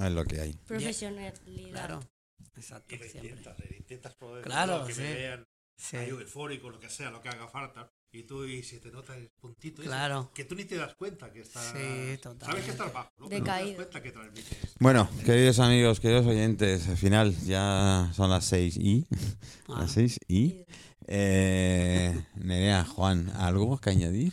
es 0.01 0.11
lo 0.11 0.25
que 0.25 0.41
hay. 0.41 0.53
Profesionalidad. 0.67 1.35
claro. 1.71 2.01
Exacto, 2.57 2.95
intentas, 2.95 3.57
intentas 3.79 4.15
poder 4.15 4.45
Claro, 4.45 4.85
que 4.87 4.95
sí. 4.95 5.01
me 5.03 5.15
vean 5.15 5.47
Sí, 5.77 5.97
eufórico, 5.97 6.69
lo 6.71 6.79
que 6.79 6.89
sea, 6.91 7.11
lo 7.11 7.21
que 7.23 7.29
haga 7.31 7.49
falta. 7.49 7.91
Y 8.15 8.25
tú, 8.25 8.45
y 8.45 8.63
si 8.63 8.79
te 8.79 8.91
nota 8.91 9.17
el 9.17 9.31
puntito 9.41 9.81
ese, 9.81 9.89
claro. 9.89 10.31
que 10.35 10.45
tú 10.45 10.55
ni 10.55 10.65
te 10.67 10.77
das 10.77 10.95
cuenta 10.95 11.33
que 11.33 11.41
estás. 11.41 11.73
Sí, 11.75 12.19
Sabes 12.41 12.65
que 12.65 12.71
estás 12.73 12.93
bajo, 12.93 13.11
¿no? 13.19 13.27
Pero 13.29 13.39
no 13.39 13.45
te 13.45 13.51
das 13.51 13.59
Decaído. 13.59 13.77
cuenta 13.77 14.03
que 14.03 14.13
transmites. 14.13 14.75
Bueno, 14.79 15.09
queridos 15.25 15.59
amigos, 15.61 15.99
queridos 15.99 16.27
oyentes, 16.27 16.89
al 16.89 16.99
final 16.99 17.35
ya 17.47 18.11
son 18.15 18.29
las 18.29 18.45
6 18.45 18.77
y... 18.77 19.07
Ah, 19.69 19.81
Las 19.81 19.93
6 19.93 20.19
y... 20.29 20.67
Eh, 21.07 22.25
Nerea, 22.37 22.85
Juan, 22.85 23.31
¿algo 23.37 23.79
que 23.79 23.91
añadir? 23.91 24.33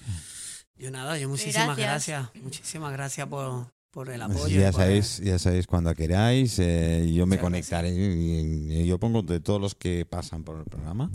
yo 0.75 0.91
nada, 0.91 1.17
yo 1.17 1.27
muchísimas 1.30 1.77
Gracias. 1.77 2.23
gracias. 2.23 2.43
Muchísimas 2.43 2.91
gracias 2.93 3.27
por, 3.27 3.71
por 3.92 4.10
el 4.10 4.22
Pues 4.26 4.38
apoyo. 4.38 4.60
ya 4.60 4.72
sabéis, 4.72 5.18
ya 5.20 5.40
sabéis 5.40 5.68
cuando 5.68 5.94
queráis. 5.96 6.58
eh, 6.60 7.12
yo 7.14 7.26
me 7.26 7.36
Muchas 7.38 7.42
conectaré 7.44 7.90
y, 7.96 8.82
y 8.82 8.86
yo 8.88 9.00
pongo 9.00 9.22
de 9.22 9.40
todos 9.40 9.60
los 9.60 9.76
que 9.76 10.06
pasan 10.06 10.44
por 10.44 10.58
el 10.60 10.66
programa. 10.66 11.12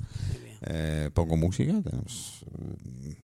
Eh, 0.62 1.11
pongo 1.14 1.37
música. 1.37 1.81
Tenemos 1.83 2.45
eh, 2.59 3.20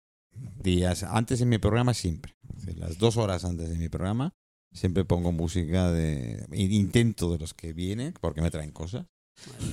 días 0.63 1.03
antes 1.05 1.41
en 1.41 1.49
mi 1.49 1.59
programa 1.59 1.95
siempre. 1.95 2.35
las 2.77 2.99
dos 2.99 3.17
horas 3.17 3.45
antes 3.45 3.69
de 3.69 3.77
mi 3.77 3.89
programa 3.89 4.33
siempre 4.73 5.05
pongo 5.05 5.33
música 5.33 5.91
de 5.93 6.45
intento 6.53 7.33
de 7.33 7.39
los 7.39 7.55
que 7.55 7.73
vienen 7.73 8.13
porque 8.21 8.43
me 8.43 8.51
traen 8.51 8.73
cosas. 8.73 9.07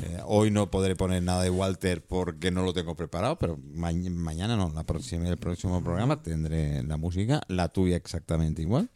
Eh, 0.04 0.20
hoy 0.26 0.52
no 0.52 0.70
podré 0.70 0.96
poner 0.96 1.24
nada 1.24 1.42
de 1.44 1.50
Walter 1.50 2.04
porque 2.06 2.52
no 2.52 2.64
lo 2.64 2.74
tengo 2.74 2.96
preparado, 2.96 3.40
pero 3.40 3.58
ma- 3.74 3.92
mañana 3.94 4.56
no, 4.58 4.70
la 4.74 4.84
próxima, 4.84 5.28
el 5.28 5.38
próximo 5.38 5.82
programa 5.84 6.22
tendré 6.22 6.84
la 6.84 6.98
música, 6.98 7.42
la 7.48 7.70
tuya 7.70 7.96
exactamente 7.96 8.62
igual. 8.62 8.90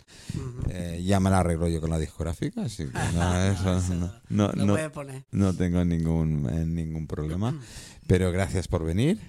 Eh, 0.70 1.02
ya 1.06 1.20
me 1.20 1.30
la 1.30 1.40
arreglo 1.40 1.68
yo 1.68 1.80
con 1.82 1.90
la 1.90 1.98
discográfica, 1.98 2.64
así 2.64 2.86
que 2.86 2.92
no, 3.16 3.42
eso 3.80 3.94
no, 3.96 4.12
no, 4.30 4.52
no- 4.66 4.74
no 5.32 5.54
tengo 5.54 5.84
ningún, 5.86 6.48
eh, 6.50 6.66
ningún 6.66 7.08
problema. 7.08 7.58
Pero 8.06 8.32
gracias 8.32 8.68
por 8.68 8.84
venir. 8.86 9.20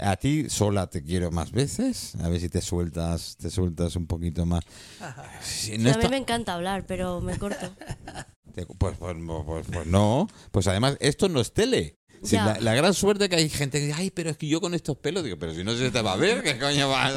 A 0.00 0.16
ti 0.16 0.48
sola 0.48 0.88
te 0.88 1.02
quiero 1.02 1.30
más 1.32 1.50
veces. 1.52 2.14
A 2.16 2.28
ver 2.28 2.40
si 2.40 2.48
te 2.48 2.60
sueltas, 2.60 3.36
te 3.36 3.50
sueltas 3.50 3.96
un 3.96 4.06
poquito 4.06 4.46
más. 4.46 4.62
Si 5.42 5.76
no 5.78 5.90
a 5.90 5.94
mí 5.94 5.98
está- 5.98 6.08
me 6.08 6.18
encanta 6.18 6.54
hablar, 6.54 6.86
pero 6.86 7.20
me 7.20 7.36
corto. 7.38 7.66
te- 8.66 8.74
pues, 8.74 8.96
pues, 8.98 9.16
pues- 9.46 9.66
pues 9.72 9.86
no. 9.86 10.28
Pues 10.50 10.66
además, 10.66 10.96
esto 11.00 11.28
no 11.28 11.40
es 11.40 11.52
tele. 11.52 11.96
La, 12.32 12.58
la 12.60 12.74
gran 12.74 12.94
suerte 12.94 13.28
que 13.28 13.36
hay 13.36 13.48
gente 13.48 13.78
que 13.78 13.86
dice, 13.86 13.96
ay, 13.96 14.10
pero 14.10 14.28
es 14.30 14.36
que 14.36 14.48
yo 14.48 14.60
con 14.60 14.74
estos 14.74 14.96
pelos, 14.96 15.22
digo, 15.22 15.36
pero 15.38 15.54
si 15.54 15.62
no 15.62 15.72
se 15.76 15.88
te 15.92 16.02
va 16.02 16.14
a 16.14 16.16
ver, 16.16 16.42
¿qué 16.42 16.58
coño 16.58 16.88
va? 16.88 17.12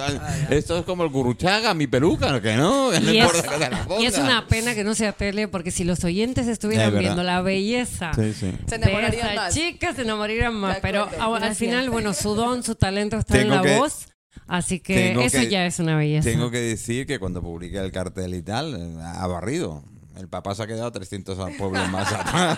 Esto 0.52 0.78
es 0.78 0.86
como 0.86 1.04
el 1.04 1.10
guruchaga, 1.10 1.74
mi 1.74 1.88
peluca, 1.88 2.40
que 2.40 2.54
no, 2.56 2.92
que 2.92 3.00
no 3.00 3.12
Y 3.12 3.18
es, 3.18 3.26
importa 3.26 3.42
que 3.42 3.66
te 3.66 3.70
la 3.72 3.88
y 4.00 4.06
es 4.06 4.18
una 4.20 4.46
pena 4.48 4.76
que 4.76 4.84
no 4.84 4.94
sea 4.94 5.12
tele, 5.14 5.48
porque 5.48 5.72
si 5.72 5.86
los 5.86 6.04
oyentes 6.04 6.46
estuvieran 6.48 6.94
Es 6.94 7.00
viendo 7.00 7.24
la 7.24 7.42
belleza 7.42 8.12
Sí, 8.14 8.32
sí. 8.32 8.54
Se 8.68 8.78
de 8.78 8.84
enamorarían 8.84 9.26
esa 9.32 9.36
más. 9.36 9.54
chica, 9.56 9.96
se 9.96 10.04
enamorarían 10.04 10.54
más. 10.54 10.78
Pero 10.84 11.10
a- 11.20 11.36
al 11.38 11.56
final, 11.56 11.90
bueno, 11.90 12.14
su 12.14 12.36
don, 12.36 12.62
su 12.62 12.76
talento 12.76 13.18
está 13.18 13.34
Tengo 13.34 13.56
en 13.56 13.62
la 13.64 13.68
que- 13.68 13.78
voz. 13.80 14.08
Así 14.48 14.82
que 14.82 14.94
tengo 14.96 15.22
eso 15.22 15.40
que- 15.40 15.50
ya 15.50 15.66
es 15.66 15.80
una 15.80 15.98
belleza. 15.98 16.30
Tengo 16.30 16.52
que 16.52 16.60
decir 16.60 17.08
que 17.08 17.18
cuando 17.18 17.42
publiqué 17.42 17.80
el 17.80 17.92
cartel 17.92 18.36
y 18.36 18.44
tal, 18.44 19.00
ha 19.02 19.26
barrido. 19.26 19.84
El 20.18 20.28
papá 20.28 20.54
se 20.56 20.64
ha 20.64 20.68
quedado 20.68 20.92
300 20.92 21.38
pueblos 21.58 21.90
más 21.90 22.12
atrás. 22.14 22.58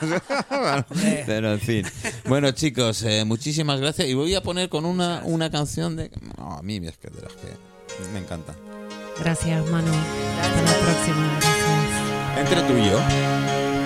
Bueno, 0.50 0.86
Pero 1.26 1.54
en 1.54 1.60
fin. 1.60 1.86
Bueno, 2.26 2.52
chicos, 2.52 3.04
eh, 3.04 3.24
muchísimas 3.26 3.80
gracias. 3.80 4.08
Y 4.08 4.14
voy 4.14 4.34
a 4.36 4.42
poner 4.42 4.70
con 4.70 4.86
una, 4.86 5.22
una 5.26 5.50
canción 5.50 5.96
de. 5.96 6.10
No, 6.38 6.58
a 6.58 6.62
mí 6.64 6.78
es 6.78 6.98
que 6.98 7.10
de 7.10 7.22
las 7.22 7.34
que 7.34 7.48
me 8.12 8.20
encanta. 8.20 8.56
Gracias, 9.20 9.70
Manu. 9.70 9.92
Hasta 10.42 10.62
la 10.62 10.74
próxima. 10.80 11.40
Gracias. 11.40 12.40
Entre 12.40 12.62
tú 12.64 12.78
y 12.78 12.90
yo. 12.90 13.83